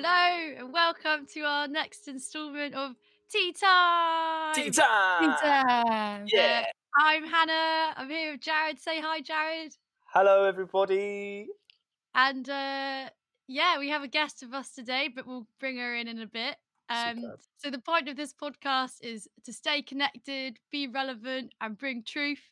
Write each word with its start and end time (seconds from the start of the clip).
Hello 0.00 0.54
and 0.58 0.72
welcome 0.72 1.26
to 1.34 1.40
our 1.40 1.66
next 1.66 2.06
instalment 2.06 2.72
of 2.72 2.94
Tea 3.32 3.52
Time. 3.52 4.54
Tea 4.54 4.70
time! 4.70 5.24
Tea 5.24 5.42
Time. 5.42 6.24
Yeah. 6.32 6.66
I'm 6.96 7.26
Hannah. 7.26 7.94
I'm 7.96 8.08
here 8.08 8.30
with 8.30 8.40
Jared. 8.40 8.78
Say 8.78 9.00
hi, 9.00 9.20
Jared. 9.20 9.74
Hello, 10.12 10.44
everybody. 10.44 11.48
And 12.14 12.48
uh, 12.48 13.10
yeah, 13.48 13.80
we 13.80 13.88
have 13.88 14.04
a 14.04 14.06
guest 14.06 14.38
with 14.40 14.54
us 14.54 14.70
today, 14.70 15.10
but 15.12 15.26
we'll 15.26 15.48
bring 15.58 15.78
her 15.78 15.96
in 15.96 16.06
in 16.06 16.20
a 16.20 16.28
bit. 16.28 16.54
Um, 16.88 17.32
so 17.56 17.68
the 17.68 17.80
point 17.80 18.08
of 18.08 18.14
this 18.14 18.32
podcast 18.32 18.98
is 19.02 19.26
to 19.46 19.52
stay 19.52 19.82
connected, 19.82 20.60
be 20.70 20.86
relevant, 20.86 21.54
and 21.60 21.76
bring 21.76 22.04
truth. 22.04 22.48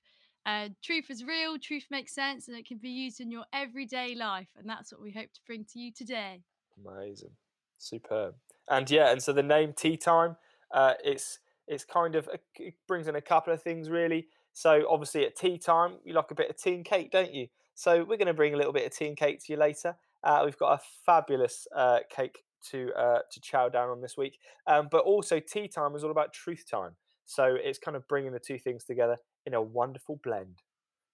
Uh, 0.46 0.70
truth 0.82 1.10
is 1.10 1.22
real. 1.22 1.60
Truth 1.60 1.86
makes 1.92 2.12
sense, 2.12 2.48
and 2.48 2.56
it 2.56 2.66
can 2.66 2.78
be 2.78 2.90
used 2.90 3.20
in 3.20 3.30
your 3.30 3.44
everyday 3.52 4.16
life. 4.16 4.48
And 4.58 4.68
that's 4.68 4.90
what 4.90 5.00
we 5.00 5.12
hope 5.12 5.32
to 5.32 5.40
bring 5.46 5.64
to 5.66 5.78
you 5.78 5.92
today. 5.92 6.42
Amazing, 6.84 7.30
superb, 7.78 8.34
and 8.68 8.90
yeah, 8.90 9.10
and 9.10 9.22
so 9.22 9.32
the 9.32 9.42
name 9.42 9.72
Tea 9.76 9.96
Time, 9.96 10.36
uh, 10.72 10.94
it's 11.04 11.38
it's 11.68 11.84
kind 11.84 12.14
of 12.14 12.28
a, 12.28 12.38
it 12.58 12.74
brings 12.86 13.08
in 13.08 13.16
a 13.16 13.20
couple 13.20 13.52
of 13.52 13.62
things 13.62 13.90
really. 13.90 14.28
So 14.52 14.86
obviously 14.88 15.26
at 15.26 15.36
tea 15.36 15.58
time, 15.58 15.94
you 16.04 16.14
like 16.14 16.30
a 16.30 16.34
bit 16.34 16.48
of 16.48 16.56
tea 16.56 16.74
and 16.74 16.84
cake, 16.84 17.10
don't 17.10 17.34
you? 17.34 17.48
So 17.74 17.98
we're 17.98 18.16
going 18.16 18.26
to 18.26 18.34
bring 18.34 18.54
a 18.54 18.56
little 18.56 18.72
bit 18.72 18.86
of 18.86 18.96
tea 18.96 19.08
and 19.08 19.16
cake 19.16 19.44
to 19.44 19.52
you 19.52 19.58
later. 19.58 19.96
Uh, 20.24 20.42
we've 20.44 20.56
got 20.56 20.72
a 20.72 20.80
fabulous 21.04 21.66
uh, 21.76 21.98
cake 22.08 22.38
to 22.70 22.90
uh, 22.94 23.18
to 23.30 23.40
chow 23.40 23.68
down 23.68 23.90
on 23.90 24.00
this 24.00 24.16
week, 24.16 24.38
um, 24.66 24.88
but 24.90 25.04
also 25.04 25.40
tea 25.40 25.68
time 25.68 25.94
is 25.94 26.02
all 26.02 26.10
about 26.10 26.32
truth 26.32 26.64
time. 26.70 26.92
So 27.26 27.56
it's 27.62 27.78
kind 27.78 27.96
of 27.96 28.08
bringing 28.08 28.32
the 28.32 28.40
two 28.40 28.58
things 28.58 28.84
together 28.84 29.18
in 29.44 29.54
a 29.54 29.60
wonderful 29.60 30.20
blend. 30.22 30.62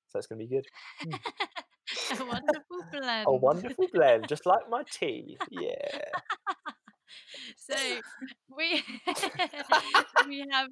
So 0.08 0.19
it's 0.19 0.27
going 0.27 0.39
to 0.39 0.47
be 0.47 0.55
good. 0.55 0.67
a 2.20 2.24
wonderful 2.24 2.84
blend. 2.92 3.27
A 3.27 3.34
wonderful 3.34 3.86
blend, 3.92 4.28
just 4.28 4.46
like 4.46 4.68
my 4.68 4.82
tea. 4.91 5.38
Yeah. 5.50 5.72
so 7.56 7.74
we 8.56 8.82
we 10.28 10.44
have 10.50 10.68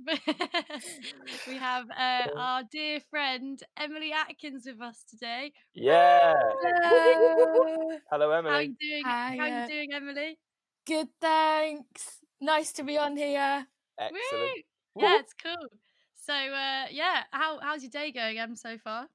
we 1.48 1.56
have 1.56 1.86
uh, 1.90 2.28
our 2.36 2.62
dear 2.70 3.00
friend 3.10 3.62
Emily 3.78 4.12
Atkins 4.12 4.66
with 4.66 4.80
us 4.80 5.04
today. 5.08 5.52
Yeah. 5.74 6.34
Hello. 6.62 7.98
Hello, 8.10 8.30
Emily. 8.30 8.50
How 8.50 8.58
Emily. 8.58 8.76
you 8.80 8.90
doing? 8.90 9.04
How 9.04 9.38
are 9.38 9.62
you 9.62 9.68
doing, 9.68 9.92
Emily? 9.92 10.38
Good, 10.86 11.08
thanks. 11.20 12.20
Nice 12.40 12.72
to 12.72 12.82
be 12.82 12.96
on 12.98 13.16
here. 13.16 13.66
Excellent. 13.98 14.64
Woo! 14.94 15.02
Yeah, 15.02 15.18
it's 15.20 15.34
cool. 15.34 15.68
So 16.14 16.34
uh, 16.34 16.86
yeah, 16.90 17.22
how 17.32 17.60
how's 17.60 17.82
your 17.82 17.90
day 17.90 18.12
going, 18.12 18.38
Em, 18.38 18.56
so 18.56 18.78
far? 18.78 19.08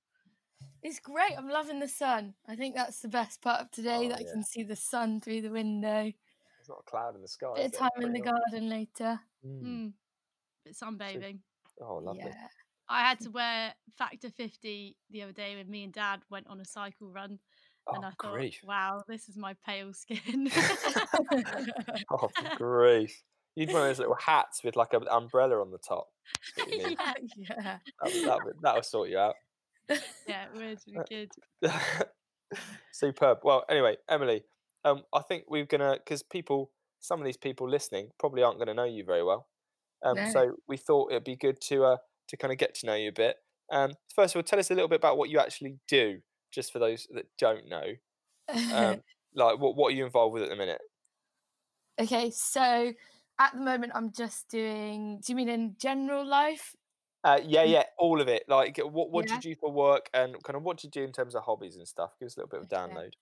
It's 0.85 0.99
great. 0.99 1.31
I'm 1.35 1.49
loving 1.49 1.79
the 1.79 1.87
sun. 1.87 2.35
I 2.47 2.55
think 2.55 2.75
that's 2.75 2.99
the 2.99 3.07
best 3.07 3.41
part 3.41 3.59
of 3.59 3.71
today 3.71 4.01
Oh, 4.05 4.09
that 4.09 4.19
I 4.19 4.23
can 4.23 4.43
see 4.43 4.61
the 4.61 4.75
sun 4.75 5.19
through 5.19 5.41
the 5.41 5.49
window. 5.49 6.03
There's 6.03 6.69
not 6.69 6.83
a 6.85 6.89
cloud 6.89 7.15
in 7.15 7.23
the 7.23 7.27
sky. 7.27 7.47
Bit 7.55 7.65
of 7.65 7.71
time 7.73 7.89
in 8.01 8.13
the 8.13 8.19
nice. 8.19 8.31
garden 8.31 8.69
later. 8.69 9.19
Mm. 9.43 9.63
Mm. 9.63 9.93
Bit 10.63 10.75
sunbathing. 10.75 11.39
Oh, 11.81 11.95
lovely. 11.95 12.21
Yeah. 12.25 12.47
I 12.87 13.01
had 13.01 13.19
to 13.21 13.31
wear 13.31 13.73
Factor 13.97 14.29
50 14.29 14.95
the 15.09 15.23
other 15.23 15.31
day 15.31 15.55
when 15.55 15.71
me 15.71 15.85
and 15.85 15.91
Dad 15.91 16.19
went 16.29 16.45
on 16.47 16.59
a 16.61 16.65
cycle 16.65 17.09
run, 17.11 17.39
Oh, 17.87 17.95
and 17.95 18.05
I 18.05 18.09
thought, 18.21 18.33
grief. 18.33 18.59
wow, 18.63 19.01
this 19.07 19.27
is 19.27 19.37
my 19.37 19.55
pale 19.65 19.91
skin. 19.91 20.51
Oh, 22.11 22.29
grief. 22.57 23.23
You'd 23.55 23.71
one 23.71 23.81
of 23.83 23.87
those 23.87 23.99
little 23.99 24.17
hats 24.23 24.63
with 24.63 24.75
like 24.75 24.93
an 24.93 25.07
umbrella 25.09 25.61
on 25.61 25.71
the 25.71 25.79
top. 25.79 26.07
That's 26.57 26.69
what 26.69 26.77
you 26.79 26.87
need. 26.89 26.97
yeah, 26.99 27.13
yeah. 27.37 27.77
That, 28.03 28.23
that, 28.25 28.39
would- 28.45 28.55
that'll 28.61 28.83
sort 28.83 29.09
you 29.09 29.17
out. 29.17 29.33
Yeah, 30.27 30.45
we're 30.55 30.75
Uh, 30.97 31.03
good. 31.09 31.29
Superb. 32.91 33.39
Well, 33.43 33.65
anyway, 33.69 33.97
Emily, 34.09 34.43
um, 34.83 35.03
I 35.13 35.21
think 35.21 35.45
we're 35.47 35.65
gonna 35.65 35.97
because 35.97 36.23
people, 36.23 36.71
some 36.99 37.19
of 37.19 37.25
these 37.25 37.37
people 37.37 37.69
listening 37.69 38.09
probably 38.19 38.43
aren't 38.43 38.57
going 38.57 38.67
to 38.67 38.73
know 38.73 38.83
you 38.85 39.03
very 39.03 39.23
well. 39.23 39.47
Um, 40.03 40.15
No. 40.15 40.29
so 40.31 40.55
we 40.67 40.77
thought 40.77 41.11
it'd 41.11 41.23
be 41.23 41.35
good 41.35 41.59
to 41.61 41.85
uh, 41.85 41.97
to 42.29 42.37
kind 42.37 42.51
of 42.51 42.57
get 42.59 42.75
to 42.75 42.85
know 42.85 42.95
you 42.95 43.09
a 43.09 43.13
bit. 43.13 43.37
Um, 43.71 43.93
first 44.13 44.35
of 44.35 44.39
all, 44.39 44.43
tell 44.43 44.59
us 44.59 44.69
a 44.71 44.73
little 44.75 44.87
bit 44.87 44.97
about 44.97 45.17
what 45.17 45.29
you 45.29 45.39
actually 45.39 45.79
do, 45.87 46.21
just 46.51 46.71
for 46.71 46.79
those 46.79 47.07
that 47.13 47.25
don't 47.37 47.67
know. 47.67 47.83
Um, 48.71 49.01
like, 49.35 49.59
what 49.59 49.75
what 49.75 49.87
are 49.91 49.95
you 49.95 50.05
involved 50.05 50.33
with 50.33 50.43
at 50.43 50.49
the 50.49 50.55
minute? 50.55 50.81
okay, 51.99 52.29
so 52.29 52.93
at 53.39 53.53
the 53.53 53.59
moment 53.61 53.93
I'm 53.95 54.11
just 54.11 54.47
doing. 54.49 55.19
Do 55.25 55.31
you 55.31 55.35
mean 55.35 55.49
in 55.49 55.75
general 55.79 56.25
life? 56.25 56.75
Uh, 57.25 57.41
yeah, 57.43 57.65
Mm. 57.65 57.71
yeah, 57.71 57.83
all 57.97 58.21
of 58.21 58.27
it. 58.27 58.43
Like, 58.47 58.77
what 58.77 59.09
what 59.09 59.25
Yeah. 59.25 59.39
do 59.41 59.49
you 59.49 59.55
do 59.55 59.59
for 59.59 59.71
work, 59.71 60.09
and 60.13 60.41
kind 60.43 60.55
of 60.55 60.63
what 60.63 60.77
do 60.77 60.87
you 60.87 60.91
do 60.91 61.03
in 61.03 61.11
terms 61.11 61.33
of 61.35 61.43
hobbies 61.43 61.75
and 61.75 61.87
stuff? 61.87 62.11
Give 62.19 62.27
us 62.27 62.37
a 62.37 62.41
little 62.41 62.49
bit 62.49 62.61
of 62.61 62.69
download. 62.69 63.13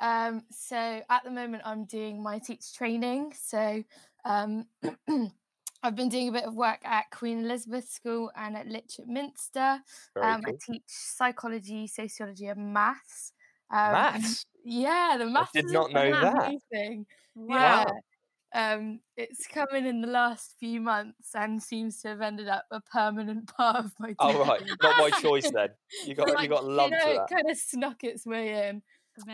Um, 0.00 0.44
so 0.50 1.02
at 1.08 1.24
the 1.24 1.30
moment, 1.30 1.62
I'm 1.64 1.84
doing 1.86 2.22
my 2.22 2.38
teacher 2.38 2.68
training. 2.74 3.32
So 3.34 3.82
um, 4.24 4.68
I've 5.82 5.96
been 5.96 6.08
doing 6.08 6.28
a 6.28 6.32
bit 6.32 6.44
of 6.44 6.54
work 6.54 6.80
at 6.84 7.10
Queen 7.10 7.38
Elizabeth 7.38 7.88
School 7.88 8.30
and 8.36 8.56
at 8.56 8.66
Lytchett 8.66 9.08
Minster. 9.08 9.80
Um, 10.20 10.42
cool. 10.42 10.54
I 10.54 10.72
teach 10.72 10.84
psychology, 10.86 11.86
sociology, 11.86 12.46
and 12.46 12.72
maths. 12.74 13.32
Um, 13.70 13.92
Maths. 13.92 14.44
Yeah, 14.64 15.16
the 15.18 15.26
maths. 15.26 15.50
I 15.56 15.60
did 15.62 15.70
not 15.72 15.90
know 15.92 16.10
that. 16.10 16.54
amazing. 16.72 17.06
Wow. 17.34 17.84
Yeah. 17.86 17.92
Um, 18.54 19.00
it's 19.16 19.46
come 19.46 19.68
in 19.74 19.84
in 19.86 20.00
the 20.00 20.08
last 20.08 20.54
few 20.58 20.80
months 20.80 21.34
and 21.34 21.62
seems 21.62 22.00
to 22.02 22.08
have 22.08 22.20
ended 22.20 22.48
up 22.48 22.64
a 22.70 22.80
permanent 22.80 23.54
part 23.56 23.84
of 23.84 23.92
my. 23.98 24.14
Oh 24.18 24.32
teaching. 24.32 24.48
right, 24.48 24.62
not 24.82 24.98
by 24.98 25.10
choice 25.10 25.50
then. 25.50 25.68
You 26.06 26.14
got 26.14 26.28
Like, 26.28 26.42
you 26.42 26.48
got 26.48 26.64
you 26.64 26.70
lumped 26.70 27.02
You 27.02 27.06
know, 27.06 27.12
to 27.12 27.14
it 27.14 27.28
that. 27.28 27.34
kind 27.36 27.50
of 27.50 27.56
snuck 27.58 28.04
its 28.04 28.26
way 28.26 28.68
in. 28.68 28.82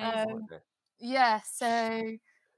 Um, 0.01 0.43
Okay. 0.51 0.63
Yeah, 0.99 1.41
so 1.45 1.67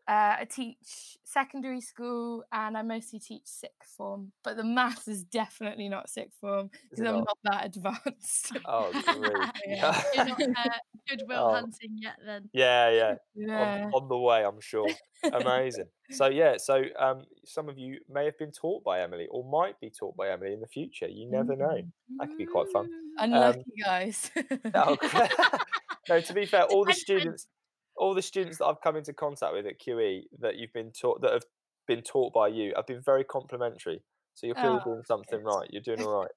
uh, 0.08 0.36
I 0.40 0.46
teach 0.48 1.18
secondary 1.24 1.80
school 1.80 2.44
and 2.52 2.76
I 2.76 2.82
mostly 2.82 3.18
teach 3.18 3.42
sixth 3.46 3.90
form, 3.96 4.32
but 4.44 4.56
the 4.56 4.64
maths 4.64 5.08
is 5.08 5.24
definitely 5.24 5.88
not 5.88 6.08
sixth 6.08 6.38
form 6.40 6.70
because 6.90 7.06
I'm 7.06 7.16
not? 7.16 7.24
not 7.24 7.38
that 7.44 7.66
advanced. 7.76 8.52
Oh, 8.64 8.92
grief. 8.92 9.50
Yeah. 9.66 10.02
You're 10.14 10.24
not 10.26 10.40
uh, 10.42 10.78
Good 11.08 11.22
Will 11.28 11.38
Oh. 11.44 11.52
hunting 11.54 11.96
yet, 12.00 12.16
then. 12.24 12.48
yeah, 12.52 12.90
yeah. 12.90 13.14
yeah. 13.34 13.84
On, 13.92 14.02
on 14.02 14.08
the 14.08 14.18
way, 14.18 14.44
I'm 14.44 14.60
sure. 14.60 14.88
Amazing. 15.32 15.86
So 16.10 16.26
yeah, 16.28 16.56
so 16.58 16.82
um, 16.98 17.22
some 17.44 17.68
of 17.68 17.78
you 17.78 17.98
may 18.08 18.24
have 18.24 18.38
been 18.38 18.52
taught 18.52 18.84
by 18.84 19.00
Emily, 19.00 19.26
or 19.30 19.44
might 19.48 19.78
be 19.80 19.90
taught 19.90 20.16
by 20.16 20.30
Emily 20.30 20.52
in 20.52 20.60
the 20.60 20.66
future. 20.66 21.08
You 21.08 21.30
never 21.30 21.56
know. 21.56 21.80
That 22.18 22.28
could 22.28 22.38
be 22.38 22.46
quite 22.46 22.68
fun. 22.72 22.86
Mm. 22.86 23.24
Unlucky 23.24 23.64
guys. 23.82 24.30
Oh, 24.74 24.96
no, 26.08 26.20
to 26.20 26.32
be 26.34 26.46
fair, 26.46 26.64
all 26.64 26.84
the 26.84 26.92
students, 26.94 27.46
all 27.96 28.14
the 28.14 28.22
students 28.22 28.58
that 28.58 28.66
I've 28.66 28.80
come 28.82 28.96
into 28.96 29.12
contact 29.12 29.52
with 29.54 29.66
at 29.66 29.80
QE 29.80 30.22
that 30.40 30.56
you've 30.56 30.72
been 30.72 30.92
taught 30.92 31.22
that 31.22 31.32
have 31.32 31.44
been 31.88 32.02
taught 32.02 32.32
by 32.34 32.48
you 32.48 32.72
have 32.76 32.86
been 32.86 33.00
very 33.04 33.24
complimentary. 33.24 34.02
So 34.34 34.46
you're 34.46 34.54
clearly 34.56 34.80
Oh, 34.82 34.84
doing 34.84 35.02
something 35.06 35.38
good. 35.42 35.46
right. 35.46 35.68
You're 35.70 35.82
doing 35.82 36.02
all 36.02 36.20
right. 36.20 36.30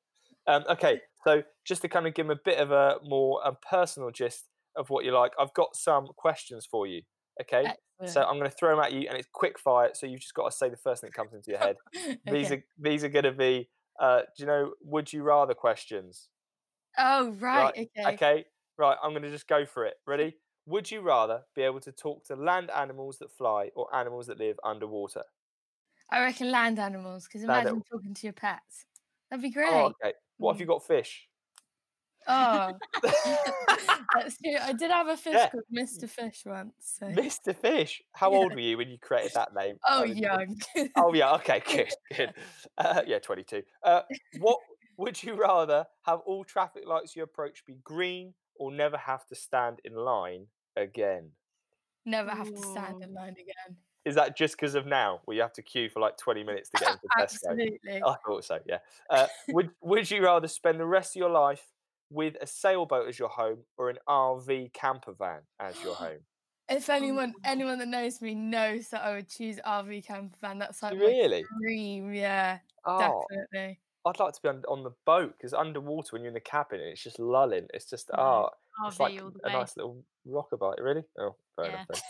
Um, 0.48 0.64
okay, 0.70 1.02
so 1.26 1.44
just 1.66 1.82
to 1.82 1.90
kind 1.90 2.08
of 2.08 2.14
give 2.14 2.26
them 2.28 2.36
a 2.38 2.40
bit 2.44 2.60
of 2.60 2.72
a 2.72 2.96
more 3.04 3.46
um, 3.46 3.58
personal 3.70 4.10
gist 4.10 4.46
of 4.80 4.90
what 4.92 5.06
you 5.06 5.14
like, 5.14 5.34
I've 5.40 5.54
got 5.54 5.76
some 5.78 6.08
questions 6.18 6.66
for 6.66 6.88
you. 6.88 7.04
Okay, 7.42 7.74
so 8.06 8.24
I'm 8.24 8.40
going 8.40 8.50
to 8.52 8.58
throw 8.58 8.72
them 8.76 8.84
at 8.86 8.94
you, 8.94 9.08
and 9.10 9.18
it's 9.18 9.30
quick 9.34 9.60
fire. 9.60 9.92
So 9.94 10.08
you've 10.08 10.22
just 10.22 10.36
got 10.36 10.52
to 10.52 10.58
say 10.58 10.70
the 10.70 10.78
first 10.78 11.02
thing 11.02 11.10
that 11.10 11.16
comes 11.16 11.34
into 11.34 11.52
your 11.52 11.60
head. 11.60 11.78
These 12.26 12.52
are 12.52 12.64
these 12.78 13.04
are 13.04 13.10
going 13.10 13.26
to 13.26 13.34
be, 13.34 13.70
uh, 14.00 14.22
do 14.38 14.44
you 14.44 14.48
know, 14.48 14.76
would 14.82 15.14
you 15.14 15.24
rather 15.24 15.54
questions? 15.56 16.30
Oh 16.98 17.32
right, 17.32 17.74
okay. 17.78 18.22
Okay, 18.22 18.46
right. 18.78 18.98
I'm 19.02 19.12
going 19.12 19.24
to 19.24 19.30
just 19.30 19.48
go 19.48 19.66
for 19.66 19.86
it. 19.86 19.96
Ready? 20.08 20.38
Would 20.66 20.92
you 20.92 21.02
rather 21.02 21.46
be 21.56 21.64
able 21.64 21.80
to 21.82 21.92
talk 21.92 22.26
to 22.26 22.36
land 22.36 22.70
animals 22.72 23.18
that 23.20 23.32
fly 23.32 23.72
or 23.76 23.94
animals 23.96 24.28
that 24.28 24.38
live 24.40 24.60
underwater? 24.64 25.24
I 26.10 26.22
reckon 26.22 26.52
land 26.52 26.80
animals 26.80 27.26
because 27.28 27.44
Land 27.48 27.68
imagine 27.68 27.84
talking 27.84 28.14
to 28.14 28.28
your 28.28 28.34
pets. 28.34 28.86
That'd 29.30 29.44
be 29.44 29.50
great. 29.52 29.68
Oh, 29.68 29.94
okay. 30.04 30.14
What 30.38 30.54
have 30.54 30.62
you 30.62 30.68
got? 30.68 30.86
Fish. 30.86 31.29
Oh, 32.28 32.74
that's 34.14 34.38
true. 34.38 34.58
I 34.60 34.74
did 34.74 34.92
have 34.92 35.08
a 35.08 35.18
fish 35.18 35.34
Yeah. 35.34 35.50
called 35.50 35.64
Mr. 35.74 36.10
Fish 36.10 36.44
once. 36.46 36.74
So. 37.00 37.08
Mr. 37.08 37.56
Fish. 37.56 38.02
How 38.14 38.32
Yeah. 38.32 38.38
old 38.38 38.54
were 38.54 38.60
you 38.60 38.78
when 38.78 38.90
you 38.90 38.98
created 39.00 39.34
that 39.34 39.54
name? 39.54 39.78
Oh, 39.88 40.02
That 40.02 40.10
was 40.10 40.20
good. 40.20 40.22
young. 40.22 40.60
Oh 40.96 41.14
yeah. 41.14 41.34
Okay. 41.36 41.62
Good. 41.66 41.90
Good. 42.16 42.34
Uh, 42.78 43.04
yeah. 43.08 43.20
Twenty-two. 43.20 43.64
Uh, 43.84 44.02
what 44.40 44.60
would 44.98 45.22
you 45.24 45.36
rather 45.36 45.88
have 46.04 46.20
all 46.22 46.44
traffic 46.44 46.86
lights 46.86 47.16
you 47.16 47.24
approach 47.24 47.66
be 47.66 47.76
green 47.84 48.34
or 48.56 48.72
never 48.72 48.98
have 48.98 49.26
to 49.28 49.36
stand 49.36 49.80
in 49.86 49.94
line 49.96 50.48
again? 50.76 51.32
Never 52.06 52.32
have 52.32 52.54
to 52.54 52.62
stand 52.62 53.04
in 53.04 53.14
line 53.14 53.34
again. 53.34 53.78
Is 54.06 54.16
that 54.16 54.36
just 54.38 54.56
because 54.56 54.76
of 54.76 54.86
now, 54.86 55.22
where 55.26 55.36
you 55.36 55.42
have 55.42 55.54
to 55.54 55.62
queue 55.62 55.90
for 55.90 56.00
like 56.00 56.18
twenty 56.18 56.44
minutes 56.44 56.70
to 56.72 56.78
get 56.78 56.90
into 56.92 57.08
Tesco? 57.18 57.52
Absolutely. 57.54 58.02
I 58.06 58.16
thought 58.26 58.44
so. 58.46 58.60
Yeah. 58.66 58.80
Uh, 59.10 59.28
would 59.50 59.72
Would 59.82 60.10
you 60.10 60.24
rather 60.24 60.48
spend 60.48 60.80
the 60.80 60.86
rest 60.86 61.16
of 61.16 61.20
your 61.20 61.30
life 61.30 61.74
with 62.10 62.36
a 62.42 62.48
sailboat 62.48 63.08
as 63.10 63.20
your 63.20 63.30
home 63.30 63.66
or 63.78 63.90
an 63.90 64.00
RV 64.08 64.70
camper 64.70 65.14
van 65.14 65.44
as 65.60 65.84
your 65.84 65.96
home? 65.98 66.26
If 66.70 66.90
anyone 66.90 67.36
anyone 67.44 67.80
that 67.80 67.88
knows 67.88 68.22
me 68.22 68.36
knows 68.36 68.90
that 68.90 69.04
I 69.04 69.16
would 69.16 69.30
choose 69.30 69.60
RV 69.66 70.02
camper 70.04 70.38
van. 70.42 70.60
That's 70.60 70.84
like 70.84 70.98
my 70.98 71.12
Really? 71.12 71.52
dream. 71.60 72.14
Yeah, 72.14 72.60
Oh, 72.86 73.28
definitely. 73.30 73.82
I'd 74.06 74.20
like 74.20 74.34
to 74.36 74.42
be 74.42 74.50
on, 74.50 74.64
on 74.68 74.84
the 74.84 74.94
boat 75.06 75.34
because 75.38 75.54
underwater 75.54 76.10
when 76.12 76.24
you're 76.24 76.30
in 76.30 76.34
the 76.36 76.40
cabin, 76.42 76.82
it's 76.82 77.04
just 77.04 77.20
lulling. 77.20 77.68
It's 77.74 77.90
just 77.90 78.12
No. 78.14 78.18
oh, 78.18 78.50
It's 78.88 79.00
like 79.00 79.14
RV 79.14 79.20
all 79.20 79.32
the 79.32 79.42
a 79.44 79.50
nice 79.50 79.78
little 79.78 80.06
rockabye. 80.28 80.82
Really? 80.82 81.06
Oh, 81.20 81.38
fair 81.56 81.68
Yeah. 81.68 81.86
enough. 81.90 82.02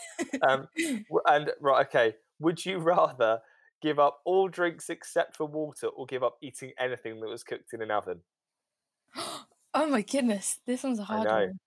Um, 0.42 0.68
and 1.26 1.52
right, 1.60 1.86
okay. 1.88 2.16
Would 2.40 2.64
you 2.66 2.78
rather 2.80 3.42
give 3.82 3.98
up 3.98 4.20
all 4.26 4.48
drinks 4.48 4.90
except 4.90 5.36
for 5.36 5.46
water, 5.46 5.88
or 5.88 6.06
give 6.06 6.22
up 6.24 6.38
eating 6.42 6.72
anything 6.78 7.20
that 7.20 7.28
was 7.28 7.44
cooked 7.44 7.72
in 7.74 7.82
an 7.82 7.90
oven? 7.90 8.22
oh 9.74 9.88
my 9.88 10.02
goodness, 10.02 10.58
this 10.66 10.82
one's 10.82 10.98
a 10.98 11.02
I 11.02 11.06
hard 11.06 11.28
know. 11.28 11.34
one. 11.34 11.58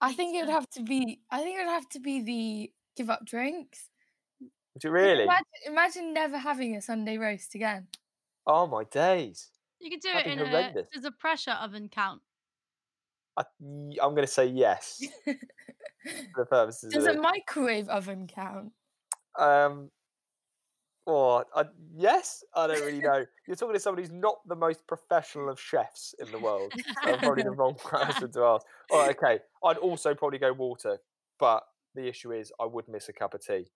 I 0.00 0.12
think 0.12 0.36
it 0.36 0.40
would 0.46 0.52
have 0.52 0.68
to 0.70 0.82
be. 0.82 1.20
I 1.30 1.42
think 1.42 1.58
it 1.58 1.64
would 1.64 1.72
have 1.72 1.88
to 1.90 2.00
be 2.00 2.22
the 2.22 2.72
give 2.96 3.10
up 3.10 3.24
drinks. 3.24 3.88
Would 4.74 4.84
you 4.84 4.90
really? 4.90 5.24
Imagine, 5.24 5.44
imagine 5.66 6.14
never 6.14 6.38
having 6.38 6.76
a 6.76 6.82
Sunday 6.82 7.18
roast 7.18 7.54
again. 7.54 7.86
Oh 8.46 8.66
my 8.66 8.84
days! 8.84 9.50
You 9.80 9.90
could 9.90 10.00
do 10.00 10.12
That'd 10.12 10.32
it 10.32 10.38
in 10.40 10.46
a. 10.46 10.48
horrendous. 10.48 10.88
Does 10.92 11.04
a 11.04 11.12
pressure 11.12 11.52
oven 11.52 11.88
count? 11.88 12.20
I, 13.36 13.44
am 13.62 14.14
going 14.14 14.16
to 14.16 14.26
say 14.26 14.46
yes 14.46 15.02
for 15.24 15.34
the 16.36 16.46
purposes 16.46 16.92
Does 16.92 17.06
a 17.06 17.12
this. 17.12 17.20
microwave 17.20 17.88
oven 17.88 18.26
count? 18.26 18.72
Um, 19.38 19.90
or 21.06 21.44
I, 21.54 21.64
yes, 21.94 22.44
I 22.54 22.66
don't 22.68 22.80
really 22.80 23.00
know. 23.00 23.24
You're 23.46 23.56
talking 23.56 23.74
to 23.74 23.80
somebody 23.80 24.06
who's 24.06 24.12
not 24.12 24.36
the 24.46 24.54
most 24.54 24.86
professional 24.86 25.48
of 25.48 25.58
chefs 25.58 26.14
in 26.20 26.30
the 26.30 26.38
world. 26.38 26.72
I'm 27.02 27.18
probably 27.18 27.42
the 27.42 27.50
wrong 27.56 27.74
person 27.74 28.30
to 28.32 28.42
ask. 28.42 28.66
All 28.90 29.00
right, 29.00 29.16
okay. 29.16 29.40
I'd 29.64 29.78
also 29.78 30.14
probably 30.14 30.38
go 30.38 30.52
water, 30.52 30.98
but 31.40 31.64
the 31.94 32.06
issue 32.06 32.32
is 32.32 32.52
I 32.60 32.66
would 32.66 32.88
miss 32.88 33.08
a 33.08 33.12
cup 33.12 33.34
of 33.34 33.44
tea. 33.44 33.66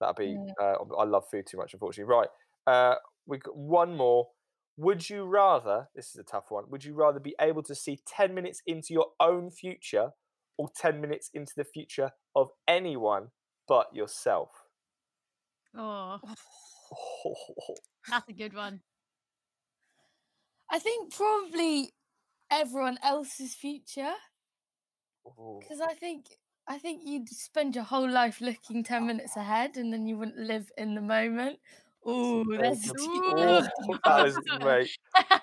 That'd 0.00 0.16
be. 0.16 0.36
Yeah. 0.60 0.74
Uh, 0.74 0.94
I 0.98 1.04
love 1.04 1.24
food 1.30 1.46
too 1.46 1.56
much, 1.56 1.72
unfortunately. 1.72 2.12
Right. 2.12 2.28
Uh, 2.66 2.96
we 3.26 3.38
got 3.38 3.56
one 3.56 3.96
more. 3.96 4.28
Would 4.76 5.08
you 5.08 5.24
rather? 5.24 5.88
This 5.94 6.10
is 6.10 6.16
a 6.16 6.24
tough 6.24 6.50
one. 6.50 6.64
Would 6.68 6.84
you 6.84 6.94
rather 6.94 7.20
be 7.20 7.34
able 7.40 7.62
to 7.62 7.74
see 7.74 8.00
ten 8.06 8.34
minutes 8.34 8.60
into 8.66 8.92
your 8.92 9.06
own 9.20 9.50
future, 9.50 10.10
or 10.58 10.68
ten 10.76 11.00
minutes 11.00 11.30
into 11.32 11.52
the 11.56 11.64
future 11.64 12.10
of 12.34 12.50
anyone 12.68 13.28
but 13.68 13.94
yourself? 13.94 14.50
Oh, 15.76 16.18
that's 18.08 18.28
a 18.28 18.32
good 18.32 18.54
one. 18.54 18.80
I 20.70 20.78
think 20.78 21.12
probably 21.14 21.90
everyone 22.50 22.98
else's 23.02 23.54
future 23.54 24.12
oh. 25.26 25.60
because 25.60 25.80
I 25.80 25.94
think 25.94 26.26
I 26.66 26.78
think 26.78 27.02
you'd 27.04 27.28
spend 27.28 27.74
your 27.74 27.84
whole 27.84 28.08
life 28.10 28.40
looking 28.40 28.82
ten 28.82 29.06
minutes 29.06 29.36
ahead, 29.36 29.76
and 29.76 29.92
then 29.92 30.06
you 30.06 30.16
wouldn't 30.16 30.38
live 30.38 30.70
in 30.78 30.94
the 30.94 31.00
moment. 31.02 31.58
Oh, 32.06 32.44
very 32.44 32.62
that's 32.62 32.90
good. 32.90 33.00
Ooh. 33.00 33.34
that's 33.36 33.68
Oh, 33.88 33.92
deep. 33.92 34.00
that 34.04 34.24
was 34.24 34.38
great. 34.60 34.90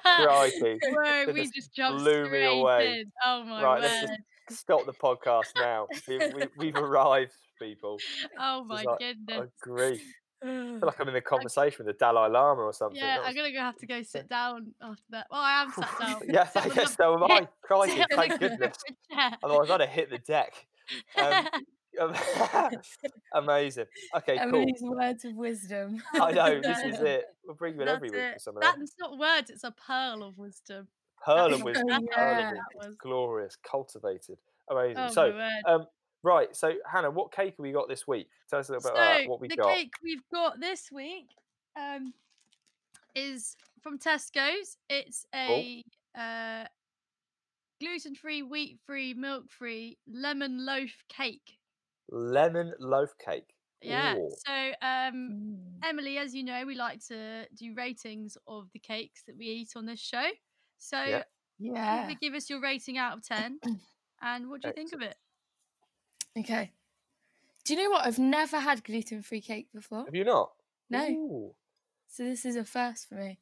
Crikey. 0.04 0.80
Whoa, 0.84 1.26
That 1.26 1.34
we 1.34 1.42
just 1.42 1.56
just 1.56 1.74
jumped 1.74 2.00
blew 2.04 2.30
me 2.30 2.44
away. 2.44 3.00
in. 3.02 3.12
Oh 3.24 3.44
my 3.44 3.64
Right, 3.64 3.82
word! 3.82 3.90
let's 3.90 4.12
just 4.50 4.62
stop 4.62 4.86
the 4.86 4.94
podcast 4.94 5.48
now. 5.56 5.88
We, 6.08 6.18
we, 6.18 6.48
we've 6.58 6.76
arrived, 6.84 7.34
people. 7.60 7.98
Oh 8.40 8.64
my 8.64 8.82
is 8.82 8.86
like 8.86 9.00
goodness! 9.00 9.50
a 9.50 9.68
grief. 9.68 10.14
I 10.44 10.48
feel 10.48 10.80
like 10.84 11.00
I'm 11.00 11.08
in 11.10 11.16
a 11.16 11.22
conversation 11.22 11.86
with 11.86 11.96
the 11.96 12.00
Dalai 12.00 12.30
Lama 12.30 12.62
or 12.62 12.74
something. 12.74 12.98
Yeah, 12.98 13.20
I'm 13.24 13.36
gonna 13.36 13.52
go 13.52 13.60
have 13.60 13.78
to 13.78 13.86
go 13.86 14.02
sit 14.02 14.28
down 14.28 14.74
after 14.82 15.04
that. 15.12 15.28
Well, 15.30 15.42
I 15.42 15.62
am 15.62 15.72
sat 15.72 15.90
down. 16.00 16.22
yeah, 16.28 16.44
the- 16.54 16.74
yes, 16.76 16.96
so 16.96 17.14
am 17.14 17.24
I. 17.24 17.48
Crikey, 17.62 18.04
thank 18.12 18.40
goodness. 18.40 18.78
Otherwise, 19.44 19.70
I'd 19.70 19.82
have 19.82 19.90
hit 19.90 20.10
the 20.10 20.18
deck. 20.18 20.54
Um, 21.18 21.48
Amazing. 23.34 23.86
Okay, 24.16 24.38
cool. 24.38 24.48
Emily's 24.48 24.82
words 24.82 25.26
of 25.26 25.36
wisdom. 25.36 26.02
I 26.14 26.32
know, 26.32 26.62
this 26.62 26.80
is 26.80 27.00
it. 27.02 27.26
We'll 27.46 27.56
bring 27.56 27.76
you 27.76 27.82
in 27.82 27.86
That's 27.88 27.98
every 27.98 28.10
week 28.10 28.20
it. 28.20 28.34
for 28.34 28.40
some 28.40 28.58
of 28.58 28.64
that. 28.64 28.76
That's 28.80 28.96
not 29.00 29.18
words; 29.18 29.50
it's 29.50 29.64
a 29.64 29.72
pearl 29.72 30.24
of 30.24 30.38
wisdom. 30.38 30.88
Pearl 31.24 31.50
That's 31.50 31.56
and 31.56 31.64
wisdom. 31.64 31.88
Yeah. 31.90 31.98
Pearl 32.16 32.36
what 32.36 32.46
wisdom. 32.46 32.64
was. 32.78 32.96
Glorious, 32.96 33.58
cultivated. 33.58 34.38
Amazing. 34.70 34.98
Oh 34.98 35.12
so, 35.12 35.50
um, 35.66 35.86
right. 36.24 36.56
So, 36.56 36.74
Hannah, 36.92 37.12
what 37.12 37.32
cake 37.32 37.56
have 37.58 37.60
we 37.60 37.72
got 37.72 37.88
this 37.90 38.08
week? 38.08 38.28
Tell 38.50 38.60
us 38.60 38.70
a 38.70 38.74
little 38.74 38.82
so 38.84 38.94
bit 38.94 38.98
about 38.98 39.30
what 39.30 39.42
we 39.42 39.48
the 39.48 39.56
got. 39.56 39.68
The 39.68 39.74
cake 39.74 39.94
we've 40.04 40.30
got 40.34 40.60
this 40.60 40.90
week 40.92 41.28
um, 41.80 42.14
is 43.16 43.56
from 43.82 43.98
Tesco's. 44.00 44.78
It's 44.90 45.26
a 45.34 45.84
uh, 46.18 46.66
gluten-free, 47.80 48.44
wheat-free, 48.44 49.14
milk-free 49.16 49.98
lemon 50.08 50.66
loaf 50.66 51.04
cake. 51.10 51.58
Lemon 52.10 52.74
loaf 52.80 53.10
cake. 53.24 53.54
Yeah. 53.82 54.16
Ooh. 54.16 54.30
So 54.46 54.54
um, 54.82 55.30
Mm. 55.32 55.90
Emily, 55.90 56.18
as 56.20 56.36
you 56.36 56.44
know, 56.44 56.66
we 56.66 56.76
like 56.76 57.04
to 57.08 57.46
do 57.58 57.74
ratings 57.76 58.38
of 58.48 58.68
the 58.74 58.80
cakes 58.80 59.24
that 59.26 59.36
we 59.36 59.46
eat 59.48 59.72
on 59.76 59.86
this 59.86 60.00
show. 60.00 60.28
So 60.78 61.02
Yeah. 61.04 61.24
Yeah. 61.58 62.06
maybe 62.08 62.18
give 62.22 62.36
us 62.36 62.50
your 62.50 62.62
rating 62.62 62.98
out 62.98 63.18
of 63.18 63.24
10 63.24 63.60
and 64.22 64.50
what 64.50 64.62
do 64.62 64.68
you 64.68 64.74
think 64.74 64.94
of 64.94 65.02
it? 65.02 65.16
Okay. 66.38 66.72
Do 67.64 67.74
you 67.74 67.84
know 67.84 67.90
what? 67.92 68.06
I've 68.06 68.20
never 68.20 68.60
had 68.60 68.84
gluten 68.84 69.22
free 69.22 69.42
cake 69.42 69.68
before. 69.74 70.06
Have 70.06 70.16
you 70.16 70.24
not? 70.24 70.52
No. 70.90 71.08
Ooh. 71.10 71.56
So 72.08 72.24
this 72.24 72.46
is 72.46 72.56
a 72.56 72.64
first 72.66 73.08
for 73.08 73.16
me. 73.16 73.40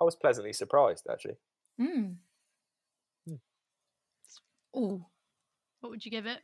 I 0.00 0.04
was 0.04 0.16
pleasantly 0.16 0.52
surprised, 0.52 1.06
actually. 1.10 1.36
Mm. 1.80 2.16
Hmm. 3.26 3.34
Oh, 4.74 5.06
What 5.80 5.90
would 5.90 6.04
you 6.04 6.10
give 6.10 6.26
it? 6.26 6.38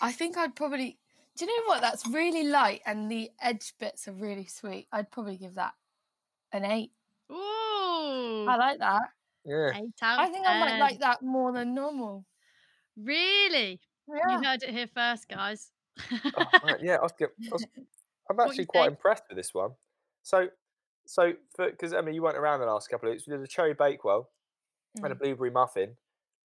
I 0.00 0.12
think 0.12 0.36
I'd 0.36 0.56
probably. 0.56 0.98
Do 1.36 1.44
you 1.44 1.50
know 1.56 1.66
what? 1.66 1.80
That's 1.80 2.06
really 2.06 2.44
light 2.44 2.82
and 2.84 3.10
the 3.10 3.30
edge 3.40 3.72
bits 3.80 4.06
are 4.06 4.12
really 4.12 4.46
sweet. 4.46 4.86
I'd 4.92 5.10
probably 5.10 5.36
give 5.36 5.54
that 5.54 5.72
an 6.52 6.64
eight. 6.64 6.92
Ooh, 7.30 8.46
I 8.48 8.56
like 8.58 8.78
that. 8.80 9.02
Yeah. 9.44 9.70
eight 9.74 9.94
out 10.02 10.18
I 10.20 10.26
of 10.26 10.32
think 10.32 10.46
I 10.46 10.60
might 10.60 10.78
like 10.78 11.00
that 11.00 11.22
more 11.22 11.52
than 11.52 11.74
normal. 11.74 12.24
Really? 12.96 13.80
Yeah. 14.08 14.38
You 14.38 14.44
heard 14.44 14.62
it 14.62 14.70
here 14.70 14.88
first, 14.94 15.28
guys. 15.28 15.70
Oh, 16.36 16.44
yeah, 16.80 16.96
I 16.96 17.02
was, 17.02 17.12
get- 17.18 17.30
I 17.46 17.48
was, 17.52 17.66
I'm 18.30 18.40
actually 18.40 18.66
quite 18.66 18.84
think? 18.84 18.96
impressed 18.98 19.24
with 19.28 19.36
this 19.36 19.52
one. 19.54 19.70
So, 20.22 20.48
so 21.06 21.32
because 21.58 21.92
Emma, 21.92 22.10
you 22.10 22.22
weren't 22.22 22.36
around 22.36 22.60
the 22.60 22.66
last 22.66 22.88
couple 22.88 23.08
of 23.08 23.12
weeks. 23.14 23.26
We 23.26 23.32
did 23.36 23.42
a 23.42 23.46
cherry 23.46 23.74
bakewell 23.74 24.30
and 24.96 25.06
a 25.12 25.14
Mm. 25.14 25.18
blueberry 25.20 25.50
muffin, 25.50 25.96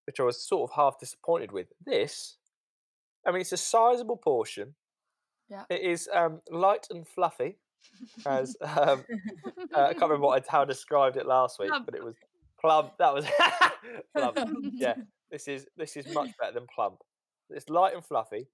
which 0.06 0.19
I 0.19 0.24
was 0.24 0.42
sort 0.42 0.69
of 0.69 0.75
half 0.75 1.00
disappointed 1.00 1.51
with. 1.51 1.68
This, 1.86 2.38
I 3.25 3.31
mean, 3.31 3.42
it's 3.42 3.51
a 3.51 3.57
sizable 3.57 4.18
portion. 4.18 4.75
Yeah. 5.50 5.63
It 5.69 5.81
is 5.81 6.10
um, 6.13 6.42
light 6.51 6.88
and 6.89 7.07
fluffy, 7.07 7.57
as 8.25 8.55
um, 8.62 9.05
uh, 9.74 9.82
I 9.82 9.93
can't 9.93 10.01
remember 10.03 10.27
what 10.27 10.43
I, 10.43 10.51
how 10.51 10.62
I 10.63 10.65
described 10.65 11.15
it 11.17 11.25
last 11.25 11.58
week, 11.60 11.70
Plump. 11.70 11.86
but 11.86 11.96
it 11.96 12.03
was 12.03 12.15
plump. 12.60 12.98
That 13.00 13.13
was 13.13 13.25
plump. 14.15 14.38
Yeah, 14.74 14.96
this 15.32 15.48
is 15.48 15.67
this 15.77 15.96
is 15.96 16.08
much 16.13 16.32
better 16.39 16.53
than 16.53 16.67
plump. 16.74 16.98
It's 17.50 17.70
light 17.70 17.94
and 17.94 18.04
fluffy, 18.04 18.48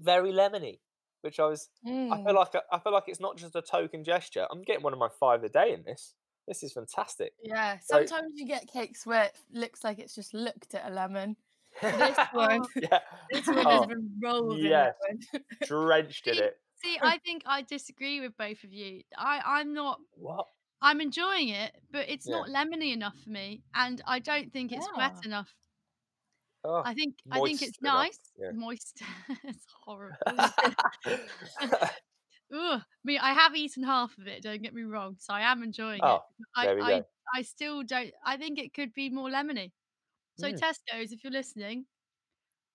very 0.00 0.32
lemony, 0.32 0.80
which 1.22 1.38
I 1.40 1.46
was. 1.46 1.68
I 1.86 1.88
Mm. 1.90 2.24
feel 2.24 2.34
like 2.34 2.54
I 2.72 2.78
feel 2.78 2.92
like 2.92 3.04
it's 3.08 3.20
not 3.20 3.36
just 3.36 3.54
a 3.56 3.62
token 3.62 4.04
gesture. 4.04 4.46
I'm 4.50 4.62
getting 4.62 4.82
one 4.82 4.92
of 4.92 4.98
my 4.98 5.08
five 5.08 5.44
a 5.44 5.48
day 5.48 5.72
in 5.72 5.82
this. 5.84 6.14
This 6.46 6.62
is 6.62 6.72
fantastic. 6.72 7.34
Yeah. 7.42 7.78
So- 7.78 8.06
Sometimes 8.06 8.32
you 8.36 8.46
get 8.46 8.66
cakes 8.66 9.04
where 9.06 9.24
it 9.24 9.36
looks 9.52 9.84
like 9.84 9.98
it's 9.98 10.14
just 10.14 10.32
looked 10.34 10.74
at 10.74 10.90
a 10.90 10.94
lemon. 10.94 11.36
This 11.82 12.16
one, 12.32 12.64
yeah, 12.76 13.00
this 13.30 13.46
one 13.46 13.58
Oh, 13.66 13.70
has 13.70 13.86
been 13.86 14.10
rolled 14.22 14.58
yes. 14.58 14.94
in 15.10 15.20
drenched 15.62 16.26
in 16.26 16.38
it. 16.38 16.58
See, 16.82 16.98
I 17.02 17.18
think 17.18 17.42
I 17.46 17.62
disagree 17.62 18.20
with 18.20 18.36
both 18.38 18.64
of 18.64 18.72
you. 18.72 19.02
I, 19.16 19.42
I'm 19.44 19.74
not 19.74 20.00
What? 20.14 20.46
I'm 20.80 21.00
enjoying 21.00 21.50
it, 21.50 21.72
but 21.90 22.08
it's 22.08 22.26
Yeah. 22.26 22.36
not 22.36 22.48
lemony 22.48 22.92
enough 22.94 23.16
for 23.22 23.30
me, 23.30 23.62
and 23.74 24.00
I 24.06 24.18
don't 24.20 24.50
think 24.52 24.72
it's 24.72 24.88
wet 24.96 25.24
enough. 25.26 25.54
Oh. 26.64 26.82
I 26.84 26.94
think 26.94 27.14
I 27.30 27.40
think 27.40 27.62
it's 27.62 27.78
enough, 27.78 27.94
nice, 27.94 28.18
yeah. 28.38 28.50
moist. 28.52 29.02
it's 29.44 29.64
horrible. 29.84 30.16
Ugh. 32.50 32.80
I 32.80 32.82
mean, 33.04 33.18
I 33.20 33.32
have 33.32 33.54
eaten 33.54 33.82
half 33.82 34.16
of 34.18 34.26
it. 34.26 34.42
Don't 34.42 34.62
get 34.62 34.74
me 34.74 34.82
wrong, 34.82 35.16
so 35.18 35.34
I 35.34 35.42
am 35.42 35.62
enjoying 35.62 36.00
Oh, 36.02 36.20
it. 36.56 36.80
I, 36.82 36.94
I. 36.94 37.04
I 37.34 37.42
still 37.42 37.82
don't. 37.82 38.10
I 38.24 38.38
think 38.38 38.58
it 38.58 38.72
could 38.72 38.94
be 38.94 39.10
more 39.10 39.28
lemony. 39.28 39.72
So 40.38 40.48
Mm. 40.50 40.58
Tesco's, 40.58 41.12
if 41.12 41.22
you're 41.24 41.32
listening, 41.32 41.84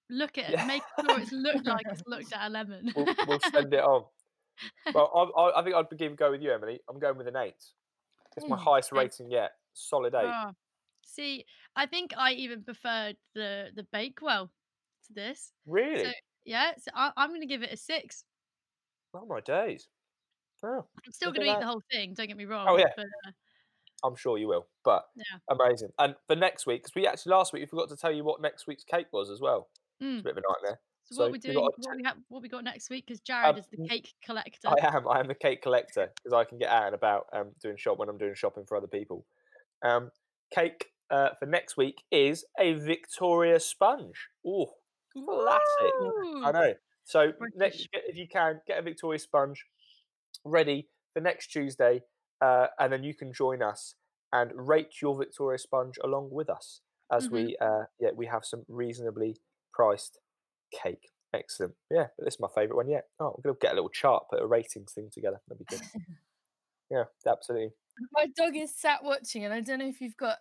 look 0.10 0.38
at 0.38 0.50
it. 0.50 0.52
Yeah. 0.52 0.66
Make 0.66 0.84
sure 1.00 1.20
it's 1.20 1.32
looked 1.32 1.66
like 1.66 1.86
it's 1.90 2.04
looked 2.06 2.34
at 2.34 2.48
a 2.48 2.50
lemon. 2.50 2.92
we'll, 2.96 3.08
we'll 3.28 3.40
send 3.52 3.74
it 3.74 3.84
on. 3.84 4.04
Well, 4.94 5.34
I, 5.36 5.42
I, 5.42 5.60
I 5.60 5.64
think 5.64 5.76
I'd 5.76 5.98
give 5.98 6.16
go 6.16 6.30
with 6.32 6.42
you, 6.42 6.54
Emily. 6.54 6.80
I'm 6.90 7.00
going 7.00 7.18
with 7.18 7.28
an 7.28 7.38
eight. 7.38 7.64
It's 8.38 8.48
my 8.48 8.58
highest 8.58 8.92
rating 8.92 9.32
yet. 9.32 9.52
Solid 9.74 10.14
eight. 10.14 10.26
Ah, 10.26 10.52
see, 11.06 11.46
I 11.76 11.86
think 11.86 12.14
I 12.18 12.34
even 12.34 12.64
preferred 12.64 13.18
the 13.36 13.70
the 13.76 13.86
Bakewell 13.92 14.52
to 15.08 15.14
this. 15.14 15.52
really? 15.66 16.06
So 16.06 16.12
yeah, 16.46 16.72
so 16.78 16.92
I, 16.94 17.12
I'm 17.18 17.30
going 17.30 17.42
to 17.42 17.48
give 17.48 17.64
it 17.64 17.72
a 17.72 17.78
six. 17.78 18.26
oh 19.16 19.26
my 19.26 19.40
days. 19.40 19.88
Oh, 20.66 20.86
I'm 21.06 21.12
still 21.12 21.32
going 21.32 21.46
to 21.46 21.48
eat 21.48 21.54
that. 21.54 21.60
the 21.62 21.66
whole 21.66 21.82
thing. 21.92 22.14
Don't 22.14 22.28
get 22.28 22.38
me 22.38 22.46
wrong. 22.46 22.68
Oh, 22.70 22.78
yeah. 22.78 22.86
But, 22.96 23.06
uh, 23.28 23.32
I'm 24.06 24.16
sure 24.16 24.38
you 24.38 24.48
will. 24.48 24.68
But 24.84 25.06
Yeah. 25.16 25.24
amazing. 25.50 25.90
And 26.00 26.16
for 26.28 26.36
next 26.36 26.66
week, 26.66 26.84
because 26.84 26.96
we 26.96 27.08
actually 27.08 27.32
last 27.32 27.54
week 27.54 27.62
we 27.62 27.66
forgot 27.68 27.90
to 27.90 27.98
tell 27.98 28.12
you 28.12 28.24
what 28.24 28.42
next 28.42 28.68
week's 28.68 28.84
cake 28.84 29.08
was 29.12 29.30
as 29.30 29.42
well. 29.42 29.70
It's 30.00 30.06
mm. 30.06 30.20
a 30.20 30.24
bit 30.24 30.32
of 30.32 30.38
a 30.38 30.42
nightmare. 30.42 30.80
So, 31.06 31.16
So 31.16 31.22
what 31.24 31.32
we 31.32 31.34
we 31.34 31.40
doing? 31.40 31.58
What 31.58 31.98
we, 31.98 32.04
have, 32.06 32.18
what 32.30 32.42
we 32.42 32.50
got 32.50 32.64
next 32.64 32.90
week? 32.90 33.06
Because 33.06 33.20
Jared 33.20 33.58
is 33.58 33.68
the 33.72 33.88
cake 33.88 34.14
collector. 34.26 34.70
I 34.70 34.96
am. 34.96 35.08
I 35.08 35.20
am 35.20 35.28
the 35.28 35.36
cake 35.36 35.62
collector 35.62 36.12
because 36.16 36.34
I 36.34 36.46
can 36.46 36.58
get 36.58 36.70
out 36.70 36.86
and 36.86 36.96
about 36.96 37.28
um, 37.34 37.52
doing 37.62 37.76
shop 37.78 38.00
when 38.00 38.08
I'm 38.08 38.18
doing 38.18 38.36
shopping 38.36 38.64
for 38.66 38.78
other 38.78 38.88
people. 38.88 39.26
Um, 39.84 40.12
cake 40.54 40.88
uh, 41.14 41.30
for 41.40 41.46
next 41.46 41.78
week 41.78 42.04
is 42.12 42.44
a 42.60 42.74
Victoria 42.74 43.60
sponge. 43.60 44.28
Oh, 44.46 44.72
classic! 45.14 45.94
I 46.44 46.52
know. 46.52 46.74
So 47.04 47.32
next, 47.56 47.88
if 47.94 48.18
you 48.18 48.28
can, 48.28 48.62
get 48.66 48.80
a 48.80 48.82
Victoria 48.82 49.20
sponge 49.20 49.64
ready 50.46 50.88
for 51.14 51.20
next 51.22 51.48
Tuesday, 51.48 52.02
uh, 52.42 52.68
and 52.80 52.92
then 52.92 53.04
you 53.04 53.14
can 53.14 53.32
join 53.34 53.62
us 53.62 53.96
and 54.32 54.52
rate 54.56 55.02
your 55.02 55.16
Victoria 55.18 55.60
sponge 55.60 55.96
along 56.04 56.30
with 56.32 56.50
us 56.50 56.82
as 57.12 57.28
Mhm. 57.28 57.32
we 57.32 57.58
uh, 57.58 57.84
yeah 58.00 58.10
we 58.16 58.26
have 58.26 58.44
some 58.46 58.66
reasonably 58.68 59.38
priced 59.74 60.18
cake. 60.72 61.12
Excellent. 61.34 61.76
Yeah, 61.92 62.08
but 62.18 62.26
this 62.26 62.36
is 62.36 62.40
my 62.40 62.48
favourite 62.56 62.76
one 62.78 62.88
yet. 62.90 63.10
Oh, 63.20 63.34
I'm 63.36 63.42
gonna 63.44 63.56
get 63.60 63.72
a 63.74 63.76
little 63.76 63.90
chart, 63.90 64.26
put 64.30 64.42
a 64.42 64.48
ratings 64.48 64.94
thing 64.94 65.10
together. 65.12 65.42
That'd 65.48 65.60
be 65.60 65.66
good. 65.66 65.82
yeah, 66.90 67.04
absolutely. 67.28 67.74
My 68.12 68.28
dog 68.36 68.56
is 68.56 68.76
sat 68.76 69.04
watching, 69.04 69.46
and 69.46 69.54
I 69.54 69.60
don't 69.62 69.80
know 69.80 69.88
if 69.88 70.02
you've 70.02 70.18
got, 70.18 70.40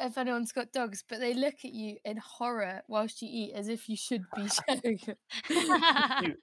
if 0.00 0.16
anyone's 0.18 0.52
got 0.52 0.72
dogs, 0.72 1.02
but 1.08 1.20
they 1.20 1.34
look 1.34 1.54
at 1.64 1.72
you 1.72 1.96
in 2.04 2.16
horror 2.18 2.82
whilst 2.88 3.22
you 3.22 3.28
eat, 3.30 3.52
as 3.54 3.68
if 3.68 3.88
you 3.88 3.96
should 3.96 4.24
be 4.36 4.48
showing. 4.68 5.00
You- 5.50 6.34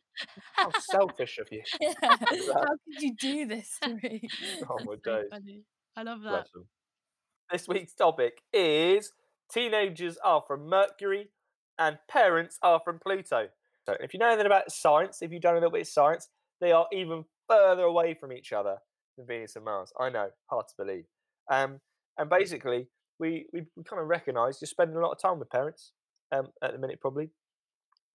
How 0.54 0.72
selfish 0.92 1.38
of 1.40 1.48
you. 1.52 1.62
yeah. 1.82 1.94
How 2.02 2.18
could 2.18 3.02
you 3.02 3.16
do 3.20 3.46
this 3.48 3.78
to 3.84 3.96
me? 3.96 4.28
Oh 4.70 4.78
my 4.86 4.96
So 5.04 5.16
days. 5.18 5.26
funny. 5.30 5.64
I 5.98 6.04
love 6.04 6.22
that. 6.24 6.48
This 7.52 7.68
week's 7.68 7.94
topic 7.94 8.42
is 8.54 9.12
teenagers 9.52 10.18
are 10.24 10.44
from 10.48 10.68
Mercury 10.68 11.30
and 11.78 11.98
parents 12.10 12.58
are 12.62 12.80
from 12.84 13.00
Pluto. 13.00 13.48
So 13.88 13.96
if 14.00 14.14
you 14.14 14.20
know 14.20 14.28
anything 14.28 14.48
about 14.48 14.72
science, 14.72 15.22
if 15.22 15.32
you've 15.32 15.42
done 15.42 15.54
a 15.54 15.58
little 15.58 15.72
bit 15.72 15.82
of 15.82 15.88
science, 15.88 16.28
they 16.60 16.72
are 16.72 16.88
even 16.92 17.24
further 17.48 17.84
away 17.84 18.16
from 18.20 18.32
each 18.34 18.52
other 18.52 18.78
than 19.18 19.28
Venus 19.28 19.56
and 19.56 19.66
Mars. 19.66 19.92
I 20.00 20.10
know, 20.10 20.30
hard 20.50 20.66
to 20.70 20.74
believe. 20.84 21.06
Um, 21.52 21.80
and 22.18 22.30
basically, 22.30 22.88
we, 23.20 23.46
we, 23.54 23.62
we 23.76 23.84
kind 23.84 24.02
of 24.02 24.08
recognise 24.08 24.60
you're 24.62 24.68
spending 24.68 24.98
a 24.98 25.00
lot 25.00 25.12
of 25.12 25.22
time 25.22 25.40
with 25.40 25.50
parents 25.50 25.92
um, 26.32 26.48
at 26.62 26.74
the 26.74 26.80
minute, 26.80 27.00
probably. 27.02 27.30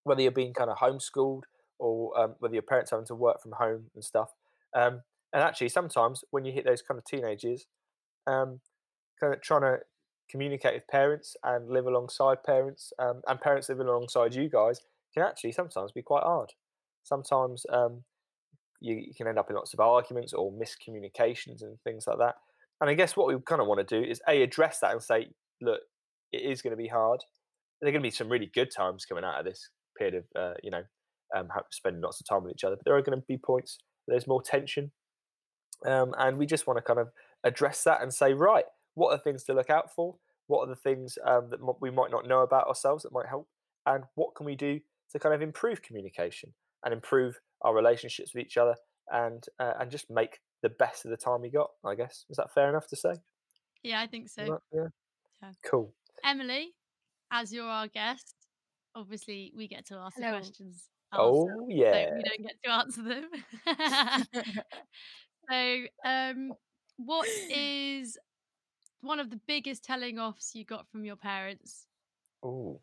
Whether 0.04 0.23
you're 0.23 0.30
being 0.30 0.54
kind 0.54 0.71
of 0.71 0.78
homeschooled 0.78 1.42
or 1.78 2.19
um, 2.19 2.35
whether 2.38 2.54
your 2.54 2.62
parents 2.62 2.92
are 2.92 2.97
having 2.97 3.07
to 3.09 3.14
work 3.14 3.42
from 3.42 3.52
home 3.52 3.85
and 3.95 4.04
stuff. 4.04 4.30
Um, 4.75 5.02
and 5.33 5.42
actually, 5.42 5.69
sometimes 5.69 6.25
when 6.30 6.45
you 6.45 6.52
hit 6.52 6.64
those 6.64 6.83
kind 6.83 6.99
of 6.99 7.04
teenage 7.04 7.45
years, 7.45 7.66
um, 8.26 8.61
kind 9.21 9.35
of 9.35 9.42
trying 9.42 9.62
to 9.62 9.78
communicate 10.30 10.75
with 10.75 10.88
parents 10.88 11.37
and 11.42 11.69
live 11.69 11.87
alongside 11.87 12.42
parents 12.45 12.92
um, 12.99 13.21
and 13.26 13.40
parents 13.40 13.69
living 13.69 13.87
alongside 13.87 14.35
you 14.35 14.49
guys 14.49 14.80
can 15.12 15.23
actually 15.23 15.52
sometimes 15.52 15.92
be 15.92 16.02
quite 16.02 16.23
hard. 16.23 16.52
Sometimes 17.02 17.66
um, 17.73 18.04
you, 18.80 18.97
you 18.97 19.14
can 19.16 19.26
end 19.26 19.38
up 19.38 19.50
in 19.50 19.57
lots 19.57 19.75
of 19.75 19.80
arguments 19.80 20.33
or 20.33 20.52
miscommunications 20.52 21.62
and 21.62 21.80
things 21.83 22.07
like 22.07 22.19
that. 22.19 22.37
And 22.81 22.89
I 22.89 22.95
guess 22.95 23.17
what 23.17 23.29
we 23.29 23.37
kind 23.47 23.61
of 23.61 23.67
want 23.67 23.87
to 23.87 24.01
do 24.01 24.09
is 24.09 24.21
a 24.29 24.43
address 24.43 24.81
that 24.81 24.93
and 24.93 25.03
say, 25.03 25.29
look, 25.61 25.81
it 26.33 26.43
is 26.43 26.63
going 26.63 26.73
to 26.73 26.83
be 26.83 26.89
hard. 26.89 27.21
There 27.81 27.89
are 27.89 27.93
going 27.93 28.03
to 28.03 28.07
be 28.07 28.15
some 28.15 28.29
really 28.29 28.51
good 28.55 28.71
times 28.75 29.05
coming 29.05 29.25
out 29.25 29.39
of 29.39 29.45
this 29.45 29.71
period 29.99 30.15
of 30.15 30.25
uh, 30.41 30.55
you 30.63 30.71
know 30.71 30.83
um, 31.37 31.49
spending 31.71 32.03
lots 32.03 32.21
of 32.21 32.27
time 32.27 32.45
with 32.45 32.53
each 32.53 32.65
other. 32.65 32.77
But 32.77 32.85
there 32.85 32.97
are 32.97 33.03
going 33.03 33.19
to 33.19 33.25
be 33.27 33.39
points 33.39 33.79
there's 34.11 34.27
more 34.27 34.43
tension, 34.43 34.91
um, 35.87 36.15
and 36.19 36.37
we 36.37 36.47
just 36.47 36.67
want 36.67 36.79
to 36.79 36.83
kind 36.83 36.99
of 36.99 37.09
address 37.45 37.85
that 37.85 38.03
and 38.03 38.13
say, 38.13 38.35
right, 38.35 38.65
what 38.95 39.11
are 39.11 39.17
the 39.17 39.23
things 39.23 39.45
to 39.45 39.55
look 39.55 39.71
out 39.71 39.95
for? 39.95 40.17
What 40.47 40.67
are 40.67 40.69
the 40.69 40.77
things 40.77 41.17
um, 41.25 41.49
that 41.51 41.61
we 41.81 41.91
might 41.91 42.11
not 42.11 42.27
know 42.27 42.41
about 42.41 42.67
ourselves 42.67 43.05
that 43.05 43.13
might 43.13 43.29
help? 43.29 43.49
And 43.87 44.05
what 44.15 44.35
can 44.35 44.47
we 44.47 44.57
do 44.57 44.81
to 45.13 45.19
kind 45.19 45.35
of 45.35 45.43
improve 45.43 45.83
communication 45.83 46.53
and 46.85 46.93
improve 46.93 47.39
our 47.63 47.75
relationships 47.75 48.33
with 48.35 48.45
each 48.45 48.57
other 48.57 48.75
and 49.13 49.45
uh, 49.59 49.75
and 49.81 49.91
just 49.91 50.11
make 50.11 50.41
the 50.62 50.71
best 50.71 51.05
of 51.05 51.11
the 51.11 51.17
time 51.17 51.43
we 51.43 51.50
got? 51.50 51.71
I 51.85 51.95
guess 51.95 52.25
is 52.31 52.37
that 52.37 52.52
fair 52.52 52.69
enough 52.69 52.87
to 52.88 52.97
say? 52.97 53.14
Yeah, 53.83 54.00
I 54.00 54.07
think 54.07 54.29
so. 54.29 54.43
Is 54.43 54.49
that- 54.49 54.61
yeah. 54.73 54.87
Yeah. 55.43 55.52
Cool. 55.64 55.95
Emily, 56.25 56.75
as 57.33 57.52
you're 57.52 57.64
our 57.67 57.88
guest, 57.88 58.35
obviously 58.95 59.52
we 59.57 59.69
get 59.69 59.87
to 59.87 59.95
ask 59.95 60.17
the 60.17 60.25
Hello. 60.25 60.38
questions. 60.38 60.90
Oh 61.12 61.49
ourselves, 61.49 61.64
yeah. 61.69 61.93
So 61.93 62.14
we 62.17 62.23
don't 62.23 62.43
get 62.43 62.62
to 62.62 62.71
answer 62.71 63.02
them. 63.02 63.31
so, 65.50 65.85
um, 66.05 66.52
what 66.99 67.26
is 67.50 68.19
one 69.00 69.19
of 69.19 69.31
the 69.31 69.40
biggest 69.47 69.85
telling 69.85 70.19
offs 70.19 70.55
you 70.55 70.64
got 70.64 70.87
from 70.88 71.05
your 71.05 71.17
parents? 71.17 71.87
Oh, 72.43 72.81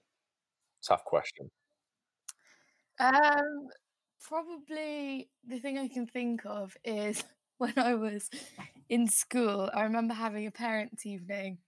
tough 0.86 1.05
question. 1.05 1.50
Um, 3.00 3.67
probably 4.22 5.29
the 5.48 5.60
thing 5.60 5.77
I 5.77 5.88
can 5.88 6.07
think 6.07 6.41
of 6.46 6.75
is 6.84 7.24
when 7.58 7.74
I 7.78 7.96
was 7.96 8.30
in 8.90 9.08
school. 9.08 9.70
I 9.74 9.84
remember 9.84 10.14
having 10.14 10.48
a 10.48 10.52
parents' 10.52 11.06
evening, 11.06 11.60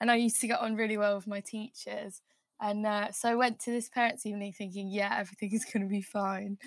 and 0.00 0.10
I 0.10 0.16
used 0.16 0.40
to 0.40 0.46
get 0.46 0.60
on 0.60 0.76
really 0.76 0.96
well 0.98 1.16
with 1.16 1.26
my 1.26 1.40
teachers. 1.40 2.20
And 2.60 2.86
uh, 2.86 3.12
so 3.12 3.28
I 3.28 3.34
went 3.34 3.58
to 3.60 3.70
this 3.70 3.88
parents' 3.88 4.26
evening 4.26 4.52
thinking, 4.52 4.88
yeah, 4.90 5.16
everything 5.18 5.52
is 5.52 5.64
going 5.64 5.82
to 5.82 5.88
be 5.88 6.02
fine. 6.02 6.58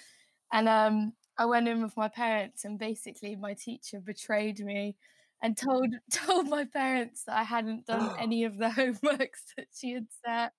And 0.51 0.67
um, 0.69 1.13
I 1.37 1.45
went 1.45 1.67
in 1.67 1.81
with 1.81 1.97
my 1.97 2.07
parents, 2.07 2.65
and 2.65 2.79
basically 2.79 3.35
my 3.35 3.53
teacher 3.53 3.99
betrayed 3.99 4.59
me 4.59 4.95
and 5.41 5.55
told 5.55 5.93
told 6.11 6.47
my 6.49 6.65
parents 6.65 7.23
that 7.25 7.37
I 7.37 7.43
hadn't 7.43 7.85
done 7.85 8.15
any 8.19 8.43
of 8.43 8.57
the 8.57 8.67
homeworks 8.69 9.53
that 9.55 9.67
she 9.75 9.93
had 9.93 10.07
set. 10.25 10.53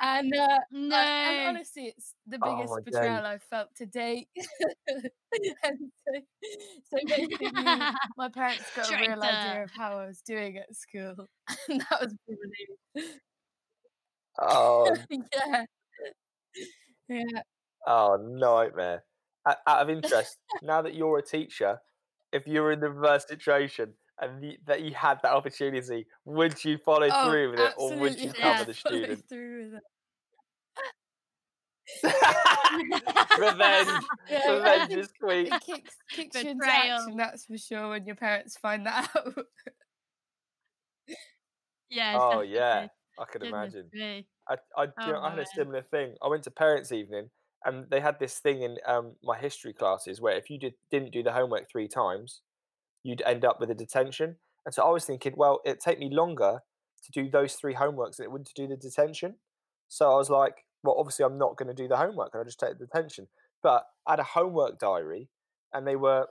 And 0.00 0.34
uh, 0.34 0.60
No. 0.70 0.96
uh, 0.96 1.06
and 1.22 1.38
honestly, 1.40 1.86
it's 1.88 2.14
the 2.26 2.38
Oh 2.42 2.64
biggest 2.64 2.74
my 2.74 2.80
betrayal. 2.84 3.24
I've 3.26 3.42
felt 3.42 3.74
to 3.76 3.86
date. 3.86 4.28
and 5.62 5.92
so, 6.08 6.20
so 6.84 6.98
basically, 7.08 7.88
my 8.16 8.28
parents 8.30 8.70
got 8.70 8.90
a 8.90 8.96
real 8.96 9.22
idea 9.22 9.62
of 9.64 9.72
how 9.72 9.98
I 9.98 10.06
was 10.06 10.22
doing 10.22 10.56
at 10.58 10.74
school, 10.74 11.28
and 11.68 11.80
that 11.82 12.00
was 12.00 12.14
probably 12.26 12.68
Oh, 14.38 15.06
yeah, 15.10 15.64
yeah. 17.08 17.42
oh, 17.86 18.16
nightmare. 18.16 19.04
Out 19.46 19.56
out 19.66 19.82
of 19.82 19.90
interest, 19.90 20.38
now 20.60 20.82
that 20.82 20.94
you're 20.94 21.18
a 21.18 21.22
teacher, 21.22 21.80
if 22.32 22.46
you 22.46 22.62
were 22.62 22.72
in 22.72 22.80
the 22.80 22.90
reverse 22.90 23.26
situation 23.26 23.94
and 24.20 24.44
you, 24.44 24.56
that 24.66 24.82
you 24.82 24.94
had 24.94 25.20
that 25.22 25.32
opportunity, 25.32 26.06
would 26.24 26.62
you 26.64 26.78
follow 26.78 27.08
Oh, 27.10 27.30
through 27.30 27.50
with 27.52 27.60
it, 27.60 27.74
or 27.76 27.96
would 27.96 28.20
you 28.20 28.30
absolutely, 28.30 28.38
yeah, 28.38 28.56
cover 28.56 28.64
the 28.64 28.74
follow 28.74 28.96
student? 28.96 29.28
through 29.28 29.64
with 29.64 29.74
it. 29.74 29.82
Revenge, 33.36 34.04
Yeah, 34.30 34.52
revenge 34.52 34.92
is 34.92 35.08
sweet. 35.18 35.48
It 35.48 35.60
kicks 35.60 35.96
kicks 36.10 36.42
you 36.42 36.50
into 36.50 36.60
Betrayal. 36.60 36.96
action, 36.98 37.16
that's 37.16 37.46
for 37.46 37.58
sure. 37.58 37.88
When 37.90 38.06
your 38.06 38.14
parents 38.16 38.56
find 38.58 38.86
that 38.86 39.10
out. 39.16 39.46
yes. 41.88 42.16
Oh 42.20 42.40
yeah. 42.42 42.88
I 43.18 43.24
can 43.30 43.42
Goodness 43.42 43.74
imagine. 43.74 43.90
me. 43.92 44.28
I, 44.48 44.56
I, 44.76 44.86
do 44.86 44.92
you 45.06 45.12
know, 45.12 45.18
Oh, 45.18 45.22
I 45.24 45.30
had 45.30 45.38
a 45.40 45.46
similar 45.46 45.82
thing. 45.82 46.14
I 46.22 46.28
went 46.28 46.44
to 46.44 46.50
parents' 46.50 46.92
evening, 46.92 47.28
and 47.64 47.86
they 47.90 48.00
had 48.00 48.18
this 48.18 48.38
thing 48.38 48.62
in 48.62 48.78
um, 48.86 49.16
my 49.22 49.36
history 49.38 49.72
classes 49.74 50.20
where 50.20 50.36
if 50.36 50.48
you 50.48 50.58
did 50.58 50.74
didn't 50.90 51.10
do 51.12 51.22
the 51.22 51.32
homework 51.32 51.68
three 51.70 51.88
times, 51.88 52.40
you'd 53.02 53.22
end 53.26 53.44
up 53.44 53.60
with 53.60 53.70
a 53.70 53.74
detention. 53.74 54.36
And 54.64 54.74
so 54.74 54.82
I 54.82 54.90
was 54.90 55.04
thinking, 55.04 55.34
well, 55.36 55.60
it'd 55.64 55.80
take 55.80 55.98
me 55.98 56.10
longer 56.10 56.60
to 57.04 57.12
do 57.12 57.30
those 57.30 57.54
three 57.54 57.74
homeworks 57.74 58.16
than 58.16 58.24
it 58.24 58.32
would 58.32 58.46
to 58.46 58.52
do 58.54 58.66
the 58.66 58.76
detention. 58.76 59.36
So 59.88 60.12
I 60.12 60.16
was 60.16 60.30
like, 60.30 60.64
well, 60.82 60.96
obviously 60.98 61.24
I'm 61.24 61.38
not 61.38 61.56
going 61.56 61.68
to 61.68 61.82
do 61.82 61.88
the 61.88 61.96
homework, 61.96 62.30
and 62.32 62.40
I'll 62.40 62.44
just 62.44 62.60
take 62.60 62.78
the 62.78 62.86
detention. 62.86 63.28
But 63.62 63.84
I 64.06 64.12
had 64.12 64.20
a 64.20 64.24
homework 64.24 64.78
diary, 64.78 65.28
and 65.72 65.86
they 65.86 65.96
were. 65.96 66.26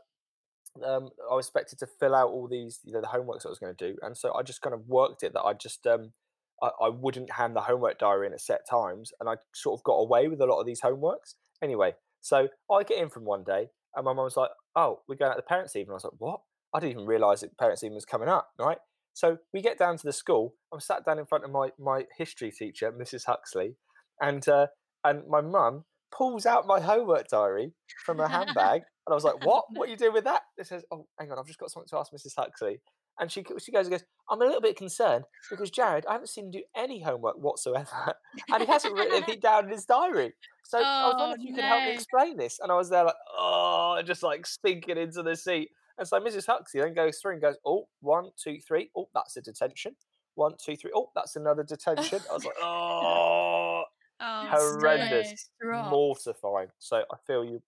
Um, 0.86 1.10
I 1.30 1.34
was 1.36 1.48
expected 1.48 1.80
to 1.80 1.88
fill 2.00 2.14
out 2.14 2.30
all 2.30 2.48
these, 2.48 2.80
you 2.84 2.94
know, 2.94 3.02
the 3.02 3.08
homeworks 3.08 3.46
I 3.46 3.50
was 3.50 3.60
going 3.60 3.76
to 3.76 3.92
do, 3.92 3.98
and 4.02 4.16
so 4.16 4.34
I 4.34 4.44
just 4.44 4.62
kind 4.62 4.74
of 4.74 4.88
worked 4.88 5.24
it 5.24 5.34
that 5.34 5.42
I 5.42 5.54
just 5.54 5.86
um, 5.88 6.14
I, 6.62 6.70
I 6.82 6.90
wouldn't 6.90 7.34
hand 7.34 7.56
the 7.56 7.62
homework 7.62 8.00
diary 8.00 8.28
in 8.28 8.34
at 8.34 8.42
set 8.42 8.62
times, 8.70 9.12
and 9.20 9.30
I 9.30 9.36
sort 9.54 9.80
of 9.80 9.84
got 9.84 9.96
away 9.96 10.28
with 10.28 10.42
a 10.42 10.46
lot 10.46 10.60
of 10.60 10.66
these 10.66 10.82
homeworks. 10.82 11.36
Anyway, 11.62 11.94
so 12.22 12.48
I 12.72 12.84
get 12.84 13.00
in 13.02 13.10
from 13.10 13.26
one 13.26 13.44
day, 13.44 13.70
and 13.96 14.06
my 14.06 14.14
mum 14.14 14.26
was 14.26 14.38
like, 14.38 14.52
"Oh, 14.76 15.02
we're 15.08 15.16
going 15.16 15.32
out 15.32 15.36
to 15.36 15.42
the 15.42 15.44
parents' 15.44 15.76
evening." 15.76 15.92
I 15.92 15.96
was 15.96 16.04
like, 16.04 16.14
"What?" 16.18 16.42
I 16.74 16.80
didn't 16.80 16.92
even 16.94 17.06
realise 17.06 17.42
that 17.42 17.58
parents' 17.58 17.84
evening 17.84 17.96
was 17.96 18.06
coming 18.06 18.30
up. 18.30 18.50
Right, 18.60 18.78
so 19.14 19.38
we 19.54 19.62
get 19.62 19.78
down 19.78 19.98
to 19.98 20.06
the 20.06 20.14
school. 20.14 20.56
I'm 20.74 20.80
sat 20.80 21.06
down 21.06 21.20
in 21.20 21.26
front 21.26 21.44
of 21.46 21.52
my 21.52 21.70
my 21.80 22.06
history 22.18 22.52
teacher, 22.52 22.92
Mrs. 22.92 23.26
Huxley, 23.26 23.76
and 24.22 24.48
uh, 24.48 24.68
and 25.04 25.28
my 25.28 25.42
mum 25.42 25.86
pulls 26.12 26.46
out 26.46 26.66
my 26.68 26.80
homework 26.80 27.28
diary 27.28 27.74
from 28.06 28.18
her 28.20 28.28
handbag, 28.38 28.82
and 29.06 29.12
I 29.12 29.14
was 29.14 29.24
like, 29.24 29.46
"What? 29.46 29.66
What 29.74 29.88
are 29.88 29.92
you 29.92 29.98
doing 29.98 30.14
with 30.14 30.26
that?" 30.26 30.42
It 30.58 30.68
says, 30.68 30.84
"Oh, 30.92 31.08
hang 31.20 31.32
on, 31.32 31.40
I've 31.40 31.48
just 31.48 31.60
got 31.60 31.72
something 31.72 31.90
to 31.90 31.98
ask 31.98 32.12
Mrs. 32.12 32.34
Huxley." 32.38 32.82
And 33.22 33.30
she 33.30 33.44
she 33.60 33.74
goes 33.74 33.86
and 33.86 33.92
goes, 33.92 34.06
I'm 34.30 34.42
a 34.42 34.46
little 34.46 34.62
bit 34.62 34.78
concerned 34.78 35.26
because 35.50 35.70
Jared, 35.72 36.06
I 36.06 36.14
haven't 36.14 36.28
seen 36.30 36.46
him 36.46 36.52
do 36.52 36.64
any 36.78 37.02
homework 37.02 37.36
whatsoever, 37.36 38.14
and 38.54 38.62
he 38.62 38.66
hasn't 38.66 38.94
written 38.94 39.18
anything 39.18 39.40
down 39.44 39.66
in 39.66 39.72
his 39.72 39.84
diary. 39.84 40.32
So 40.64 40.78
I 40.78 40.82
was 40.82 41.16
Oh, 41.18 41.20
wondering 41.20 41.42
if 41.42 41.50
you 41.50 41.56
could 41.56 41.66
help 41.66 41.84
me 41.84 41.94
explain 41.96 42.38
this. 42.38 42.60
And 42.62 42.72
I 42.72 42.76
was 42.76 42.90
there 42.90 43.04
like, 43.04 43.16
oh, 43.38 44.02
just 44.06 44.24
like 44.24 44.46
sinking 44.48 44.98
into 44.98 45.22
the 45.22 45.36
seat. 45.36 45.70
And 46.00 46.08
so 46.08 46.20
Mrs. 46.20 46.48
Huxley 46.48 46.82
then 46.82 46.94
goes 46.96 47.20
through 47.20 47.34
and 47.34 47.42
goes, 47.42 47.58
oh, 47.66 47.90
one, 48.02 48.32
two, 48.38 48.60
three. 48.62 48.92
Oh, 48.96 49.10
that's 49.14 49.38
a 49.38 49.42
detention. 49.42 49.96
One, 50.36 50.56
two, 50.58 50.78
three. 50.78 50.92
Oh, 50.96 51.12
that's 51.16 51.36
another 51.36 51.64
detention. 51.64 52.22
I 52.30 52.34
was 52.34 52.46
like, 52.46 52.56
oh, 52.60 53.84
Oh, 54.20 54.56
horrendous, 54.56 55.36
no. 55.62 55.84
Mortifying. 55.90 56.70
So 56.80 57.06
I 57.12 57.18
feel 57.28 57.46
you. 57.46 57.62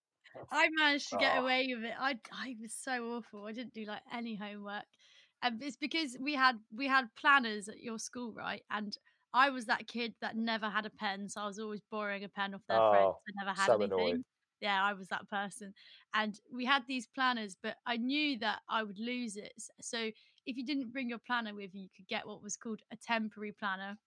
I 0.50 0.70
managed 0.70 1.10
to 1.10 1.18
get 1.18 1.38
Oh. 1.38 1.42
away 1.42 1.74
with 1.74 1.84
it. 1.84 1.96
I 1.98 2.20
I 2.32 2.56
was 2.60 2.74
so 2.74 3.14
awful. 3.16 3.46
I 3.46 3.52
didn't 3.54 3.74
do 3.74 3.86
like 3.86 4.04
any 4.12 4.36
homework. 4.36 4.86
Um, 5.42 5.60
it's 5.62 5.78
because 5.78 6.18
we 6.20 6.36
had 6.36 6.60
we 6.72 6.88
had 6.88 7.14
planners 7.16 7.68
at 7.70 7.80
your 7.82 8.00
school, 8.00 8.34
right? 8.34 8.64
And 8.70 8.98
I 9.34 9.50
was 9.50 9.66
that 9.68 9.88
kid 9.88 10.16
that 10.22 10.36
never 10.36 10.70
had 10.70 10.86
a 10.86 10.90
pen, 10.90 11.30
so 11.30 11.42
I 11.42 11.46
was 11.48 11.60
always 11.60 11.82
borrowing 11.92 12.24
a 12.24 12.30
pen 12.30 12.54
off 12.54 12.66
their 12.68 12.82
friends. 12.82 13.10
Oh, 13.10 13.22
I 13.30 13.32
never 13.46 13.60
had 13.60 13.72
so 13.72 13.82
anything. 13.82 13.86
annoyed. 13.86 14.24
Yeah, 14.62 14.84
I 14.84 14.94
was 14.94 15.08
that 15.10 15.30
person. 15.30 15.74
And 16.14 16.40
we 16.54 16.66
had 16.66 16.84
these 16.88 17.08
planners, 17.08 17.58
but 17.62 17.76
I 17.86 17.98
knew 17.98 18.38
that 18.40 18.60
I 18.70 18.84
would 18.84 19.00
lose 19.00 19.36
it. 19.36 19.54
So 19.82 19.98
if 20.46 20.58
you 20.58 20.66
didn't 20.66 20.94
bring 20.94 21.10
your 21.10 21.20
planner 21.20 21.54
with 21.54 21.74
you, 21.74 21.84
you 21.84 21.90
could 21.96 22.08
get 22.08 22.28
what 22.28 22.44
was 22.44 22.56
called 22.58 22.82
a 22.92 22.96
temporary 22.96 23.54
planner 23.54 23.98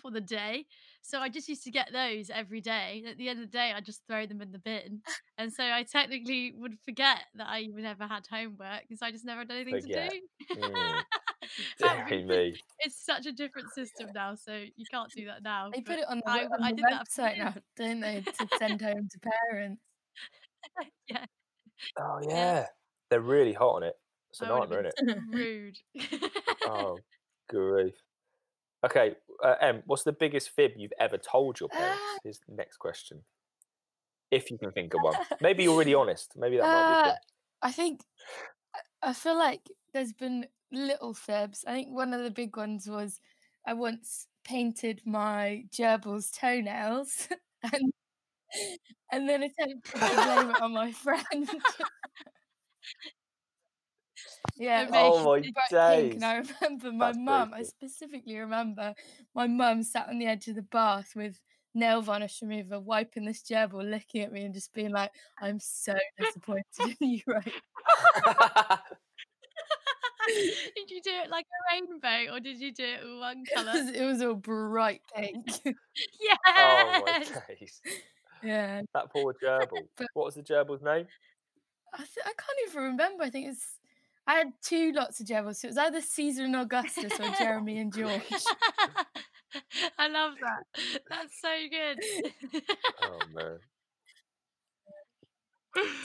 for 0.00 0.10
the 0.10 0.20
day. 0.20 0.66
So 1.02 1.20
I 1.20 1.28
just 1.28 1.48
used 1.48 1.64
to 1.64 1.70
get 1.70 1.90
those 1.92 2.30
every 2.30 2.60
day. 2.60 3.04
At 3.08 3.16
the 3.18 3.28
end 3.28 3.40
of 3.40 3.46
the 3.50 3.56
day, 3.58 3.72
I 3.74 3.80
just 3.80 4.02
throw 4.06 4.26
them 4.26 4.42
in 4.42 4.52
the 4.52 4.58
bin. 4.58 5.02
And 5.38 5.52
so 5.52 5.62
I 5.64 5.82
technically 5.82 6.52
would 6.56 6.78
forget 6.84 7.18
that 7.34 7.46
I 7.46 7.60
even 7.60 7.84
ever 7.84 8.06
had 8.06 8.26
homework 8.30 8.82
because 8.82 9.02
I 9.02 9.10
just 9.10 9.24
never 9.26 9.40
had 9.40 9.50
anything 9.50 9.82
Forget. 9.82 10.12
to 10.12 10.54
do. 10.56 10.60
Mm, 10.62 11.04
But 11.80 11.88
Deary 12.08 12.24
we- 12.24 12.28
me. 12.52 12.60
it's 12.80 13.04
such 13.04 13.26
a 13.26 13.32
different 13.32 13.70
system 13.72 14.10
now, 14.14 14.34
so 14.34 14.52
you 14.54 14.84
can't 14.90 15.10
do 15.12 15.26
that 15.26 15.42
now. 15.42 15.70
They 15.74 15.80
put 15.80 15.98
it 15.98 16.06
on 16.08 16.18
the, 16.24 16.30
I 16.30 16.34
we- 16.36 16.42
w- 16.44 16.62
on 16.62 16.62
I 16.64 16.70
the 16.70 16.76
did 16.76 16.84
website 16.86 17.36
years. 17.36 17.54
now, 17.54 17.60
don't 17.76 18.00
they, 18.00 18.20
to 18.38 18.48
send 18.58 18.80
home 18.82 19.08
to 19.10 19.30
parents? 19.50 19.82
yeah, 21.08 21.24
Oh 21.98 22.18
Yeah. 22.22 22.28
yeah, 22.28 22.66
they're 23.10 23.20
really 23.20 23.52
hot 23.52 23.76
on 23.76 23.82
it. 23.82 23.94
It's 24.30 24.40
a 24.42 24.46
I 24.46 24.58
nightmare, 24.58 24.86
isn't 24.98 25.10
it? 25.10 25.18
rude. 25.30 25.78
Oh, 26.66 26.98
grief. 27.48 27.94
Okay, 28.84 29.14
uh, 29.42 29.54
Em, 29.60 29.82
what's 29.86 30.02
the 30.02 30.12
biggest 30.12 30.50
fib 30.50 30.72
you've 30.76 30.92
ever 31.00 31.16
told 31.18 31.58
your 31.60 31.68
parents? 31.70 32.00
Ah. 32.02 32.18
Is 32.24 32.40
the 32.46 32.54
next 32.54 32.76
question. 32.78 33.22
If 34.30 34.50
you 34.50 34.58
can 34.58 34.72
think 34.72 34.92
of 34.94 35.02
one, 35.02 35.14
maybe 35.40 35.62
you're 35.64 35.78
really 35.78 35.94
honest. 35.94 36.32
Maybe 36.36 36.56
that 36.56 36.64
might 36.64 37.04
be 37.04 37.08
a 37.10 37.12
Uh. 37.12 37.16
I 37.62 37.72
think 37.72 38.00
I 39.02 39.12
feel 39.12 39.36
like 39.38 39.62
there's 39.94 40.12
been 40.12 40.46
little 40.72 41.14
fibs. 41.14 41.64
I 41.66 41.72
think 41.72 41.90
one 41.90 42.12
of 42.14 42.22
the 42.22 42.30
big 42.30 42.56
ones 42.56 42.88
was 42.88 43.20
I 43.66 43.74
once 43.74 44.28
painted 44.44 45.02
my 45.06 45.64
gerbil's 45.72 46.30
toenails 46.30 47.28
and 47.62 47.92
and 49.10 49.28
then 49.28 49.42
attempted 49.42 50.08
to 50.08 50.18
blame 50.18 50.50
it 50.50 50.60
on 50.60 50.72
my 50.72 50.92
friend. 50.92 51.48
yeah, 54.56 54.88
Oh 54.92 55.22
my 55.22 55.40
days. 55.70 56.14
and 56.14 56.24
I 56.24 56.36
remember 56.60 56.92
my 56.92 57.12
That's 57.12 57.12
mum. 57.12 57.54
I 57.54 57.62
specifically 57.62 58.38
remember 58.38 58.94
my 59.34 59.46
mum 59.46 59.82
sat 59.82 60.08
on 60.08 60.18
the 60.18 60.26
edge 60.26 60.48
of 60.48 60.56
the 60.56 60.62
bath 60.62 61.12
with 61.14 61.40
nail 61.74 62.00
varnish 62.02 62.40
remover, 62.42 62.80
wiping 62.80 63.26
this 63.26 63.42
gerbil, 63.42 63.88
looking 63.90 64.22
at 64.22 64.32
me, 64.32 64.44
and 64.44 64.54
just 64.54 64.72
being 64.72 64.92
like, 64.92 65.12
"I'm 65.40 65.60
so 65.60 65.94
disappointed 66.18 66.96
in 67.00 67.10
you 67.10 67.20
right 67.26 67.52
did 70.76 70.90
you 70.90 71.00
do 71.02 71.10
it 71.24 71.30
like 71.30 71.44
a 71.46 71.74
rainbow 71.74 72.34
or 72.34 72.40
did 72.40 72.58
you 72.60 72.72
do 72.72 72.84
it 72.84 73.00
one 73.18 73.44
It 73.46 73.54
colour? 73.54 73.72
was, 73.72 73.90
it 73.90 74.04
was 74.04 74.22
all 74.22 74.34
bright 74.34 75.02
pink. 75.14 75.46
yes. 76.20 76.38
oh 76.48 77.02
my 77.06 77.18
days. 77.48 77.80
yeah. 78.42 78.82
That 78.94 79.12
poor 79.12 79.34
gerbil. 79.42 79.86
But- 79.96 80.06
What 80.14 80.26
was 80.26 80.34
the 80.34 80.42
gerbil's 80.42 80.82
name? 80.82 81.06
I, 81.94 81.98
th- 81.98 82.24
I 82.26 82.32
can't 82.32 82.58
even 82.68 82.82
remember. 82.82 83.24
I 83.24 83.30
think 83.30 83.48
it's. 83.48 83.64
I 84.26 84.34
had 84.34 84.48
two 84.62 84.92
lots 84.92 85.20
of 85.20 85.26
gerbils. 85.26 85.56
So 85.56 85.66
it 85.68 85.70
was 85.70 85.78
either 85.78 86.00
Caesar 86.00 86.44
and 86.44 86.56
Augustus 86.56 87.12
or 87.20 87.30
Jeremy 87.38 87.78
and 87.78 87.94
George. 87.94 88.22
I 89.98 90.08
love 90.08 90.34
that. 90.42 90.64
That's 91.08 91.40
so 91.40 91.48
good. 91.70 92.62
Oh 93.02 93.18
man, 93.32 93.58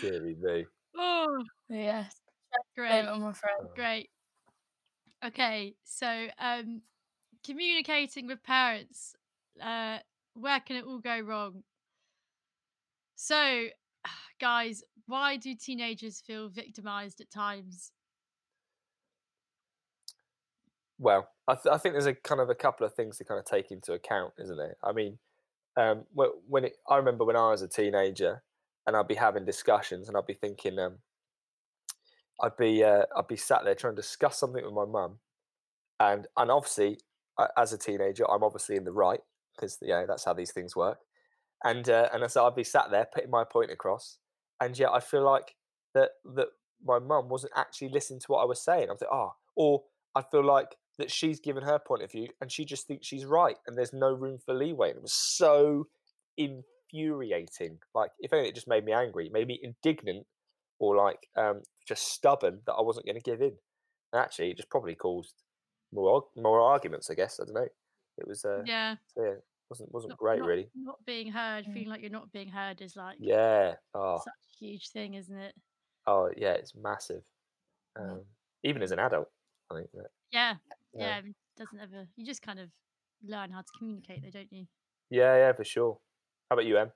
dearie 0.01 0.35
me. 0.39 0.65
oh, 0.97 1.43
Yes. 1.69 2.13
Great. 2.75 2.99
it 2.99 3.07
on 3.07 3.21
my 3.21 3.33
friend. 3.33 3.57
Oh. 3.63 3.71
Great. 3.75 4.09
Okay, 5.23 5.75
so 5.83 6.27
um 6.39 6.81
communicating 7.45 8.27
with 8.27 8.43
parents, 8.43 9.15
uh 9.61 9.99
where 10.33 10.59
can 10.59 10.77
it 10.77 10.85
all 10.85 10.99
go 10.99 11.19
wrong? 11.19 11.63
So, 13.15 13.67
guys, 14.39 14.83
why 15.05 15.37
do 15.37 15.53
teenagers 15.55 16.21
feel 16.21 16.49
victimized 16.49 17.21
at 17.21 17.29
times? 17.29 17.91
Well, 20.97 21.29
I, 21.47 21.55
th- 21.55 21.73
I 21.73 21.77
think 21.77 21.93
there's 21.93 22.05
a 22.05 22.13
kind 22.13 22.39
of 22.39 22.49
a 22.49 22.55
couple 22.55 22.85
of 22.85 22.93
things 22.93 23.17
to 23.17 23.25
kind 23.25 23.39
of 23.39 23.45
take 23.45 23.71
into 23.71 23.93
account, 23.93 24.33
isn't 24.37 24.57
there? 24.57 24.75
I 24.83 24.91
mean, 24.91 25.17
um, 25.75 26.05
when 26.13 26.65
it, 26.65 26.77
I 26.87 26.97
remember 26.97 27.25
when 27.25 27.35
I 27.35 27.49
was 27.49 27.61
a 27.61 27.67
teenager, 27.67 28.43
and 28.85 28.95
I'd 28.95 29.07
be 29.07 29.15
having 29.15 29.45
discussions, 29.45 30.07
and 30.07 30.17
I'd 30.17 30.27
be 30.27 30.33
thinking, 30.33 30.77
um, 30.79 30.97
I'd 32.41 32.57
be 32.57 32.83
uh, 32.83 33.03
I'd 33.15 33.27
be 33.27 33.37
sat 33.37 33.63
there 33.63 33.75
trying 33.75 33.95
to 33.95 34.01
discuss 34.01 34.39
something 34.39 34.63
with 34.63 34.73
my 34.73 34.85
mum, 34.85 35.19
and 35.99 36.27
and 36.37 36.51
obviously, 36.51 36.99
as 37.57 37.73
a 37.73 37.77
teenager, 37.77 38.29
I'm 38.29 38.43
obviously 38.43 38.75
in 38.75 38.83
the 38.83 38.91
right 38.91 39.19
because 39.55 39.77
you 39.81 39.89
know 39.89 40.05
that's 40.07 40.25
how 40.25 40.33
these 40.33 40.51
things 40.51 40.75
work, 40.75 40.99
and 41.63 41.89
uh, 41.89 42.09
and 42.13 42.29
so 42.31 42.45
I'd 42.45 42.55
be 42.55 42.63
sat 42.63 42.91
there 42.91 43.07
putting 43.13 43.29
my 43.29 43.43
point 43.43 43.71
across, 43.71 44.17
and 44.59 44.77
yet 44.77 44.89
I 44.91 44.99
feel 44.99 45.23
like 45.23 45.55
that 45.93 46.11
that 46.35 46.47
my 46.83 46.99
mum 46.99 47.29
wasn't 47.29 47.53
actually 47.55 47.89
listening 47.89 48.19
to 48.21 48.25
what 48.27 48.41
I 48.41 48.45
was 48.45 48.63
saying. 48.63 48.89
I 48.89 48.93
was 48.93 49.01
like, 49.01 49.13
oh, 49.13 49.33
or 49.55 49.83
I 50.15 50.23
feel 50.23 50.43
like 50.43 50.75
that 50.97 51.11
she's 51.11 51.39
given 51.39 51.63
her 51.63 51.79
point 51.79 52.03
of 52.03 52.11
view 52.11 52.27
and 52.39 52.51
she 52.51 52.65
just 52.65 52.87
thinks 52.87 53.07
she's 53.07 53.25
right 53.25 53.57
and 53.65 53.77
there's 53.77 53.93
no 53.93 54.11
room 54.11 54.39
for 54.43 54.53
leeway. 54.53 54.89
And 54.89 54.97
it 54.97 55.03
was 55.03 55.13
so 55.13 55.87
infuriating. 56.37 57.79
Like, 57.95 58.11
if 58.19 58.33
anything, 58.33 58.49
it 58.49 58.55
just 58.55 58.67
made 58.67 58.85
me 58.85 58.91
angry, 58.91 59.27
it 59.27 59.33
made 59.33 59.47
me 59.47 59.59
indignant 59.61 60.25
or 60.81 60.95
like 60.95 61.27
um, 61.37 61.61
just 61.87 62.07
stubborn 62.11 62.59
that 62.65 62.73
I 62.73 62.81
wasn't 62.81 63.05
going 63.05 63.15
to 63.15 63.21
give 63.21 63.41
in. 63.41 63.53
And 64.11 64.21
actually, 64.21 64.49
it 64.49 64.57
just 64.57 64.69
probably 64.69 64.95
caused 64.95 65.35
more 65.93 66.23
more 66.35 66.59
arguments, 66.59 67.09
I 67.09 67.13
guess. 67.13 67.39
I 67.39 67.45
don't 67.45 67.53
know. 67.53 67.67
It 68.17 68.27
was, 68.27 68.43
uh, 68.43 68.63
Yeah. 68.65 68.95
so 69.13 69.23
yeah, 69.23 69.35
wasn't 69.69 69.91
wasn't 69.93 70.09
not- 70.11 70.17
great, 70.19 70.39
not- 70.39 70.47
really. 70.47 70.69
Not 70.75 71.05
being 71.05 71.31
heard, 71.31 71.65
Mm. 71.65 71.73
feeling 71.73 71.89
like 71.89 72.01
you're 72.01 72.09
not 72.09 72.31
being 72.31 72.49
heard 72.49 72.81
is 72.81 72.95
like 72.95 73.17
Yeah. 73.19 73.75
Oh, 73.93 74.17
such 74.17 74.33
a 74.33 74.57
huge 74.65 74.89
thing, 74.89 75.13
isn't 75.13 75.37
it? 75.37 75.55
oh, 76.07 76.31
yeah. 76.35 76.53
It's 76.53 76.73
massive. 76.75 77.23
Um, 77.95 78.25
even 78.63 78.81
as 78.81 78.91
an 78.91 78.99
adult, 78.99 79.29
I 79.69 79.75
think. 79.75 79.91
That, 79.93 80.09
Yeah. 80.31 80.55
Yeah. 80.93 81.21
Yeah. 81.21 81.29
it 81.29 81.35
doesn't 81.57 81.79
ever 81.79 82.07
you 82.15 82.25
just 82.25 82.41
kind 82.41 82.59
of 82.59 82.71
learn 83.23 83.51
how 83.51 83.61
to 83.61 83.71
communicate 83.77 84.23
though, 84.23 84.31
don't 84.31 84.51
you? 84.51 84.65
yeah, 85.09 85.35
yeah, 85.37 85.53
for 85.53 85.63
sure. 85.63 85.99
How 86.49 86.55
about 86.55 86.65
you, 86.65 86.77
Em? 86.79 86.91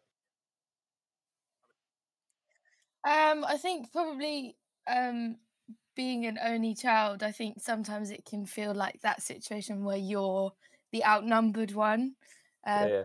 Um, 3.06 3.46
I 3.46 3.58
think 3.58 3.92
probably 3.92 4.58
um 4.88 5.38
being 5.96 6.26
an 6.26 6.38
only 6.44 6.76
child, 6.76 7.24
I 7.24 7.32
think 7.32 7.62
sometimes 7.62 8.12
it 8.12 8.26
can 8.26 8.46
feel 8.46 8.74
like 8.74 9.02
that 9.02 9.22
situation 9.22 9.84
where 9.84 9.98
you're 9.98 10.54
the 10.92 11.06
outnumbered 11.06 11.74
one. 11.74 12.16
Um, 12.68 12.90
yeah, 12.90 13.04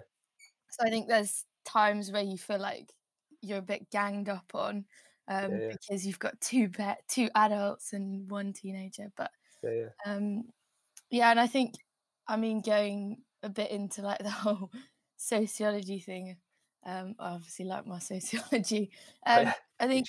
So 0.71 0.87
I 0.87 0.91
think 0.91 1.09
there's 1.09 1.45
times 1.65 2.11
where 2.13 2.23
you 2.23 2.39
feel 2.39 2.59
like 2.59 2.93
you're 3.43 3.59
a 3.59 3.63
bit 3.63 3.91
ganged 3.91 4.29
up 4.29 4.51
on 4.55 4.87
um, 5.29 5.53
yeah. 5.53 5.69
because 5.69 6.07
you've 6.07 6.19
got 6.19 6.41
two 6.41 6.69
pe- 6.69 6.97
two 7.09 7.29
adults 7.35 7.93
and 7.93 8.31
one 8.31 8.53
teenager. 8.53 9.13
But 9.17 9.31
yeah, 9.63 9.71
yeah. 9.71 9.89
um, 10.07 10.45
yeah, 11.11 11.31
and 11.31 11.41
I 11.41 11.47
think 11.47 11.75
I 12.29 12.37
mean 12.37 12.61
going 12.63 13.23
a 13.43 13.49
bit 13.49 13.71
into 13.71 14.03
like 14.03 14.21
the 14.21 14.31
whole 14.31 14.71
sociology 15.17 16.01
thing. 16.01 16.37
Um, 16.85 17.15
I 17.19 17.31
obviously 17.33 17.65
like 17.67 17.87
my 17.87 17.99
sociology. 18.01 18.91
Um, 19.27 19.45
yeah. 19.45 19.55
I 19.79 19.87
think 19.87 20.09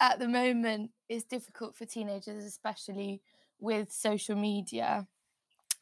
at 0.00 0.18
the 0.18 0.28
moment 0.28 0.92
it's 1.08 1.24
difficult 1.24 1.76
for 1.76 1.86
teenagers, 1.86 2.44
especially 2.44 3.22
with 3.60 3.92
social 3.92 4.36
media, 4.36 5.08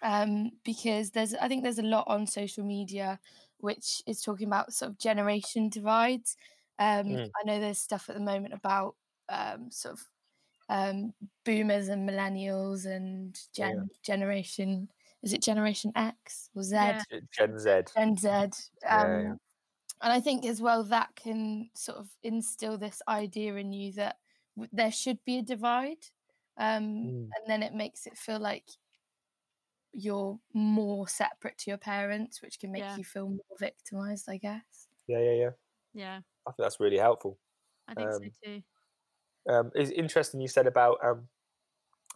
um, 0.02 0.52
because 0.64 1.12
there's 1.12 1.34
I 1.34 1.48
think 1.48 1.62
there's 1.64 1.78
a 1.78 1.82
lot 1.82 2.08
on 2.08 2.26
social 2.26 2.64
media 2.64 3.20
which 3.58 4.02
is 4.06 4.22
talking 4.22 4.46
about 4.48 4.72
sort 4.74 4.92
of 4.92 4.98
generation 4.98 5.68
divides. 5.68 6.36
Um, 6.78 7.18
Mm. 7.18 7.30
I 7.36 7.44
know 7.44 7.60
there's 7.60 7.78
stuff 7.80 8.08
at 8.08 8.14
the 8.16 8.22
moment 8.22 8.54
about 8.54 8.96
um, 9.28 9.70
sort 9.72 9.94
of 9.94 10.08
um, 10.68 11.14
boomers 11.44 11.88
and 11.88 12.08
millennials 12.08 12.86
and 12.86 13.38
Yeah. 13.56 13.88
generation. 14.02 14.90
Is 15.22 15.32
it 15.32 15.42
Generation 15.42 15.92
X 15.96 16.50
or 16.54 16.62
Z? 16.62 16.76
Yeah. 16.78 17.02
Gen 17.32 17.58
Z. 17.58 17.82
Gen 17.96 18.16
Z. 18.16 18.28
Um, 18.28 18.50
Yeah, 18.90 19.08
yeah. 19.22 19.34
And 20.02 20.12
I 20.12 20.20
think 20.20 20.44
as 20.46 20.60
well 20.62 20.84
that 20.84 21.16
can 21.16 21.70
sort 21.74 21.98
of 21.98 22.10
instill 22.22 22.78
this 22.78 23.02
idea 23.08 23.54
in 23.56 23.72
you 23.72 23.92
that 23.94 24.18
w- 24.56 24.70
there 24.72 24.92
should 24.92 25.24
be 25.24 25.38
a 25.38 25.42
divide. 25.42 26.06
Um, 26.56 26.84
Mm. 27.04 27.34
And 27.36 27.46
then 27.46 27.62
it 27.62 27.74
makes 27.74 28.06
it 28.06 28.18
feel 28.18 28.38
like 28.40 28.68
you're 29.92 30.38
more 30.52 31.08
separate 31.08 31.58
to 31.58 31.70
your 31.70 31.78
parents, 31.78 32.42
which 32.42 32.58
can 32.58 32.70
make 32.72 32.82
Yeah. 32.82 32.96
you 32.96 33.04
feel 33.04 33.28
more 33.28 33.56
victimized, 33.58 34.28
I 34.28 34.36
guess. 34.36 34.88
Yeah, 35.06 35.20
yeah, 35.20 35.32
yeah. 35.32 35.50
Yeah. 35.92 36.20
I 36.46 36.50
think 36.52 36.58
that's 36.58 36.80
really 36.80 36.98
helpful. 36.98 37.38
I 37.88 37.94
think 37.94 38.12
so 38.12 38.24
Um, 38.24 38.32
too. 38.44 38.62
Um, 39.48 39.72
it's 39.74 39.90
interesting 39.90 40.40
you 40.40 40.48
said 40.48 40.66
about 40.66 41.02
um, 41.04 41.28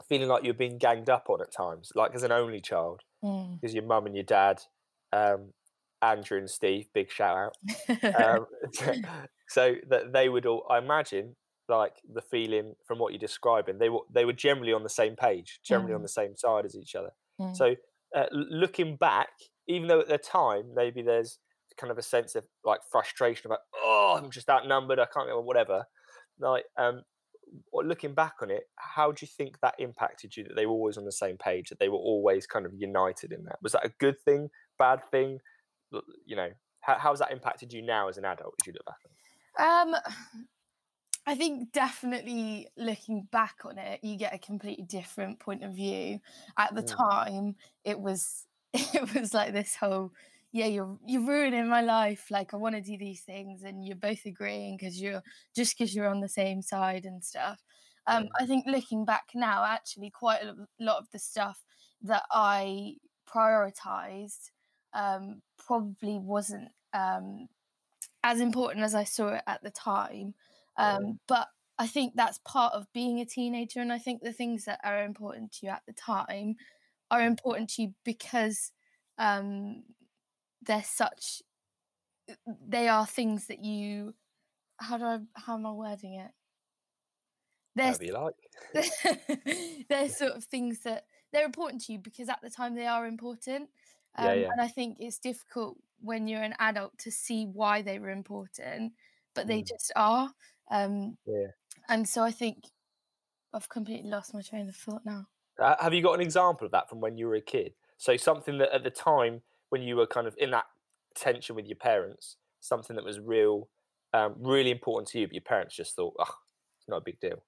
feeling 0.09 0.29
like 0.29 0.45
you're 0.45 0.55
being 0.55 0.79
ganged 0.79 1.11
up 1.11 1.31
on 1.31 1.41
at 1.43 1.53
times, 1.53 1.93
like 1.95 2.15
as 2.15 2.23
an 2.23 2.33
only 2.33 2.61
child, 2.61 3.03
Mm. 3.23 3.61
because 3.61 3.75
your 3.75 3.85
mum 3.85 4.07
and 4.07 4.17
your 4.17 4.25
dad, 4.25 4.63
um, 5.13 5.53
Andrew 6.03 6.39
and 6.39 6.51
Steve, 6.51 6.87
big 6.93 7.11
shout 7.11 7.37
out. 7.37 7.57
Um, 8.25 8.47
so 9.49 9.75
that 9.89 10.13
they 10.13 10.29
would 10.29 10.47
all, 10.47 10.65
I 10.71 10.79
imagine, 10.79 11.37
like 11.69 11.95
the 12.13 12.23
feeling 12.23 12.75
from 12.87 12.99
what 12.99 13.13
you're 13.13 13.19
describing. 13.21 13.79
They 13.79 13.89
were 13.89 14.01
they 14.13 14.25
were 14.25 14.33
generally 14.33 14.73
on 14.73 14.83
the 14.83 14.89
same 14.89 15.15
page, 15.17 15.61
generally 15.65 15.95
on 15.95 16.01
Mm. 16.01 16.05
the 16.05 16.09
same 16.09 16.37
side 16.37 16.65
as 16.65 16.75
each 16.77 16.95
other. 16.95 17.11
Mm. 17.41 17.57
So 17.57 17.77
uh, 18.17 18.27
looking 18.33 18.97
back, 18.97 19.29
even 19.69 19.89
though 19.89 20.01
at 20.01 20.09
the 20.09 20.19
time 20.19 20.75
maybe 20.75 21.03
there's 21.03 21.39
kind 21.79 21.91
of 21.91 21.97
a 21.99 22.03
sense 22.03 22.35
of 22.35 22.45
like 22.65 22.81
frustration 22.91 23.47
about 23.47 23.61
oh 23.83 24.19
I'm 24.23 24.31
just 24.31 24.49
outnumbered, 24.51 24.99
I 24.99 25.07
can't 25.07 25.31
or 25.31 25.43
whatever. 25.43 25.85
Like 26.39 26.65
um, 26.77 27.03
looking 27.73 28.15
back 28.15 28.35
on 28.43 28.51
it, 28.51 28.65
how 28.77 29.13
do 29.13 29.25
you 29.25 29.29
think 29.29 29.61
that 29.61 29.75
impacted 29.79 30.37
you 30.37 30.45
that 30.45 30.57
they 30.57 30.67
were 30.67 30.73
always 30.73 30.99
on 30.99 31.05
the 31.05 31.13
same 31.13 31.37
page, 31.39 31.69
that 31.71 31.79
they 31.79 31.89
were 31.89 31.97
always 31.99 32.47
kind 32.47 32.67
of 32.67 32.73
united 32.75 33.33
in 33.33 33.45
that? 33.45 33.59
Was 33.63 33.73
that 33.73 33.85
a 33.87 33.93
good 34.01 34.17
thing, 34.25 34.51
bad 34.79 35.01
thing? 35.11 35.39
You 36.25 36.37
know, 36.37 36.51
how 36.81 36.99
how's 36.99 37.19
that 37.21 37.33
impacted 37.33 37.73
you 37.73 37.83
now 37.83 38.09
as 38.09 38.19
an 38.19 38.25
adult 38.25 38.55
as 38.59 38.67
you 38.67 38.73
look 38.73 38.87
back? 38.87 38.99
On 39.05 39.13
it? 39.13 39.19
Um, 39.59 39.95
I 41.27 41.37
think 41.37 41.73
definitely 41.73 42.69
looking 42.77 43.25
back 43.25 43.59
on 43.65 43.79
it, 43.79 44.03
you 44.03 44.17
get 44.17 44.35
a 44.35 44.39
completely 44.39 44.85
different 44.85 45.41
point 45.41 45.63
of 45.63 45.75
view. 45.75 46.21
At 46.59 46.75
the 46.75 46.83
Mm. 46.83 46.99
time, 47.01 47.57
it 47.85 48.01
was 48.01 48.47
it 48.75 49.15
was 49.15 49.35
like 49.35 49.53
this 49.53 49.77
whole, 49.77 50.13
yeah, 50.53 50.67
you're 50.67 50.99
you're 51.07 51.27
ruining 51.27 51.69
my 51.69 51.83
life. 51.83 52.31
Like 52.31 52.55
I 52.55 52.57
want 52.59 52.77
to 52.77 52.81
do 52.83 52.99
these 52.99 53.23
things, 53.23 53.63
and 53.63 53.85
you're 53.87 53.97
both 53.97 54.27
agreeing 54.27 54.77
because 54.79 55.01
you're 55.01 55.23
just 55.55 55.79
because 55.79 55.95
you're 55.95 56.09
on 56.09 56.21
the 56.21 56.29
same 56.29 56.63
side 56.63 57.05
and 57.05 57.25
stuff. 57.25 57.63
Um, 58.07 58.29
I 58.41 58.47
think 58.47 58.67
looking 58.67 59.05
back 59.05 59.27
now, 59.35 59.65
actually, 59.65 60.11
quite 60.11 60.43
a 60.43 60.57
lot 60.81 60.99
of 60.99 61.11
the 61.13 61.19
stuff 61.21 61.65
that 62.03 62.25
I 62.33 62.97
prioritized 63.29 64.52
um, 64.95 65.43
probably 65.59 66.19
wasn't 66.19 66.69
um, 66.93 67.49
as 68.23 68.41
important 68.41 68.85
as 68.85 68.95
I 68.95 69.05
saw 69.05 69.29
it 69.35 69.43
at 69.47 69.63
the 69.63 69.71
time. 69.71 70.35
Um, 70.77 71.19
but 71.29 71.49
I 71.79 71.87
think 71.87 72.15
that's 72.15 72.39
part 72.45 72.75
of 72.75 72.87
being 72.93 73.21
a 73.21 73.27
teenager. 73.27 73.81
And 73.81 73.93
I 73.93 73.99
think 73.99 74.23
the 74.23 74.33
things 74.33 74.65
that 74.65 74.81
are 74.85 75.05
important 75.05 75.53
to 75.53 75.67
you 75.67 75.73
at 75.73 75.83
the 75.87 75.93
time 75.93 76.57
are 77.11 77.23
important 77.23 77.71
to 77.71 77.83
you 77.83 77.95
because 78.05 78.73
um, 79.19 79.83
they're 80.63 80.85
such, 80.85 81.43
they 82.67 82.89
are 82.89 83.07
things 83.07 83.47
that 83.49 83.65
you, 83.65 84.15
how 84.79 84.99
do 84.99 85.05
I, 85.05 85.19
how 85.35 85.55
am 85.55 85.67
I 85.67 85.73
wording 85.73 86.15
it? 86.15 86.31
They're 87.75 87.95
like. 88.13 88.35
they're 89.89 90.09
sort 90.09 90.33
of 90.33 90.45
things 90.45 90.81
that 90.81 91.07
they're 91.33 91.45
important 91.45 91.83
to 91.83 91.93
you 91.93 91.99
because 91.99 92.29
at 92.29 92.41
the 92.43 92.51
time 92.51 92.75
they 92.75 92.87
are 92.87 93.07
important. 93.07 93.71
Um, 94.17 94.25
Yeah, 94.25 94.35
yeah. 94.35 94.53
And 94.53 94.61
I 94.61 94.69
think 94.69 94.99
it's 95.01 95.19
difficult 95.19 95.79
when 96.01 96.29
you're 96.29 96.43
an 96.43 96.55
adult 96.59 96.99
to 96.99 97.11
see 97.11 97.47
why 97.47 97.83
they 97.83 97.99
were 97.99 98.11
important, 98.11 98.95
but 99.35 99.47
they 99.47 99.63
Mm. 99.63 99.63
just 99.63 99.93
are. 99.97 100.35
Um, 100.71 101.19
Yeah. 101.27 101.53
And 101.89 102.09
so 102.09 102.23
I 102.25 102.33
think 102.33 102.65
I've 103.53 103.69
completely 103.69 104.11
lost 104.11 104.35
my 104.35 104.43
train 104.43 104.69
of 104.69 104.77
thought 104.77 105.05
now. 105.07 105.29
Uh, 105.59 105.77
have 105.81 105.93
you 105.95 106.03
got 106.03 106.15
an 106.15 106.21
example 106.21 106.65
of 106.65 106.73
that 106.73 106.89
from 106.89 107.01
when 107.01 107.17
you 107.19 107.27
were 107.27 107.35
a 107.35 107.41
kid? 107.41 107.75
So 107.99 108.17
something 108.17 108.59
that 108.59 108.73
at 108.75 108.85
the 108.85 108.91
time 108.91 109.43
when 109.69 109.83
you 109.83 109.97
were 109.97 110.07
kind 110.07 110.27
of 110.27 110.35
in 110.39 110.51
that 110.51 110.67
tension 111.15 111.55
with 111.57 111.67
your 111.67 111.77
parents, 111.77 112.37
something 112.61 112.97
that 112.97 113.05
was 113.05 113.21
real, 113.21 113.69
um, 114.13 114.35
really 114.39 114.71
important 114.71 115.09
to 115.09 115.21
you, 115.21 115.27
but 115.27 115.35
your 115.35 115.43
parents 115.43 115.75
just 115.77 115.95
thought, 115.95 116.15
oh, 116.19 116.35
it's 116.79 116.89
not 116.89 116.99
a 116.99 117.03
big 117.05 117.21
deal. 117.21 117.45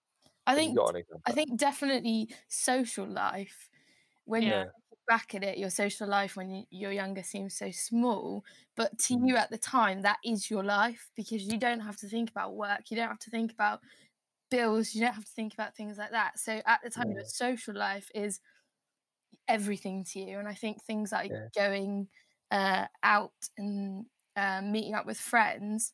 I 0.47 0.55
think 0.55 0.77
got 0.77 0.91
an 0.91 0.97
example? 0.97 1.25
I 1.27 1.33
think 1.33 1.59
definitely 1.59 2.35
social 2.49 3.07
life. 3.07 3.71
When 4.25 4.45
Yeah. 4.45 4.65
Back 5.07 5.35
at 5.35 5.45
it, 5.45 5.59
your 5.59 5.71
social 5.71 6.09
life 6.09 6.37
when 6.37 6.51
you- 6.51 6.67
you're 6.71 6.93
younger 6.93 7.23
seems 7.23 7.57
so 7.57 7.71
small, 7.71 8.45
but 8.77 8.99
to 9.01 9.15
Mm. 9.15 9.27
you 9.27 9.37
at 9.37 9.51
the 9.51 9.59
time, 9.59 10.03
that 10.03 10.19
is 10.25 10.51
your 10.51 10.65
life 10.65 11.11
because 11.17 11.43
you 11.45 11.59
don't 11.59 11.81
have 11.81 11.97
to 11.99 12.09
think 12.09 12.31
about 12.31 12.55
work, 12.57 12.91
you 12.91 12.97
don't 12.97 13.09
have 13.09 13.19
to 13.21 13.31
think 13.31 13.53
about 13.53 13.83
bills, 14.51 14.95
you 14.95 15.03
don't 15.03 15.15
have 15.15 15.25
to 15.27 15.31
think 15.33 15.55
about 15.55 15.77
things 15.77 15.99
like 15.99 16.13
that. 16.13 16.39
So 16.39 16.63
at 16.67 16.83
the 16.85 16.91
time, 16.91 17.07
your 17.13 17.25
social 17.27 17.75
life 17.75 18.11
is 18.15 18.41
everything 19.49 20.05
to 20.05 20.21
you, 20.21 20.39
and 20.39 20.49
I 20.49 20.55
think 20.55 20.83
things 20.83 21.13
like 21.13 21.35
Yeah. 21.35 21.49
going 21.57 22.09
uh, 22.51 22.87
out 23.03 23.35
and 23.57 24.07
uh, 24.37 24.63
meeting 24.63 24.95
up 24.95 25.07
with 25.07 25.19
friends 25.19 25.93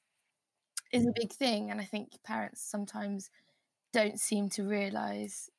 is 0.92 1.07
a 1.07 1.12
big 1.14 1.33
thing, 1.33 1.70
and 1.70 1.81
I 1.81 1.85
think 1.85 2.23
parents 2.25 2.62
sometimes 2.62 3.31
don't 3.92 4.20
seem 4.20 4.51
to 4.51 4.68
realize 4.68 5.51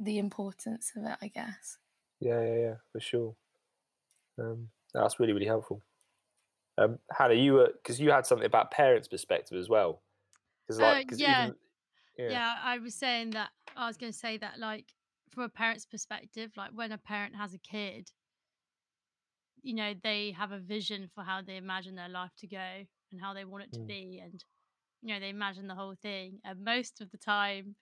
the 0.00 0.18
importance 0.18 0.92
of 0.96 1.04
it. 1.04 1.18
I 1.22 1.28
guess. 1.28 1.78
Yeah, 2.20 2.42
yeah, 2.42 2.56
yeah, 2.60 2.74
for 2.92 3.00
sure. 3.00 3.34
Um, 4.38 4.68
that's 4.94 5.20
really, 5.20 5.32
really 5.32 5.46
helpful. 5.46 5.82
Um, 6.78 6.98
Hannah, 7.12 7.34
you 7.34 7.54
were 7.54 7.70
because 7.82 8.00
you 8.00 8.10
had 8.10 8.26
something 8.26 8.46
about 8.46 8.70
parents' 8.70 9.08
perspective 9.08 9.58
as 9.58 9.68
well. 9.68 10.02
Because 10.66 10.80
Uh, 10.80 10.84
like, 10.96 11.08
'cause 11.08 11.20
yeah. 11.20 11.42
even, 11.42 11.54
yeah, 12.18 12.30
yeah 12.32 12.56
i 12.62 12.78
was 12.78 12.94
saying 12.94 13.30
that 13.32 13.50
i 13.76 13.86
was 13.86 13.96
going 13.96 14.12
to 14.12 14.18
say 14.18 14.36
that 14.38 14.58
like 14.58 14.94
from 15.30 15.44
a 15.44 15.48
parent's 15.48 15.86
perspective 15.86 16.52
like 16.56 16.70
when 16.72 16.92
a 16.92 16.98
parent 16.98 17.34
has 17.36 17.54
a 17.54 17.58
kid 17.58 18.10
you 19.62 19.74
know 19.74 19.94
they 20.02 20.32
have 20.32 20.52
a 20.52 20.58
vision 20.58 21.08
for 21.14 21.24
how 21.24 21.42
they 21.42 21.56
imagine 21.56 21.94
their 21.94 22.08
life 22.08 22.30
to 22.38 22.46
go 22.46 22.84
and 23.12 23.20
how 23.20 23.34
they 23.34 23.44
want 23.44 23.64
it 23.64 23.72
to 23.72 23.80
Mm. 23.80 23.86
be 23.88 24.20
and 24.22 24.44
you 25.02 25.14
know 25.14 25.20
they 25.20 25.30
imagine 25.30 25.66
the 25.66 25.74
whole 25.74 25.94
thing 26.02 26.38
and 26.44 26.64
most 26.64 27.00
of 27.00 27.10
the 27.10 27.18
time 27.18 27.76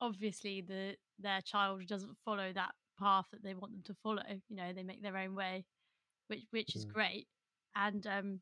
obviously 0.00 0.60
the 0.62 0.96
their 1.18 1.40
child 1.42 1.86
doesn't 1.86 2.16
follow 2.24 2.52
that 2.52 2.72
path 3.02 3.26
that 3.32 3.42
they 3.42 3.54
want 3.54 3.72
them 3.72 3.82
to 3.84 3.94
follow 4.02 4.22
you 4.48 4.56
know 4.56 4.72
they 4.72 4.82
make 4.82 5.02
their 5.02 5.16
own 5.16 5.34
way 5.34 5.64
which 6.28 6.44
which 6.50 6.76
is 6.76 6.84
Mm. 6.86 6.92
great 6.92 7.26
and 7.76 8.06
um 8.06 8.40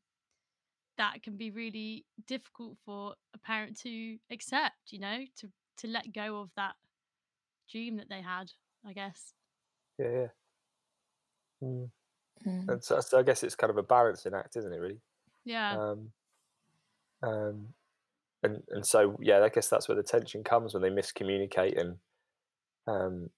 that 0.99 1.23
can 1.23 1.37
be 1.37 1.51
really 1.51 2.05
difficult 2.27 2.77
for 2.85 3.15
a 3.35 3.39
parent 3.39 3.79
to 3.81 4.19
accept 4.31 4.77
you 4.91 4.99
know 5.01 5.25
to 5.39 5.51
to 5.79 5.89
let 5.89 6.13
go 6.13 6.41
of 6.41 6.51
that 6.57 6.75
dream 7.71 7.97
that 7.97 8.09
they 8.09 8.21
had 8.21 8.51
i 8.87 8.93
guess 8.93 9.33
yeah, 9.99 10.09
yeah. 10.09 10.27
Mm. 11.63 11.91
Mm. 12.47 12.69
And 12.69 12.83
so, 12.85 13.01
so 13.01 13.19
I 13.19 13.23
guess 13.23 13.43
it's 13.43 13.55
kind 13.55 13.71
of 13.71 13.77
a 13.77 13.83
balancing 13.83 14.35
act, 14.35 14.57
isn't 14.57 14.73
it? 14.73 14.79
Really. 14.79 15.01
yeah 15.45 15.77
Um, 15.77 16.13
um, 17.23 17.75
and 18.43 18.63
and 18.71 18.87
so 18.87 19.19
yeah, 19.21 19.43
I 19.43 19.51
guess 19.51 19.69
that's 19.69 19.89
where 19.89 19.97
the 19.97 20.03
tension 20.03 20.43
comes 20.43 20.73
when 20.73 20.83
they 20.83 20.89
miscommunicate 20.89 21.79
and 21.79 21.97
um, 22.87 23.31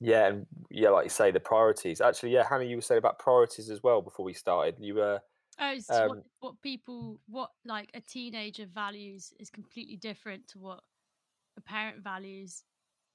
yeah, 0.00 0.28
and 0.28 0.46
yeah, 0.70 0.90
like 0.90 1.04
you 1.04 1.10
say, 1.10 1.30
the 1.30 1.40
priorities. 1.40 2.00
Actually, 2.00 2.32
yeah, 2.32 2.46
Hannah, 2.48 2.64
you 2.64 2.76
were 2.76 2.82
saying 2.82 2.98
about 2.98 3.18
priorities 3.18 3.70
as 3.70 3.82
well 3.82 4.00
before 4.02 4.24
we 4.24 4.32
started. 4.32 4.76
You 4.80 4.94
were 4.96 5.20
oh 5.60 5.72
it's 5.72 5.88
what, 5.90 6.10
um, 6.10 6.22
what 6.40 6.62
people 6.62 7.20
what 7.28 7.50
like 7.64 7.90
a 7.94 8.00
teenager 8.00 8.66
values 8.66 9.32
is 9.38 9.50
completely 9.50 9.96
different 9.96 10.48
to 10.48 10.58
what 10.58 10.80
a 11.56 11.60
parent 11.60 12.02
values 12.02 12.64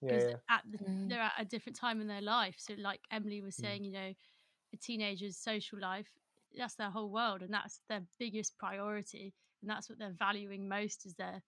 yeah, 0.01 0.11
because 0.11 0.25
yeah, 0.25 0.35
at 0.49 0.61
the, 0.71 0.77
Mm. 0.77 1.09
they're 1.09 1.21
at 1.21 1.33
a 1.39 1.45
different 1.45 1.75
time 1.75 2.01
in 2.01 2.07
their 2.07 2.21
life 2.21 2.55
so 2.57 2.73
like 2.77 3.01
emily 3.11 3.41
was 3.41 3.55
Mm. 3.55 3.61
saying 3.61 3.83
you 3.83 3.91
know 3.91 4.13
a 4.73 4.77
teenager's 4.77 5.37
social 5.37 5.79
life 5.79 6.07
that's 6.55 6.75
their 6.75 6.89
whole 6.91 7.09
world 7.09 7.41
and 7.41 7.53
that's 7.53 7.81
their 7.89 8.01
biggest 8.19 8.57
priority 8.57 9.33
and 9.61 9.69
that's 9.69 9.89
what 9.89 9.97
they're 9.97 10.11
valuing 10.17 10.67
most 10.67 11.05
is 11.05 11.15
their 11.15 11.41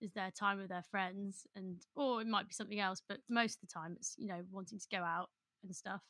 is 0.00 0.12
their 0.12 0.30
time 0.30 0.58
with 0.58 0.68
their 0.68 0.84
friends 0.90 1.46
and 1.56 1.76
or 1.96 2.20
it 2.20 2.26
might 2.26 2.48
be 2.48 2.54
something 2.54 2.80
else 2.80 3.02
but 3.08 3.18
most 3.28 3.56
of 3.62 3.68
the 3.68 3.72
time 3.72 3.94
it's 3.96 4.14
you 4.18 4.28
know 4.28 4.40
wanting 4.50 4.78
to 4.78 4.86
go 4.90 5.02
out 5.02 5.28
and 5.62 5.74
stuff 5.74 6.00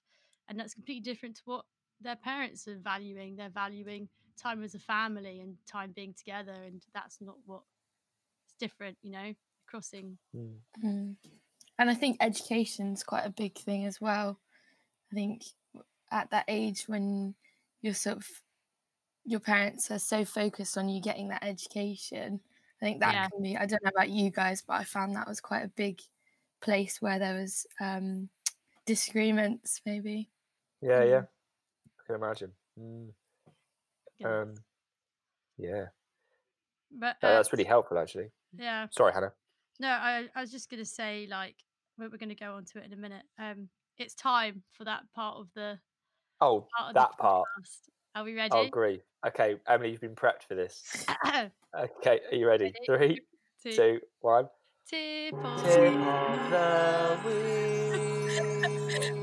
and 0.48 0.58
that's 0.58 0.74
completely 0.74 1.02
different 1.02 1.36
to 1.36 1.42
what 1.44 1.64
their 2.00 2.16
parents 2.16 2.66
are 2.68 2.78
valuing 2.82 3.36
they're 3.36 3.50
valuing 3.50 4.08
time 4.40 4.62
as 4.62 4.74
a 4.74 4.78
family 4.78 5.40
and 5.40 5.56
time 5.70 5.92
being 5.94 6.14
together 6.16 6.54
and 6.66 6.82
that's 6.94 7.18
not 7.20 7.36
what 7.44 7.62
it's 8.44 8.54
different 8.58 8.96
you 9.02 9.10
know 9.10 9.34
crossing 9.66 10.16
mm, 10.34 10.54
Mm. 10.84 11.16
And 11.78 11.90
I 11.90 11.94
think 11.94 12.18
education's 12.20 13.02
quite 13.02 13.24
a 13.24 13.30
big 13.30 13.56
thing 13.56 13.86
as 13.86 14.00
well. 14.00 14.38
I 15.10 15.14
think 15.14 15.42
at 16.12 16.30
that 16.30 16.44
age 16.48 16.84
when 16.86 17.34
you're 17.82 17.94
sort 17.94 18.18
of 18.18 18.26
your 19.24 19.40
parents 19.40 19.90
are 19.90 19.98
so 19.98 20.24
focused 20.24 20.76
on 20.76 20.88
you 20.88 21.00
getting 21.00 21.28
that 21.28 21.44
education, 21.44 22.40
I 22.80 22.84
think 22.84 23.00
that 23.00 23.12
Yeah. 23.12 23.28
can 23.28 23.42
be 23.42 23.56
I 23.56 23.66
don't 23.66 23.82
know 23.84 23.90
about 23.94 24.10
you 24.10 24.30
guys, 24.30 24.62
but 24.62 24.74
I 24.74 24.84
found 24.84 25.14
that 25.16 25.28
was 25.28 25.40
quite 25.40 25.64
a 25.64 25.68
big 25.68 26.00
place 26.62 27.00
where 27.00 27.18
there 27.18 27.34
was 27.34 27.66
um 27.80 28.28
disagreements 28.86 29.80
maybe. 29.86 30.30
yeah, 30.80 31.04
yeah. 31.04 31.20
Mm. 31.20 31.28
I 32.00 32.02
can 32.06 32.14
imagine. 32.16 32.52
Mm, 32.78 33.08
goodness. 34.18 34.48
um, 34.48 34.64
yeah, 35.58 35.86
but 36.90 37.16
Uh, 37.22 37.26
uh, 37.26 37.32
that's 37.36 37.52
really 37.52 37.64
helpful, 37.64 37.98
actually. 37.98 38.30
yeah 38.56 38.86
Sorry, 38.90 39.12
Hannah. 39.12 39.32
No, 39.78 39.88
I, 39.88 40.28
I 40.34 40.40
was 40.40 40.50
just 40.50 40.70
going 40.70 40.82
to 40.82 40.88
say, 40.88 41.26
like, 41.30 41.56
we're, 41.98 42.08
we're 42.08 42.18
going 42.18 42.30
to 42.30 42.34
go 42.34 42.54
on 42.54 42.64
to 42.66 42.78
it 42.78 42.84
in 42.86 42.92
a 42.92 42.96
minute. 42.96 43.24
Um, 43.38 43.68
it's 43.98 44.14
time 44.14 44.62
for 44.72 44.84
that 44.84 45.02
part 45.14 45.36
of 45.36 45.48
the 45.54 45.78
Oh, 46.40 46.66
part 46.76 46.88
of 46.90 46.94
that 46.94 47.16
part. 47.18 47.46
Are 48.14 48.24
we 48.24 48.32
oh, 48.32 48.36
ready? 48.36 48.56
I 48.56 48.60
agree. 48.62 49.00
Okay, 49.26 49.56
Emily, 49.68 49.90
you've 49.92 50.00
been 50.00 50.14
prepped 50.14 50.44
for 50.48 50.54
this. 50.54 51.04
Okay, 51.72 52.18
are 52.32 52.36
you 52.36 52.48
ready? 52.48 52.74
Ready? 52.88 53.20
Three, 53.62 53.62
Two, 53.62 53.72
two, 53.76 54.00
one. 54.22 54.48
tip 54.88 55.32
of 55.34 55.62
Tip 55.62 55.92
the- 55.92 56.58
of 56.58 57.22
the 57.24 57.30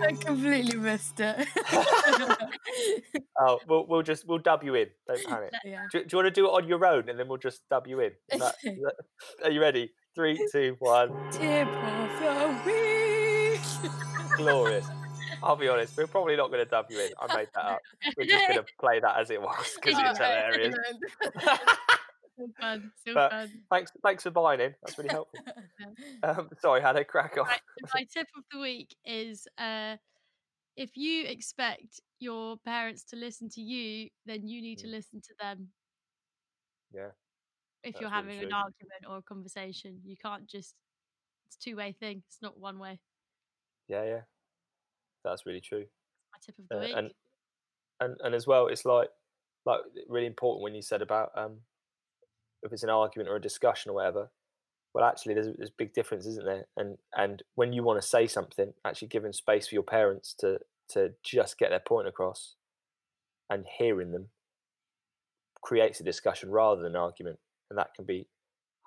I 0.08 0.14
completely 0.14 0.78
missed 0.80 1.20
it. 1.20 1.46
Oh, 3.40 3.60
we'll 3.68 3.86
we'll 3.88 4.02
just 4.02 4.26
we'll 4.28 4.40
dub 4.40 4.64
you 4.64 4.74
in. 4.76 4.88
Don't 5.08 5.24
panic. 5.28 5.52
yeah. 5.66 5.84
Do, 5.92 6.00
do 6.00 6.06
you 6.12 6.18
want 6.24 6.34
to 6.34 6.42
do 6.42 6.48
it 6.48 6.52
on 6.52 6.68
your 6.70 6.84
own 6.86 7.08
and 7.10 7.20
then 7.20 7.28
we'll 7.28 7.38
just 7.38 7.62
dub 7.70 7.86
you 7.86 8.00
in? 8.00 8.12
Is 8.32 8.40
that- 8.40 8.56
is 8.64 8.80
that- 8.82 8.96
are 9.44 9.52
you 9.52 9.60
ready? 9.62 9.92
Three, 10.16 10.40
two, 10.52 10.76
one. 10.80 11.10
Tip 11.32 11.68
of 11.68 12.20
the 12.20 12.56
week. 12.66 13.60
Glorious. 14.38 14.88
I'll 15.44 15.56
be 15.56 15.68
honest, 15.68 15.96
we're 15.98 16.08
probably 16.08 16.36
not 16.36 16.48
going 16.52 16.64
to 16.64 16.70
dub 16.70 16.86
you 16.90 17.00
in. 17.00 17.10
I 17.20 17.36
made 17.36 17.48
that 17.56 17.66
up. 17.66 17.80
We're 18.18 18.26
just 18.26 18.48
going 18.48 18.60
to 18.60 18.66
play 18.80 19.00
that 19.00 19.18
as 19.20 19.30
it 19.30 19.42
was 19.42 19.78
because 19.82 19.98
it's 20.00 20.18
hilarious. 20.20 20.76
So 22.40 22.46
fun. 22.62 22.92
So 23.04 23.14
But- 23.16 23.32
fun. 23.32 23.52
thanks, 23.72 23.92
thanks 24.04 24.22
for 24.22 24.30
buying 24.30 24.60
in. 24.62 24.76
That's 24.84 24.96
really 25.00 25.10
helpful. 25.10 25.40
Um, 26.22 26.50
sorry, 26.62 26.82
Hannah, 26.82 27.04
crack 27.04 27.36
on. 27.40 27.48
Right, 27.48 27.60
my 27.96 28.04
tip 28.14 28.28
of 28.38 28.44
the 28.52 28.60
week 28.60 28.96
is 29.04 29.48
uh, 29.58 29.96
if 30.76 30.96
you 30.96 31.26
expect 31.26 32.00
your 32.20 32.58
parents 32.58 33.04
to 33.06 33.16
listen 33.16 33.50
to 33.50 33.62
you, 33.62 34.10
then 34.28 34.48
you 34.48 34.62
need 34.62 34.78
to 34.80 34.88
Mm. 34.88 34.92
listen 34.92 35.20
to 35.20 35.34
them. 35.42 35.70
Yeah, 36.94 37.10
If 37.84 38.00
you're 38.00 38.10
having 38.12 38.38
an 38.38 38.54
argument 38.54 39.06
or 39.10 39.18
a 39.18 39.22
conversation, 39.24 40.00
you 40.06 40.16
can't 40.16 40.46
just. 40.46 40.76
It's 41.48 41.56
a 41.56 41.60
two 41.60 41.76
way 41.76 41.94
thing. 42.00 42.22
It's 42.28 42.42
not 42.44 42.60
one 42.60 42.78
way. 42.78 43.00
Yeah, 43.88 44.04
yeah. 44.04 44.22
That's 45.24 45.46
really 45.46 45.62
true. 45.62 45.86
My 46.34 46.40
tip 46.46 46.58
of 46.60 46.66
the 46.70 46.76
Uh, 46.78 46.82
week. 46.82 46.96
and 46.96 47.12
and 48.00 48.16
and 48.24 48.36
as 48.36 48.48
well, 48.48 48.68
it's 48.68 48.86
like 48.86 49.10
like 49.66 49.82
really 50.08 50.28
important 50.28 50.64
when 50.64 50.76
you 50.76 50.82
said 50.82 51.02
about 51.02 51.32
um 51.38 51.58
if 52.64 52.72
it's 52.74 52.84
an 52.84 52.90
argument 52.90 53.30
or 53.30 53.36
a 53.36 53.42
discussion 53.42 53.92
or 53.92 53.96
whatever. 53.96 54.30
Well, 54.94 55.06
actually, 55.06 55.36
there's 55.36 55.56
there's 55.58 55.70
big 55.70 55.94
difference, 55.94 56.26
isn't 56.26 56.46
there? 56.46 56.66
And 56.76 56.98
and 57.16 57.44
when 57.56 57.74
you 57.74 57.84
want 57.84 58.02
to 58.02 58.08
say 58.08 58.28
something, 58.28 58.74
actually 58.86 59.10
giving 59.10 59.34
space 59.34 59.68
for 59.68 59.76
your 59.76 59.84
parents 59.84 60.34
to 60.40 60.60
to 60.90 61.14
just 61.24 61.58
get 61.60 61.70
their 61.70 61.80
point 61.80 62.08
across, 62.08 62.56
and 63.50 63.66
hearing 63.78 64.12
them 64.12 64.30
creates 65.62 66.00
a 66.00 66.04
discussion 66.04 66.50
rather 66.50 66.82
than 66.82 66.94
an 66.96 67.02
argument, 67.02 67.40
and 67.70 67.78
that 67.78 67.94
can 67.94 68.06
be 68.06 68.28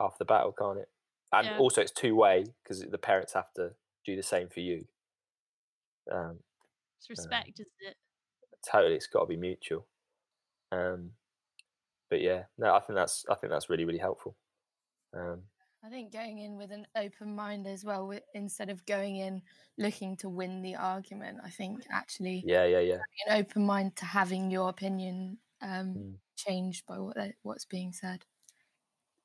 half 0.00 0.18
the 0.18 0.24
battle, 0.24 0.52
can't 0.52 0.78
it? 0.78 0.88
And 1.32 1.46
Yeah. 1.48 1.58
also, 1.58 1.80
it's 1.82 1.92
two 1.92 2.14
way 2.16 2.44
because 2.62 2.80
the 2.80 2.98
parents 2.98 3.34
have 3.34 3.52
to 3.54 3.74
do 4.04 4.16
the 4.16 4.22
same 4.22 4.48
for 4.48 4.60
you. 4.60 4.86
Um, 6.10 6.38
it's 6.98 7.10
respect, 7.10 7.60
isn't 7.60 7.66
it? 7.80 7.96
totally 8.70 8.94
it's 8.94 9.06
got 9.06 9.20
to 9.20 9.26
be 9.26 9.36
mutual 9.36 9.86
um 10.72 11.10
but 12.10 12.20
yeah 12.20 12.44
no 12.58 12.74
i 12.74 12.80
think 12.80 12.94
that's 12.96 13.24
i 13.30 13.34
think 13.34 13.50
that's 13.50 13.70
really 13.70 13.84
really 13.84 13.98
helpful 13.98 14.36
um 15.14 15.42
I 15.82 15.88
think 15.88 16.12
going 16.12 16.40
in 16.40 16.58
with 16.58 16.72
an 16.72 16.86
open 16.94 17.34
mind 17.34 17.66
as 17.66 17.86
well, 17.86 18.12
instead 18.34 18.68
of 18.68 18.84
going 18.84 19.16
in 19.16 19.40
looking 19.78 20.14
to 20.18 20.28
win 20.28 20.60
the 20.60 20.76
argument, 20.76 21.38
I 21.42 21.48
think 21.48 21.86
actually 21.90 22.44
yeah 22.46 22.66
yeah 22.66 22.80
yeah 22.80 22.98
an 23.26 23.38
open 23.40 23.64
mind 23.64 23.96
to 23.96 24.04
having 24.04 24.50
your 24.50 24.68
opinion 24.68 25.38
um, 25.62 25.94
Mm. 25.96 26.14
changed 26.36 26.84
by 26.86 26.98
what 26.98 27.16
what's 27.42 27.64
being 27.64 27.94
said. 27.94 28.26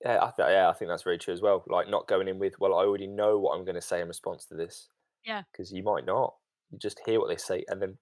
yeah 0.03 0.19
I, 0.23 0.31
th- 0.35 0.49
yeah 0.49 0.69
I 0.69 0.73
think 0.73 0.89
that's 0.89 1.03
very 1.03 1.17
true 1.17 1.33
as 1.33 1.41
well 1.41 1.63
like 1.67 1.89
not 1.89 2.07
going 2.07 2.27
in 2.27 2.39
with 2.39 2.59
well 2.59 2.73
i 2.75 2.83
already 2.85 3.07
know 3.07 3.37
what 3.39 3.57
i'm 3.57 3.65
going 3.65 3.75
to 3.75 3.81
say 3.81 4.01
in 4.01 4.07
response 4.07 4.45
to 4.45 4.55
this 4.55 4.89
Yeah. 5.25 5.43
because 5.51 5.71
you 5.71 5.83
might 5.83 6.05
not 6.05 6.35
you 6.71 6.79
just 6.79 7.01
hear 7.05 7.19
what 7.19 7.29
they 7.29 7.37
say 7.37 7.63
and 7.67 7.81
then 7.81 7.97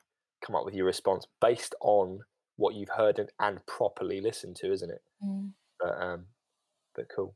come 0.45 0.55
up 0.55 0.65
with 0.65 0.73
your 0.73 0.85
response 0.85 1.25
based 1.41 1.75
on 1.81 2.19
what 2.57 2.75
you've 2.75 2.89
heard 2.89 3.19
and, 3.19 3.29
and 3.39 3.65
properly 3.65 4.21
listened 4.21 4.55
to 4.57 4.71
isn't 4.71 4.91
it? 4.91 5.01
Mm. 5.23 5.51
but 5.79 6.01
um 6.01 6.25
but 6.95 7.05
cool. 7.13 7.35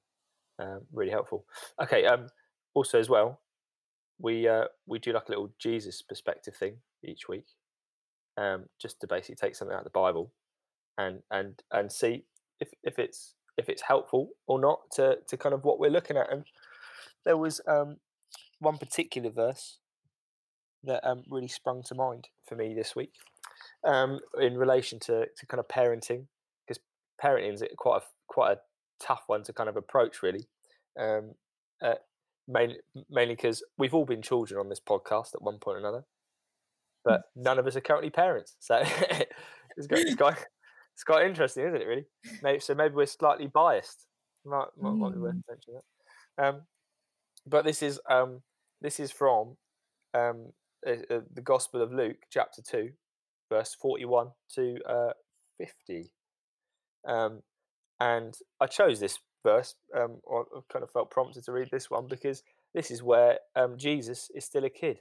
Um 0.60 0.82
really 0.92 1.12
helpful. 1.12 1.46
Okay 1.82 2.06
um 2.06 2.28
also 2.74 3.00
as 3.00 3.10
well 3.10 3.42
we 4.20 4.48
uh 4.48 4.66
we 4.86 5.00
do 5.00 5.14
like 5.14 5.28
a 5.28 5.32
little 5.32 5.52
jesus 5.60 6.02
perspective 6.02 6.56
thing 6.56 6.76
each 7.04 7.28
week 7.28 7.46
um 8.36 8.66
just 8.82 9.00
to 9.00 9.08
basically 9.08 9.36
take 9.36 9.56
something 9.56 9.76
out 9.76 9.82
of 9.82 9.84
the 9.84 9.92
bible 9.92 10.32
and 10.98 11.22
and 11.32 11.62
and 11.72 11.92
see 11.92 12.24
if 12.60 12.70
if 12.84 13.00
it's 13.00 13.36
if 13.58 13.70
it's 13.70 13.82
helpful 13.82 14.30
or 14.48 14.60
not 14.60 14.80
to 14.92 15.18
to 15.28 15.38
kind 15.38 15.54
of 15.54 15.64
what 15.64 15.80
we're 15.80 15.92
looking 15.92 16.18
at. 16.18 16.32
And 16.32 16.46
there 17.26 17.38
was 17.38 17.62
um 17.68 17.98
one 18.60 18.78
particular 18.78 19.30
verse 19.30 19.78
that 20.84 21.08
um 21.08 21.24
really 21.30 21.48
sprung 21.48 21.84
to 21.84 21.96
mind 21.96 22.28
for 22.48 22.56
me 22.56 22.74
this 22.74 22.96
week 22.96 23.14
um 23.86 24.20
in 24.40 24.58
relation 24.58 25.00
to 25.00 25.26
to 25.36 25.46
kind 25.46 25.60
of 25.60 25.68
parenting 25.68 26.26
because 26.66 26.82
parenting 27.24 27.54
is 27.54 27.64
quite 27.78 28.02
a 28.02 28.06
quite 28.28 28.52
a 28.54 28.60
tough 29.00 29.24
one 29.28 29.44
to 29.44 29.54
kind 29.54 29.70
of 29.70 29.78
approach 29.78 30.22
really 30.24 30.48
um 31.00 31.34
uh, 31.82 31.96
mainly 32.48 32.78
mainly 33.10 33.36
because 33.36 33.64
we've 33.78 33.94
all 33.94 34.06
been 34.06 34.22
children 34.22 34.60
on 34.60 34.70
this 34.70 34.80
podcast 34.80 35.36
at 35.36 35.42
one 35.42 35.60
point 35.60 35.76
or 35.76 35.80
another 35.80 36.04
but 37.04 37.24
none 37.36 37.60
of 37.60 37.68
us 37.68 37.76
are 37.76 37.82
currently 37.82 38.10
parents 38.10 38.56
so 38.60 38.76
it's, 39.78 39.88
got, 39.88 40.00
it's, 40.00 40.16
quite, 40.16 40.38
it's 40.94 41.04
quite 41.04 41.26
interesting 41.26 41.64
isn't 41.66 41.82
it 41.82 41.88
really 41.88 42.06
maybe, 42.42 42.60
so 42.60 42.74
maybe 42.74 42.96
we're 42.96 43.06
slightly 43.06 43.48
biased 43.48 44.08
might, 44.46 44.68
might, 44.80 44.92
might 44.92 45.14
be 45.14 45.20
worth 45.20 45.36
Mm. 45.36 45.44
mentioning 45.50 45.80
that 46.38 46.48
um 46.48 46.62
but 47.46 47.66
this 47.66 47.82
is 47.84 48.00
um 48.10 48.42
this 48.82 49.00
is 49.00 49.12
from 49.12 49.58
um 50.14 50.54
uh, 50.88 51.16
uh, 51.16 51.20
the 51.34 51.42
gospel 51.42 51.82
of 51.82 51.92
luke 51.92 52.24
chapter 52.32 52.62
2 52.62 52.92
verse 53.52 53.76
41 53.80 54.30
to 54.56 54.78
uh 54.88 55.14
50 55.60 56.12
um 57.08 57.42
and 58.00 58.38
I 58.62 58.68
chose 58.68 59.00
this 59.00 59.20
verse, 59.44 59.76
um, 59.96 60.18
I 60.32 60.44
kind 60.72 60.84
of 60.84 60.92
felt 60.92 61.12
prompted 61.12 61.44
to 61.46 61.52
read 61.52 61.70
this 61.72 61.90
one 61.90 62.08
because 62.08 62.44
this 62.74 62.92
is 62.92 63.02
where 63.02 63.40
um, 63.56 63.78
Jesus 63.78 64.30
is 64.36 64.46
still 64.46 64.66
a 64.66 64.70
kid. 64.70 65.00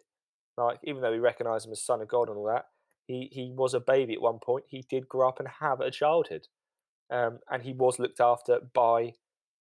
Like, 0.56 0.78
even 0.84 1.02
though 1.02 1.12
we 1.12 1.18
recognise 1.18 1.66
him 1.66 1.72
as 1.72 1.82
Son 1.82 2.00
of 2.00 2.08
God 2.08 2.28
and 2.28 2.38
all 2.38 2.46
that, 2.46 2.66
he 3.06 3.28
he 3.30 3.52
was 3.54 3.74
a 3.74 3.80
baby 3.80 4.14
at 4.14 4.22
one 4.22 4.38
point. 4.38 4.64
He 4.68 4.84
did 4.88 5.08
grow 5.08 5.28
up 5.28 5.38
and 5.38 5.48
have 5.60 5.80
a 5.80 5.90
childhood, 5.90 6.48
um, 7.10 7.40
and 7.50 7.62
he 7.62 7.72
was 7.72 7.98
looked 7.98 8.20
after 8.20 8.60
by 8.72 9.12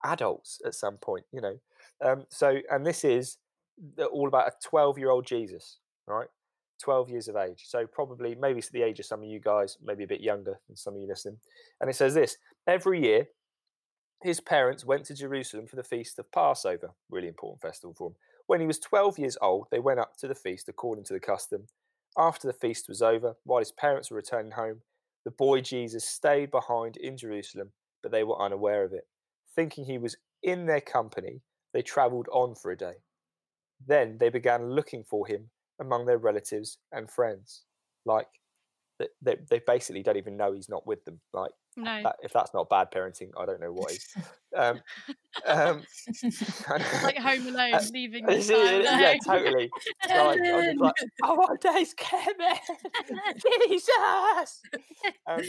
adults 0.03 0.61
at 0.65 0.73
some 0.73 0.97
point. 0.97 1.25
You 1.33 1.41
know, 1.41 1.59
um, 2.03 2.25
so 2.29 2.59
and 2.71 2.85
this 2.85 3.03
is 3.03 3.37
all 4.11 4.27
about 4.29 4.47
a 4.47 4.53
twelve-year-old 4.63 5.27
Jesus, 5.27 5.77
right? 6.07 6.27
12 6.83 7.09
years 7.09 7.27
of 7.27 7.35
age. 7.35 7.63
So 7.65 7.87
probably 7.87 8.35
maybe 8.35 8.59
it's 8.59 8.69
the 8.69 8.81
age 8.81 8.99
of 8.99 9.05
some 9.05 9.21
of 9.21 9.29
you 9.29 9.39
guys, 9.39 9.77
maybe 9.83 10.03
a 10.03 10.07
bit 10.07 10.21
younger 10.21 10.59
than 10.67 10.75
some 10.75 10.95
of 10.95 11.01
you 11.01 11.07
listening. 11.07 11.37
And 11.79 11.89
it 11.89 11.95
says 11.95 12.13
this 12.13 12.37
every 12.67 13.01
year, 13.01 13.27
his 14.23 14.39
parents 14.39 14.85
went 14.85 15.05
to 15.05 15.15
Jerusalem 15.15 15.67
for 15.67 15.75
the 15.75 15.83
feast 15.83 16.17
of 16.19 16.31
Passover, 16.31 16.91
really 17.09 17.27
important 17.27 17.61
festival 17.61 17.93
for 17.97 18.09
him. 18.09 18.15
When 18.47 18.59
he 18.59 18.67
was 18.67 18.79
12 18.79 19.19
years 19.19 19.37
old, 19.41 19.67
they 19.71 19.79
went 19.79 19.99
up 19.99 20.17
to 20.17 20.27
the 20.27 20.35
feast 20.35 20.69
according 20.69 21.05
to 21.05 21.13
the 21.13 21.19
custom. 21.19 21.67
After 22.17 22.47
the 22.47 22.53
feast 22.53 22.87
was 22.87 23.01
over, 23.01 23.35
while 23.43 23.59
his 23.59 23.71
parents 23.71 24.09
were 24.09 24.17
returning 24.17 24.51
home, 24.51 24.81
the 25.25 25.31
boy 25.31 25.61
Jesus 25.61 26.05
stayed 26.05 26.51
behind 26.51 26.97
in 26.97 27.17
Jerusalem, 27.17 27.71
but 28.01 28.11
they 28.11 28.23
were 28.23 28.39
unaware 28.39 28.83
of 28.83 28.93
it. 28.93 29.07
Thinking 29.55 29.85
he 29.85 29.97
was 29.97 30.17
in 30.43 30.65
their 30.65 30.81
company, 30.81 31.41
they 31.73 31.81
travelled 31.81 32.27
on 32.31 32.55
for 32.55 32.71
a 32.71 32.77
day. 32.77 32.95
Then 33.85 34.17
they 34.19 34.29
began 34.29 34.71
looking 34.71 35.03
for 35.03 35.27
him 35.27 35.49
among 35.79 36.05
their 36.05 36.17
relatives 36.17 36.77
and 36.91 37.09
friends. 37.09 37.63
Like, 38.05 38.27
they, 39.21 39.35
they, 39.49 39.59
basically 39.65 40.03
don't 40.03 40.17
even 40.17 40.37
know 40.37 40.53
he's 40.53 40.69
not 40.69 40.87
with 40.87 41.03
them. 41.03 41.19
Like, 41.33 41.51
No. 41.75 42.01
that, 42.03 42.15
if 42.23 42.31
that's 42.31 42.53
not 42.53 42.69
bad 42.69 42.91
parenting, 42.91 43.31
I 43.37 43.45
don't 43.45 43.59
know 43.59 43.73
what 43.73 43.91
is. 43.91 44.07
Um, 44.55 44.79
um, 45.45 45.83
like 47.03 47.17
Home 47.17 47.47
Alone, 47.47 47.73
Uh, 47.73 47.83
leaving 47.91 48.25
it- 48.29 48.47
yeah, 48.47 49.15
totally. 49.25 49.69
Like, 50.07 50.39
I'm 50.39 50.65
just 50.67 50.79
like, 50.79 50.93
oh 51.23 51.35
my 51.35 51.73
days, 51.73 51.93
Kevin, 51.97 52.35
Jesus. 53.67 54.61
Um, 55.27 55.41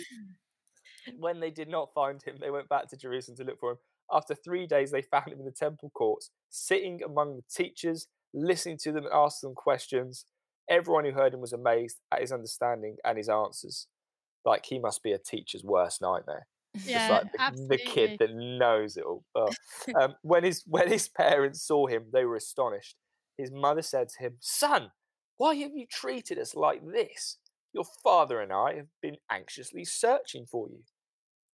when 1.19 1.39
they 1.39 1.51
did 1.51 1.69
not 1.69 1.93
find 1.95 2.21
him, 2.21 2.37
they 2.41 2.51
went 2.51 2.69
back 2.69 2.89
to 2.89 2.97
Jerusalem 2.97 3.37
to 3.37 3.45
look 3.45 3.61
for 3.61 3.73
him. 3.73 3.79
After 4.11 4.35
three 4.35 4.67
days, 4.67 4.91
they 4.91 5.03
found 5.03 5.29
him 5.29 5.39
in 5.39 5.45
the 5.45 5.51
temple 5.53 5.91
courts, 5.95 6.31
sitting 6.49 7.03
among 7.05 7.37
the 7.37 7.43
teachers, 7.53 8.09
listening 8.37 8.79
to 8.83 8.93
them 8.93 9.07
asking 9.13 9.51
them 9.51 9.55
questions. 9.55 10.27
Everyone 10.69 11.05
who 11.05 11.13
heard 11.13 11.35
him 11.35 11.41
was 11.41 11.53
amazed 11.53 11.99
at 12.13 12.21
his 12.21 12.33
understanding 12.33 12.97
and 13.05 13.19
his 13.19 13.29
answers. 13.29 13.89
Like 14.45 14.67
he 14.67 14.79
must 14.79 15.03
be 15.03 15.13
a 15.13 15.19
teacher's 15.19 15.65
worst 15.65 16.03
nightmare. 16.03 16.47
Yeah, 16.75 16.99
Just 16.99 17.11
like 17.11 17.33
the, 17.33 17.67
the 17.69 17.79
kid 17.79 18.13
that 18.19 18.35
knows 18.35 18.97
it 18.97 19.05
all. 19.05 19.25
Oh. 19.35 19.53
Um, 20.01 20.17
when 20.23 20.45
his 20.45 20.63
when 20.69 20.89
his 20.89 21.09
parents 21.09 21.63
saw 21.63 21.87
him, 21.87 22.07
they 22.13 22.25
were 22.25 22.37
astonished. 22.37 22.97
His 23.39 23.51
mother 23.51 23.83
said 23.83 24.09
to 24.11 24.23
him, 24.23 24.37
"Son, 24.41 24.93
why 25.39 25.55
have 25.57 25.73
you 25.75 25.87
treated 25.87 26.39
us 26.39 26.55
like 26.55 26.87
this? 26.87 27.39
Your 27.73 27.85
father 28.05 28.41
and 28.41 28.53
I 28.53 28.75
have 28.75 28.89
been 29.01 29.17
anxiously 29.31 29.85
searching 29.85 30.47
for 30.47 30.69
you." 30.69 30.85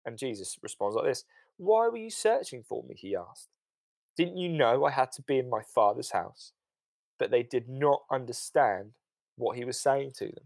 And 0.06 0.18
Jesus 0.18 0.58
responds 0.64 0.96
like 0.96 1.06
this: 1.06 1.26
"Why 1.58 1.88
were 1.88 1.98
you 1.98 2.10
searching 2.12 2.64
for 2.64 2.84
me?" 2.84 2.96
He 2.96 3.16
asked. 3.16 3.50
"Didn't 4.18 4.38
you 4.38 4.50
know 4.50 4.86
I 4.86 4.92
had 4.92 5.12
to 5.14 5.22
be 5.24 5.40
in 5.40 5.50
my 5.50 5.64
father's 5.64 6.12
house?" 6.12 6.54
But 7.20 7.32
they 7.32 7.44
did 7.44 7.68
not 7.70 8.04
understand 8.12 8.94
what 9.38 9.58
he 9.58 9.66
was 9.66 9.80
saying 9.80 10.14
to 10.18 10.26
them. 10.26 10.46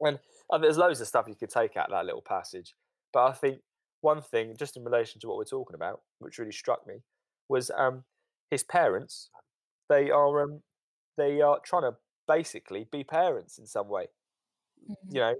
And 0.00 0.18
uh, 0.50 0.58
there's 0.58 0.78
loads 0.78 1.00
of 1.00 1.06
stuff 1.06 1.26
you 1.28 1.34
could 1.34 1.50
take 1.50 1.76
out 1.76 1.86
of 1.86 1.92
that 1.92 2.06
little 2.06 2.22
passage. 2.22 2.74
But 3.12 3.26
I 3.26 3.32
think 3.32 3.60
one 4.00 4.22
thing, 4.22 4.56
just 4.56 4.76
in 4.76 4.84
relation 4.84 5.20
to 5.20 5.28
what 5.28 5.36
we're 5.36 5.44
talking 5.44 5.74
about, 5.74 6.00
which 6.18 6.38
really 6.38 6.52
struck 6.52 6.86
me, 6.86 6.96
was 7.48 7.70
um, 7.76 8.04
his 8.50 8.64
parents. 8.64 9.30
They 9.88 10.10
are 10.10 10.42
um, 10.42 10.62
they 11.18 11.40
are 11.42 11.60
trying 11.64 11.82
to 11.82 11.96
basically 12.28 12.88
be 12.90 13.04
parents 13.04 13.58
in 13.58 13.66
some 13.66 13.88
way. 13.88 14.08
Mhm. 14.90 14.96
You 15.10 15.20
know, 15.20 15.34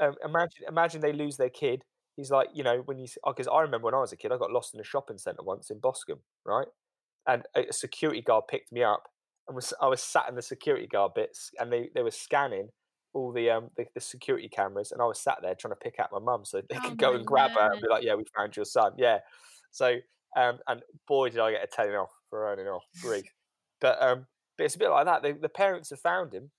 um, 0.00 0.16
imagine 0.24 0.64
imagine 0.68 1.00
they 1.02 1.12
lose 1.12 1.36
their 1.36 1.50
kid. 1.50 1.84
He's 2.16 2.30
like, 2.30 2.48
you 2.54 2.64
know, 2.64 2.78
when 2.82 2.98
you 2.98 3.08
because 3.26 3.48
I 3.48 3.60
remember 3.62 3.86
when 3.86 3.94
I 3.94 4.00
was 4.00 4.12
a 4.12 4.16
kid, 4.16 4.32
I 4.32 4.38
got 4.38 4.52
lost 4.52 4.74
in 4.74 4.80
a 4.80 4.84
shopping 4.84 5.18
centre 5.18 5.42
once 5.42 5.70
in 5.70 5.80
Boscombe, 5.80 6.22
right? 6.44 6.68
and 7.28 7.44
a 7.54 7.72
security 7.72 8.22
guard 8.22 8.44
picked 8.48 8.72
me 8.72 8.82
up, 8.82 9.04
and 9.48 9.54
was 9.56 9.72
I 9.80 9.86
was 9.88 10.02
sat 10.02 10.28
in 10.28 10.34
the 10.34 10.42
security 10.42 10.86
guard 10.86 11.14
bits, 11.14 11.50
and 11.58 11.72
they 11.72 11.90
they 11.94 12.02
were 12.02 12.10
scanning 12.10 12.70
all 13.14 13.32
the 13.32 13.50
um 13.50 13.70
the, 13.76 13.86
the 13.94 14.00
security 14.00 14.48
cameras, 14.48 14.92
and 14.92 15.00
I 15.02 15.06
was 15.06 15.20
sat 15.20 15.38
there 15.42 15.54
trying 15.54 15.72
to 15.72 15.76
pick 15.76 15.98
out 15.98 16.12
my 16.12 16.18
mum 16.18 16.44
so 16.44 16.62
they 16.68 16.78
Oh 16.84 16.94
could 16.94 16.98
go 16.98 17.14
and 17.14 17.26
grab 17.26 17.52
her 17.56 17.72
and 17.72 17.80
be 17.80 17.88
like, 17.88 18.04
"Yeah, 18.04 18.14
we 18.14 18.24
found 18.36 18.56
your 18.56 18.64
son." 18.64 18.94
Yeah, 18.98 19.20
so 19.70 19.98
um 20.36 20.58
and 20.68 20.82
boy 21.08 21.30
did 21.30 21.40
I 21.40 21.52
get 21.52 21.64
a 21.64 21.66
telling 21.68 21.94
off 21.94 22.12
for 22.30 22.40
running 22.40 22.66
off 22.66 22.84
grief, 23.00 23.26
but 23.80 24.00
um 24.02 24.26
but 24.58 24.64
it's 24.64 24.76
a 24.76 24.78
bit 24.78 24.90
like 24.90 25.06
that. 25.06 25.22
The, 25.22 25.32
the 25.34 25.48
parents 25.50 25.90
have 25.90 26.00
found 26.00 26.32
him, 26.34 26.50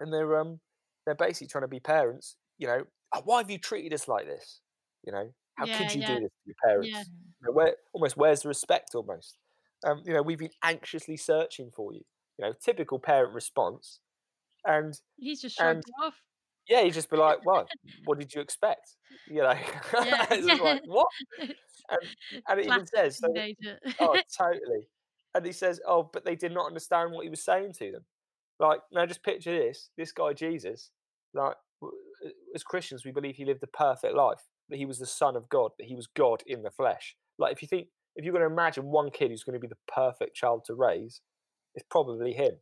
and 0.00 0.12
they're 0.12 0.38
um 0.38 0.60
they're 1.06 1.14
basically 1.14 1.48
trying 1.48 1.62
to 1.64 1.68
be 1.68 1.80
parents. 1.80 2.36
You 2.58 2.66
know, 2.68 2.84
"Oh, 3.14 3.22
why 3.24 3.38
have 3.38 3.50
you 3.50 3.58
treated 3.58 3.92
us 3.94 4.08
like 4.08 4.26
this? 4.26 4.60
You 5.04 5.12
know, 5.12 5.32
how 5.56 5.66
Yeah, 5.66 5.68
could 5.68 5.92
you 5.94 6.02
yeah, 6.02 6.04
do 6.04 6.20
this 6.20 6.30
to 6.30 6.40
your 6.46 6.56
parents? 6.64 7.02
yeah. 7.02 7.26
You 7.40 7.48
know, 7.48 7.52
where 7.52 7.76
almost 7.92 8.16
where's 8.16 8.42
the 8.42 8.48
respect 8.48 8.94
almost? 8.94 9.38
Um, 9.84 10.02
you 10.04 10.12
know, 10.14 10.22
we've 10.22 10.38
been 10.38 10.50
anxiously 10.62 11.16
searching 11.16 11.70
for 11.74 11.92
you. 11.92 12.00
You 12.38 12.46
know, 12.46 12.52
typical 12.64 12.98
parent 12.98 13.32
response. 13.34 14.00
And 14.64 14.94
He's 15.16 15.40
just 15.42 15.56
shrugged 15.56 15.84
And- 15.84 16.06
off. 16.06 16.14
yeah, 16.68 16.80
you 16.80 16.90
just 16.90 17.10
be 17.10 17.16
like, 17.16 17.44
"Well, 17.44 17.66
what 18.06 18.18
did 18.18 18.34
you 18.34 18.40
expect?" 18.40 18.96
You 19.28 19.42
know, 19.42 19.52
Yeah. 19.92 20.26
like 20.62 20.82
what? 20.86 21.08
And 22.48 22.60
it 22.60 22.66
even 22.66 22.86
says, 22.86 23.18
so- 23.18 23.28
Oh, 24.00 24.18
totally. 24.38 24.88
And 25.34 25.44
he 25.44 25.52
says, 25.52 25.80
"Oh, 25.86 26.08
but 26.12 26.24
they 26.24 26.36
did 26.36 26.52
not 26.52 26.66
understand 26.66 27.12
what 27.12 27.24
he 27.24 27.30
was 27.30 27.44
saying 27.44 27.74
to 27.74 27.92
them." 27.92 28.04
Like, 28.60 28.80
now 28.92 29.04
just 29.04 29.22
picture 29.22 29.52
this: 29.56 29.90
this 29.98 30.12
guy 30.12 30.32
Jesus, 30.32 30.90
like, 31.34 31.56
uh, 31.82 31.88
as 32.54 32.62
Christians, 32.62 33.04
we 33.04 33.10
believe 33.10 33.36
he 33.36 33.44
lived 33.44 33.62
a 33.62 33.66
perfect 33.66 34.14
life, 34.14 34.42
that 34.70 34.76
he 34.76 34.86
was 34.86 34.98
the 34.98 35.06
Son 35.06 35.36
of 35.36 35.48
God, 35.48 35.72
that 35.78 35.88
he 35.88 35.94
was 35.96 36.06
God 36.06 36.42
in 36.46 36.62
the 36.62 36.70
flesh. 36.70 37.16
Like, 37.38 37.52
if 37.52 37.62
you 37.62 37.68
think, 37.68 37.88
if 38.16 38.24
you're 38.24 38.32
going 38.32 38.46
to 38.46 38.52
imagine 38.52 38.84
one 38.86 39.10
kid 39.10 39.30
who's 39.30 39.44
going 39.44 39.54
to 39.54 39.60
be 39.60 39.68
the 39.68 39.92
perfect 39.92 40.34
child 40.36 40.64
to 40.66 40.74
raise, 40.74 41.20
it's 41.74 41.86
probably 41.90 42.32
him. 42.32 42.54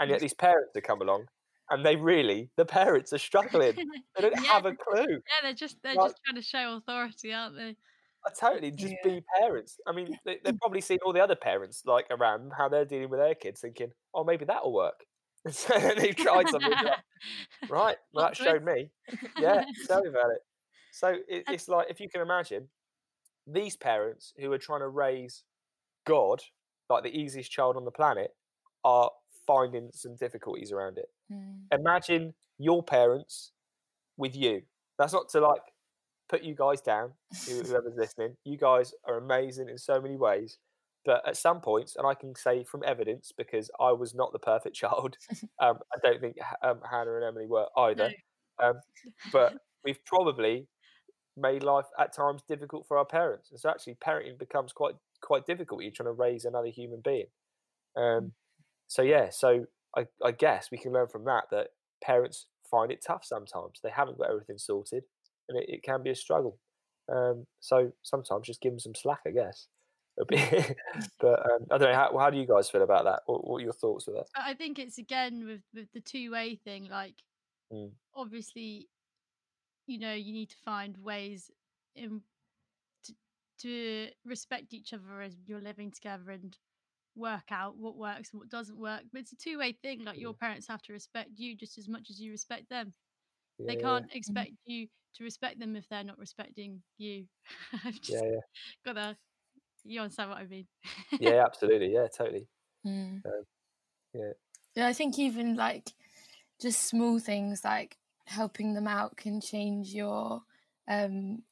And 0.00 0.10
yet 0.10 0.20
these 0.20 0.34
parents 0.34 0.72
have 0.74 0.84
come 0.84 1.00
along, 1.00 1.26
and 1.70 1.84
they 1.84 1.96
really, 1.96 2.50
the 2.56 2.64
parents 2.66 3.12
are 3.12 3.18
struggling. 3.18 3.74
They 4.16 4.22
don't 4.22 4.34
Yeah. 4.42 4.52
have 4.52 4.66
a 4.66 4.74
clue. 4.74 5.04
Yeah, 5.08 5.18
they're 5.42 5.52
just 5.54 5.76
they're 5.82 5.94
Like- 5.94 6.10
just 6.12 6.20
trying 6.24 6.36
to 6.36 6.42
show 6.42 6.76
authority, 6.76 7.32
aren't 7.32 7.56
they? 7.56 7.76
I 8.26 8.30
totally 8.38 8.70
just 8.72 8.94
Yeah. 9.04 9.10
be 9.14 9.24
parents. 9.38 9.78
I 9.86 9.92
mean, 9.92 10.18
they, 10.24 10.38
they've 10.44 10.58
probably 10.60 10.80
seen 10.80 10.98
all 11.04 11.12
the 11.12 11.22
other 11.22 11.36
parents 11.36 11.82
like 11.86 12.06
around 12.10 12.52
how 12.56 12.68
they're 12.68 12.84
dealing 12.84 13.08
with 13.10 13.20
their 13.20 13.34
kids, 13.34 13.60
thinking, 13.60 13.92
"Oh, 14.14 14.24
maybe 14.24 14.44
that'll 14.44 14.72
work." 14.72 15.04
And 15.44 15.54
so 15.54 15.78
they've 15.78 16.16
tried 16.16 16.48
something. 16.48 16.70
like, 16.70 16.98
right, 17.68 17.96
well, 18.12 18.24
that 18.26 18.36
showed 18.36 18.64
me. 18.64 18.90
Yeah, 19.38 19.64
tell 19.86 20.02
me 20.02 20.08
about 20.08 20.30
it. 20.30 20.40
So 20.92 21.08
it, 21.28 21.44
it's 21.48 21.68
like 21.68 21.86
if 21.90 22.00
you 22.00 22.08
can 22.08 22.20
imagine 22.20 22.68
these 23.46 23.76
parents 23.76 24.32
who 24.38 24.52
are 24.52 24.58
trying 24.58 24.80
to 24.80 24.88
raise 24.88 25.44
God, 26.06 26.42
like 26.88 27.02
the 27.02 27.16
easiest 27.16 27.50
child 27.50 27.76
on 27.76 27.84
the 27.84 27.90
planet, 27.90 28.30
are 28.84 29.10
finding 29.46 29.90
some 29.92 30.16
difficulties 30.16 30.72
around 30.72 30.98
it. 30.98 31.06
Mm. 31.32 31.62
Imagine 31.72 32.34
your 32.58 32.82
parents 32.82 33.52
with 34.16 34.34
you. 34.34 34.62
That's 34.98 35.12
not 35.12 35.28
to 35.30 35.40
like 35.40 35.62
put 36.28 36.42
you 36.42 36.54
guys 36.54 36.80
down, 36.80 37.12
whoever's 37.46 37.96
listening. 37.96 38.36
You 38.44 38.56
guys 38.56 38.92
are 39.04 39.18
amazing 39.18 39.68
in 39.68 39.78
so 39.78 40.00
many 40.00 40.16
ways. 40.16 40.58
But 41.04 41.22
at 41.26 41.36
some 41.36 41.60
points, 41.60 41.94
and 41.94 42.04
I 42.04 42.14
can 42.14 42.34
say 42.34 42.64
from 42.64 42.82
evidence 42.84 43.30
because 43.36 43.70
I 43.78 43.92
was 43.92 44.12
not 44.12 44.32
the 44.32 44.40
perfect 44.40 44.74
child. 44.74 45.16
Um, 45.58 45.78
I 45.94 45.98
don't 46.02 46.20
think 46.20 46.36
um, 46.62 46.80
Hannah 46.88 47.14
and 47.14 47.24
Emily 47.24 47.46
were 47.46 47.66
either. 47.78 48.10
Um, 48.62 48.74
but 49.32 49.54
we've 49.84 50.04
probably 50.04 50.66
made 51.36 51.62
life 51.62 51.86
at 51.98 52.12
times 52.14 52.42
difficult 52.48 52.86
for 52.86 52.96
our 52.98 53.04
parents. 53.04 53.50
And 53.50 53.60
so 53.60 53.68
actually, 53.70 53.94
parenting 53.96 54.38
becomes 54.38 54.72
quite 54.72 54.94
quite 55.22 55.46
difficult. 55.46 55.82
You're 55.82 55.92
trying 55.92 56.06
to 56.08 56.12
raise 56.12 56.44
another 56.44 56.68
human 56.68 57.00
being. 57.02 57.26
Um, 57.96 58.32
so 58.88 59.02
yeah, 59.02 59.30
so 59.30 59.66
I, 59.96 60.06
I 60.24 60.32
guess 60.32 60.70
we 60.70 60.78
can 60.78 60.92
learn 60.92 61.08
from 61.08 61.24
that 61.24 61.44
that 61.50 61.68
parents 62.02 62.46
find 62.70 62.92
it 62.92 63.02
tough 63.06 63.24
sometimes. 63.24 63.80
They 63.82 63.90
haven't 63.90 64.18
got 64.18 64.30
everything 64.30 64.58
sorted, 64.58 65.04
and 65.48 65.58
it, 65.58 65.68
it 65.68 65.82
can 65.82 66.02
be 66.02 66.10
a 66.10 66.14
struggle. 66.14 66.58
Um, 67.12 67.46
so 67.60 67.92
sometimes 68.02 68.46
just 68.46 68.60
give 68.60 68.72
them 68.72 68.80
some 68.80 68.94
slack, 68.94 69.20
I 69.26 69.30
guess. 69.30 69.68
But 71.20 71.40
um, 71.50 71.66
I 71.70 71.78
don't 71.78 71.90
know. 71.90 71.94
How, 71.94 72.16
how 72.18 72.30
do 72.30 72.38
you 72.38 72.46
guys 72.46 72.70
feel 72.70 72.82
about 72.82 73.04
that? 73.04 73.20
What, 73.26 73.46
what 73.46 73.58
are 73.58 73.64
your 73.64 73.72
thoughts 73.72 74.06
with 74.06 74.16
that? 74.16 74.26
I 74.34 74.54
think 74.54 74.78
it's 74.78 74.98
again 74.98 75.44
with 75.46 75.60
with 75.74 75.88
the 75.92 76.00
two 76.00 76.30
way 76.32 76.56
thing. 76.64 76.88
Like, 76.90 77.14
Mm. 77.72 77.90
obviously, 78.14 78.88
you 79.86 79.98
know, 79.98 80.12
you 80.12 80.32
need 80.32 80.50
to 80.50 80.56
find 80.64 80.96
ways 80.98 81.50
in 81.94 82.20
to, 83.04 83.14
to 83.60 84.08
respect 84.24 84.74
each 84.74 84.92
other 84.92 85.22
as 85.22 85.36
you're 85.46 85.60
living 85.60 85.90
together 85.90 86.30
and 86.30 86.56
work 87.14 87.50
out 87.50 87.76
what 87.76 87.96
works 87.96 88.30
and 88.32 88.40
what 88.40 88.48
doesn't 88.50 88.78
work. 88.78 89.02
But 89.12 89.22
it's 89.22 89.32
a 89.32 89.36
two 89.36 89.58
way 89.58 89.72
thing. 89.72 90.04
Like 90.04 90.20
your 90.20 90.34
parents 90.34 90.68
have 90.68 90.82
to 90.82 90.92
respect 90.92 91.30
you 91.36 91.56
just 91.56 91.78
as 91.78 91.88
much 91.88 92.10
as 92.10 92.20
you 92.20 92.30
respect 92.30 92.68
them. 92.68 92.92
Yeah, 93.58 93.66
They 93.68 93.76
can't 93.76 94.14
expect 94.14 94.52
you 94.66 94.88
to 95.16 95.24
respect 95.24 95.58
them 95.58 95.76
if 95.76 95.88
they're 95.88 96.04
not 96.04 96.18
respecting 96.18 96.82
you. 96.98 97.26
I've 97.84 98.00
just 98.00 98.22
Yeah, 98.24 98.30
yeah, 98.32 98.40
gotta. 98.84 99.16
You 99.84 100.00
understand 100.00 100.30
what 100.30 100.38
I 100.38 100.46
mean? 100.46 100.66
yeah, 101.20 101.30
yeah, 101.30 101.44
absolutely. 101.44 101.92
Yeah, 101.92 102.08
totally. 102.08 102.46
Mm. 102.86 103.22
Um, 103.24 103.42
yeah. 104.14 104.32
Yeah, 104.74 104.86
I 104.88 104.92
think 104.92 105.18
even 105.18 105.56
like 105.56 105.92
just 106.60 106.82
small 106.82 107.18
things 107.18 107.64
like 107.64 107.96
helping 108.26 108.74
them 108.74 108.86
out 108.88 109.16
can 109.16 109.40
change 109.40 109.94
your 109.94 110.42
um 110.88 111.44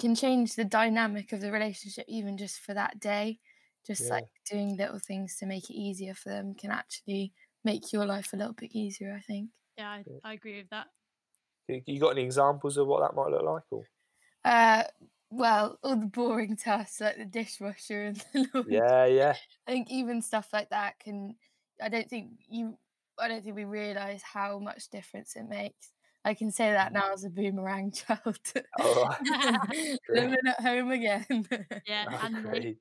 can 0.00 0.14
change 0.14 0.54
the 0.56 0.64
dynamic 0.64 1.32
of 1.32 1.40
the 1.40 1.52
relationship 1.52 2.04
even 2.08 2.36
just 2.36 2.60
for 2.60 2.74
that 2.74 3.00
day. 3.00 3.40
Just 3.86 4.10
Yeah. 4.10 4.10
like 4.10 4.26
doing 4.50 4.76
little 4.76 4.98
things 4.98 5.36
to 5.38 5.46
make 5.46 5.70
it 5.70 5.74
easier 5.74 6.14
for 6.14 6.30
them 6.30 6.54
can 6.54 6.70
actually 6.70 7.34
make 7.64 7.92
your 7.92 8.06
life 8.06 8.32
a 8.32 8.36
little 8.36 8.54
bit 8.54 8.72
easier, 8.74 9.14
I 9.14 9.20
think. 9.20 9.50
Yeah, 9.76 9.90
I, 9.90 10.06
I 10.22 10.32
agree 10.34 10.58
with 10.58 10.70
that. 10.70 10.88
You, 11.68 11.82
you 11.86 12.00
got 12.00 12.10
any 12.16 12.22
examples 12.22 12.78
of 12.78 12.86
what 12.86 13.00
that 13.00 13.14
might 13.14 13.28
look 13.30 13.42
like? 13.42 13.64
Or 13.70 13.86
Uh 14.44 14.84
well, 15.30 15.78
all 15.82 15.96
the 15.96 16.06
boring 16.06 16.56
tasks 16.56 17.00
like 17.00 17.16
the 17.16 17.24
dishwasher 17.24 18.04
and 18.04 18.16
the 18.32 18.48
laundry. 18.54 18.82
yeah, 18.82 19.06
yeah, 19.06 19.38
I 19.68 19.72
think 19.72 19.90
even 19.90 20.22
stuff 20.22 20.52
like 20.54 20.70
that 20.70 21.00
can. 21.00 21.36
I 21.82 21.90
don't 21.90 22.10
think 22.10 22.40
you. 22.48 22.78
I 23.18 23.28
don't 23.28 23.44
think 23.44 23.56
we 23.56 23.66
realise 23.66 24.22
how 24.22 24.60
much 24.60 24.90
difference 24.90 25.36
it 25.36 25.44
makes. 25.48 25.93
I 26.24 26.34
can 26.34 26.50
say 26.50 26.70
that 26.72 26.92
now 26.92 27.12
as 27.12 27.24
a 27.24 27.30
boomerang 27.30 27.92
child. 27.92 28.38
Oh. 28.80 29.14
Living 30.08 30.38
at 30.46 30.60
home 30.60 30.90
again. 30.90 31.26
Yeah, 31.86 32.06
Oh, 32.10 32.18
and 32.22 32.44
me. 32.44 32.76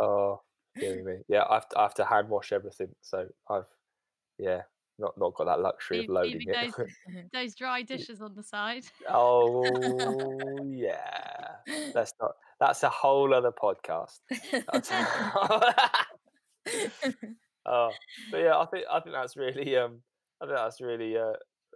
oh, 0.00 0.40
killing 0.78 1.04
me. 1.04 1.16
Yeah, 1.28 1.44
I 1.48 1.54
have, 1.54 1.68
to, 1.68 1.78
I 1.78 1.82
have 1.82 1.94
to 1.94 2.04
hand 2.04 2.28
wash 2.28 2.52
everything, 2.52 2.88
so 3.02 3.26
I've 3.50 3.64
yeah, 4.38 4.62
not 4.98 5.18
not 5.18 5.34
got 5.34 5.44
that 5.46 5.60
luxury 5.60 5.98
Leave- 6.00 6.08
of 6.10 6.14
loading 6.14 6.32
leaving 6.46 6.72
it. 7.08 7.30
Those 7.32 7.54
dry 7.54 7.82
dishes 7.82 8.20
on 8.22 8.34
the 8.34 8.42
side. 8.42 8.84
oh 9.10 9.64
yeah, 10.64 11.56
that's 11.92 12.14
not. 12.20 12.32
That's 12.60 12.82
a 12.82 12.88
whole 12.88 13.32
other 13.34 13.52
podcast. 13.52 14.18
Oh, 17.70 17.90
but 18.30 18.38
yeah, 18.38 18.56
I 18.58 18.66
think 18.66 18.84
I 18.90 19.00
think 19.00 19.14
that's 19.14 19.36
really 19.36 19.76
um, 19.76 20.00
I 20.40 20.46
think 20.46 20.56
that's 20.56 20.80
really 20.80 21.16
uh, 21.18 21.32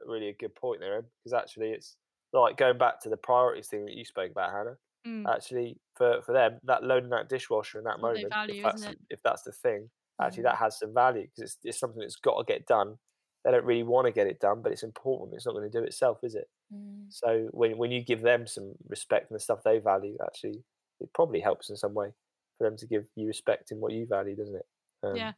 really 0.07 0.29
a 0.29 0.35
good 0.35 0.55
point 0.55 0.81
there, 0.81 1.03
because 1.03 1.33
actually 1.33 1.71
it's 1.71 1.97
like 2.33 2.57
going 2.57 2.79
back 2.79 3.01
to 3.03 3.09
the 3.09 3.17
priorities 3.17 3.69
thing 3.69 3.85
that 3.85 3.95
you 3.95 4.05
spoke 4.05 4.31
about, 4.31 4.53
Hannah. 4.53 4.77
Mm. 5.07 5.29
Actually, 5.29 5.79
for 5.97 6.23
for 6.23 6.33
them, 6.33 6.59
that 6.65 6.85
loading 6.85 7.11
that 7.11 7.29
dishwasher 7.29 7.79
in 7.79 7.85
that 7.85 7.97
they 7.97 8.03
moment, 8.03 8.29
value, 8.31 8.55
if 8.57 8.63
that's 8.63 8.87
if 9.11 9.21
that's 9.25 9.43
the 9.43 9.53
thing, 9.53 9.91
actually 10.21 10.43
Mm. 10.45 10.51
that 10.51 10.57
has 10.57 10.79
some 10.79 10.95
value 10.95 11.23
because 11.23 11.43
it's 11.43 11.59
it's 11.65 11.79
something 11.79 12.01
that's 12.01 12.17
got 12.17 12.39
to 12.39 12.45
get 12.45 12.67
done. 12.67 12.99
They 13.45 13.51
don't 13.51 13.65
really 13.65 13.83
want 13.83 14.07
to 14.07 14.13
get 14.13 14.29
it 14.29 14.39
done, 14.39 14.63
but 14.63 14.71
it's 14.71 14.85
important. 14.85 15.35
It's 15.35 15.47
not 15.47 15.55
going 15.57 15.69
to 15.69 15.79
do 15.81 15.85
itself, 15.85 16.19
is 16.23 16.37
it? 16.37 16.49
Mm. 16.73 17.07
So 17.11 17.49
when 17.51 17.77
when 17.79 17.91
you 17.91 18.01
give 18.05 18.23
them 18.23 18.47
some 18.47 18.75
respect 18.89 19.31
and 19.31 19.37
the 19.37 19.43
stuff 19.43 19.63
they 19.65 19.79
value, 19.81 20.17
actually, 20.25 20.63
it 21.01 21.13
probably 21.13 21.41
helps 21.41 21.69
in 21.71 21.77
some 21.77 21.95
way 21.95 22.13
for 22.59 22.65
them 22.69 22.77
to 22.77 22.87
give 22.87 23.05
you 23.17 23.27
respect 23.27 23.73
in 23.73 23.81
what 23.81 23.93
you 23.93 24.07
value, 24.07 24.37
doesn't 24.37 24.55
it? 24.57 24.67
Um, 25.03 25.17
Yeah. 25.17 25.33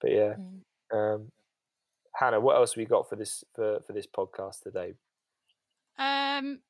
But 0.00 0.10
yeah, 0.12 0.34
Mm. 0.36 0.62
um, 0.92 1.32
Hannah, 2.18 2.40
what 2.40 2.56
else 2.56 2.72
have 2.72 2.78
we 2.78 2.84
got 2.84 3.08
for 3.08 3.16
this 3.16 3.44
for 3.54 3.80
for 3.86 3.92
this 3.92 4.06
podcast 4.06 4.62
today? 4.62 4.94
Um, 5.98 6.60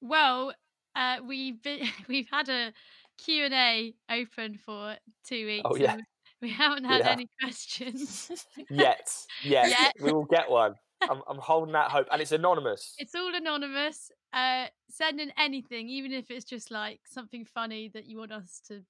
well, 0.00 0.52
uh, 0.94 1.18
we've 1.24 1.62
been, 1.62 1.86
we've 2.08 2.28
had 2.30 2.48
a 2.48 2.72
Q 3.18 3.44
and 3.44 3.54
A 3.54 3.94
open 4.10 4.58
for 4.58 4.96
two 5.26 5.46
weeks. 5.46 5.62
Oh, 5.64 5.76
yeah. 5.76 5.96
we 6.42 6.50
haven't 6.50 6.84
had 6.84 7.00
Yeah. 7.00 7.10
any 7.10 7.28
questions. 7.40 8.30
Yet, 8.70 9.10
yet, 9.42 9.68
Yet. 9.70 9.92
we 10.00 10.12
will 10.12 10.24
get 10.26 10.50
one. 10.50 10.74
I'm 11.02 11.22
I'm 11.28 11.38
holding 11.38 11.72
that 11.74 11.90
hope, 11.90 12.08
and 12.10 12.20
it's 12.20 12.32
anonymous. 12.32 12.94
It's 12.98 13.14
all 13.14 13.34
anonymous. 13.34 14.10
Uh, 14.32 14.66
send 14.90 15.20
in 15.20 15.30
anything, 15.38 15.88
even 15.88 16.12
if 16.12 16.30
it's 16.30 16.44
just 16.44 16.70
like 16.70 17.00
something 17.06 17.44
funny 17.44 17.90
that 17.94 18.06
you 18.06 18.18
want 18.18 18.32
us 18.32 18.60
to, 18.68 18.82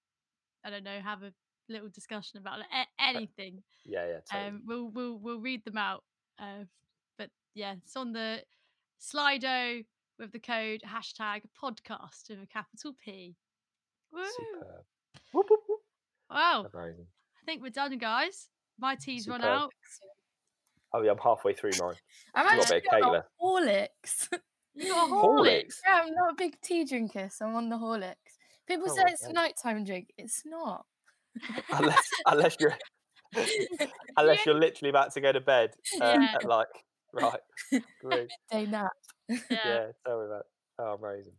I 0.64 0.70
don't 0.70 0.84
know, 0.84 0.98
have 1.00 1.22
a 1.22 1.32
little 1.68 1.88
discussion 1.88 2.38
about. 2.38 2.58
Like, 2.60 2.68
a- 2.72 3.02
anything. 3.02 3.62
yeah, 3.84 4.06
yeah, 4.06 4.18
totally. 4.30 4.48
Um, 4.48 4.62
we'll 4.66 4.88
we'll 4.88 5.18
we'll 5.18 5.40
read 5.40 5.64
them 5.64 5.76
out. 5.78 6.04
Uh, 6.38 6.64
but 7.18 7.30
yeah, 7.54 7.74
it's 7.82 7.96
on 7.96 8.12
the 8.12 8.42
Slido 9.00 9.84
with 10.18 10.32
the 10.32 10.38
code 10.38 10.82
hashtag 10.86 11.42
podcast 11.62 12.28
with 12.30 12.38
a 12.42 12.46
capital 12.46 12.94
P. 13.04 13.34
Woo! 14.12 14.22
Superb. 14.24 14.84
Whoop, 15.32 15.46
whoop, 15.50 15.60
whoop. 15.68 15.80
Wow. 16.30 16.66
Amazing. 16.72 17.06
I 17.42 17.44
think 17.44 17.62
we're 17.62 17.70
done, 17.70 17.96
guys. 17.98 18.48
My 18.78 18.94
tea's 18.94 19.28
run 19.28 19.42
out. 19.42 19.72
Oh 20.92 21.02
yeah, 21.02 21.10
I'm 21.12 21.18
halfway 21.18 21.52
through 21.52 21.72
mine. 21.80 21.94
I'm 22.34 22.46
got 22.46 22.54
a 22.56 22.60
actually 22.60 22.76
bit 22.80 22.86
of 22.86 22.92
cake 22.92 23.04
on 23.06 23.12
left. 23.12 23.28
Horlicks. 23.42 24.28
You 24.78 24.92
got 24.92 25.08
a 25.08 25.10
Horlicks? 25.10 25.24
Horlicks. 25.24 25.74
yeah, 25.86 26.02
I'm 26.04 26.12
not 26.12 26.32
a 26.32 26.34
big 26.36 26.60
tea 26.60 26.84
drinker, 26.84 27.30
so 27.32 27.46
I'm 27.46 27.54
on 27.56 27.70
the 27.70 27.76
Horlicks. 27.76 28.36
People 28.68 28.88
Oh 28.90 28.94
say 28.94 29.04
my 29.06 29.10
it's 29.10 29.22
a 29.24 29.32
nighttime 29.32 29.84
drink. 29.84 30.12
It's 30.18 30.42
not. 30.44 30.84
Unless 31.72 32.02
unless 32.26 32.56
you're 32.60 32.76
unless 34.16 34.46
you're 34.46 34.54
literally 34.58 34.90
about 34.90 35.12
to 35.14 35.20
go 35.20 35.32
to 35.32 35.40
bed 35.40 35.70
uh, 36.00 36.16
Yeah. 36.20 36.34
at 36.34 36.44
like 36.44 36.68
right. 37.12 37.40
Great. 38.00 38.28
Day 38.50 38.66
nap. 38.66 38.92
Yeah. 39.28 39.36
Yeah, 39.50 39.86
tell 40.06 40.20
me 40.20 40.26
about. 40.26 40.46
Oh, 40.78 40.98
amazing. 41.02 41.32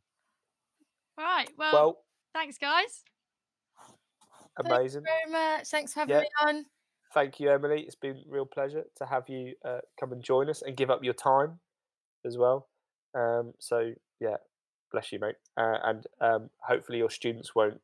Right. 1.17 1.49
Well, 1.57 1.73
Well, 1.73 1.97
thanks, 2.33 2.57
guys. 2.57 3.03
amazing. 4.59 5.03
Thank 5.03 5.31
Very 5.31 5.31
much. 5.31 5.67
Thanks 5.69 5.93
for 5.93 5.99
having 6.01 6.15
Yeah. 6.15 6.21
me 6.21 6.29
on. 6.45 6.65
Thank 7.13 7.39
you, 7.39 7.49
Emily. 7.51 7.83
It's 7.83 7.95
been 7.95 8.17
a 8.17 8.29
real 8.29 8.45
pleasure 8.45 8.83
to 8.97 9.05
have 9.05 9.23
you 9.29 9.53
uh, 9.65 9.79
come 9.99 10.11
and 10.11 10.21
join 10.23 10.49
us 10.49 10.61
and 10.61 10.75
give 10.75 10.89
up 10.89 11.03
your 11.03 11.13
time 11.13 11.59
as 12.25 12.37
well. 12.37 12.67
Um, 13.15 13.53
so 13.59 13.93
yeah, 14.19 14.35
bless 14.91 15.11
you, 15.11 15.19
mate. 15.19 15.35
Uh, 15.55 15.77
and 15.83 16.03
um, 16.19 16.49
hopefully 16.61 16.97
your 16.97 17.09
students 17.09 17.55
won't 17.55 17.79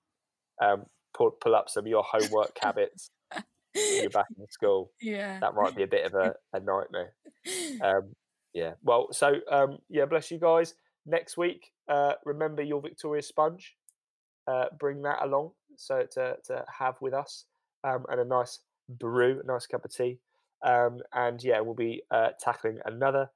um, 0.61 0.85
pull, 1.13 1.31
pull 1.31 1.55
up 1.55 1.69
some 1.69 1.85
of 1.85 1.87
your 1.87 2.03
homework 2.03 2.57
habits 2.61 3.09
when 3.73 4.01
you're 4.01 4.09
back 4.09 4.27
in 4.37 4.47
school. 4.49 4.91
yeah. 5.01 5.39
That 5.39 5.55
might 5.55 5.75
be 5.75 5.83
a 5.83 5.87
bit 5.87 6.05
of 6.05 6.13
a, 6.13 6.33
a 6.53 6.59
nightmare. 6.59 7.13
Um, 7.81 8.15
yeah. 8.53 8.73
Well, 8.83 9.09
so 9.11 9.33
um, 9.51 9.79
yeah, 9.89 10.05
bless 10.05 10.31
you 10.31 10.39
guys. 10.39 10.75
Next 11.05 11.35
week, 11.35 11.71
uh, 11.89 12.13
remember 12.23 12.61
your 12.61 12.79
Victoria 12.81 13.21
sponge. 13.21 13.75
Uh, 14.47 14.67
bring 14.79 15.01
that 15.01 15.21
along 15.21 15.51
so 15.77 16.05
to 16.11 16.37
to 16.45 16.65
have 16.79 16.95
with 17.01 17.13
us, 17.13 17.45
um, 17.83 18.05
and 18.09 18.19
a 18.19 18.25
nice 18.25 18.59
brew, 18.89 19.41
a 19.43 19.47
nice 19.47 19.65
cup 19.65 19.85
of 19.85 19.93
tea. 19.93 20.19
Um, 20.63 21.01
and 21.13 21.43
yeah, 21.43 21.59
we'll 21.59 21.75
be 21.75 22.03
uh, 22.11 22.29
tackling 22.39 22.79
another 22.85 23.29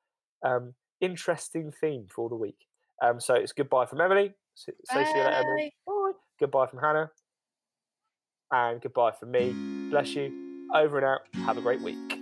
um, 0.43 0.73
interesting 1.01 1.71
theme 1.71 2.07
for 2.13 2.29
the 2.29 2.35
week. 2.35 2.67
Um, 3.01 3.19
so 3.19 3.35
it's 3.35 3.51
goodbye 3.51 3.85
from 3.85 4.01
Emily. 4.01 4.33
Say 4.55 4.73
say 4.85 5.03
see 5.03 5.09
you 5.11 5.17
later, 5.17 5.29
Emily. 5.29 5.73
Bye. 5.85 6.11
Goodbye 6.39 6.67
from 6.67 6.79
Hannah. 6.79 7.11
And 8.51 8.81
goodbye 8.81 9.11
from 9.11 9.31
me. 9.31 9.53
Bless 9.89 10.15
you. 10.15 10.67
Over 10.73 10.97
and 10.97 11.05
out. 11.05 11.21
Have 11.45 11.57
a 11.57 11.61
great 11.61 11.81
week. 11.81 12.16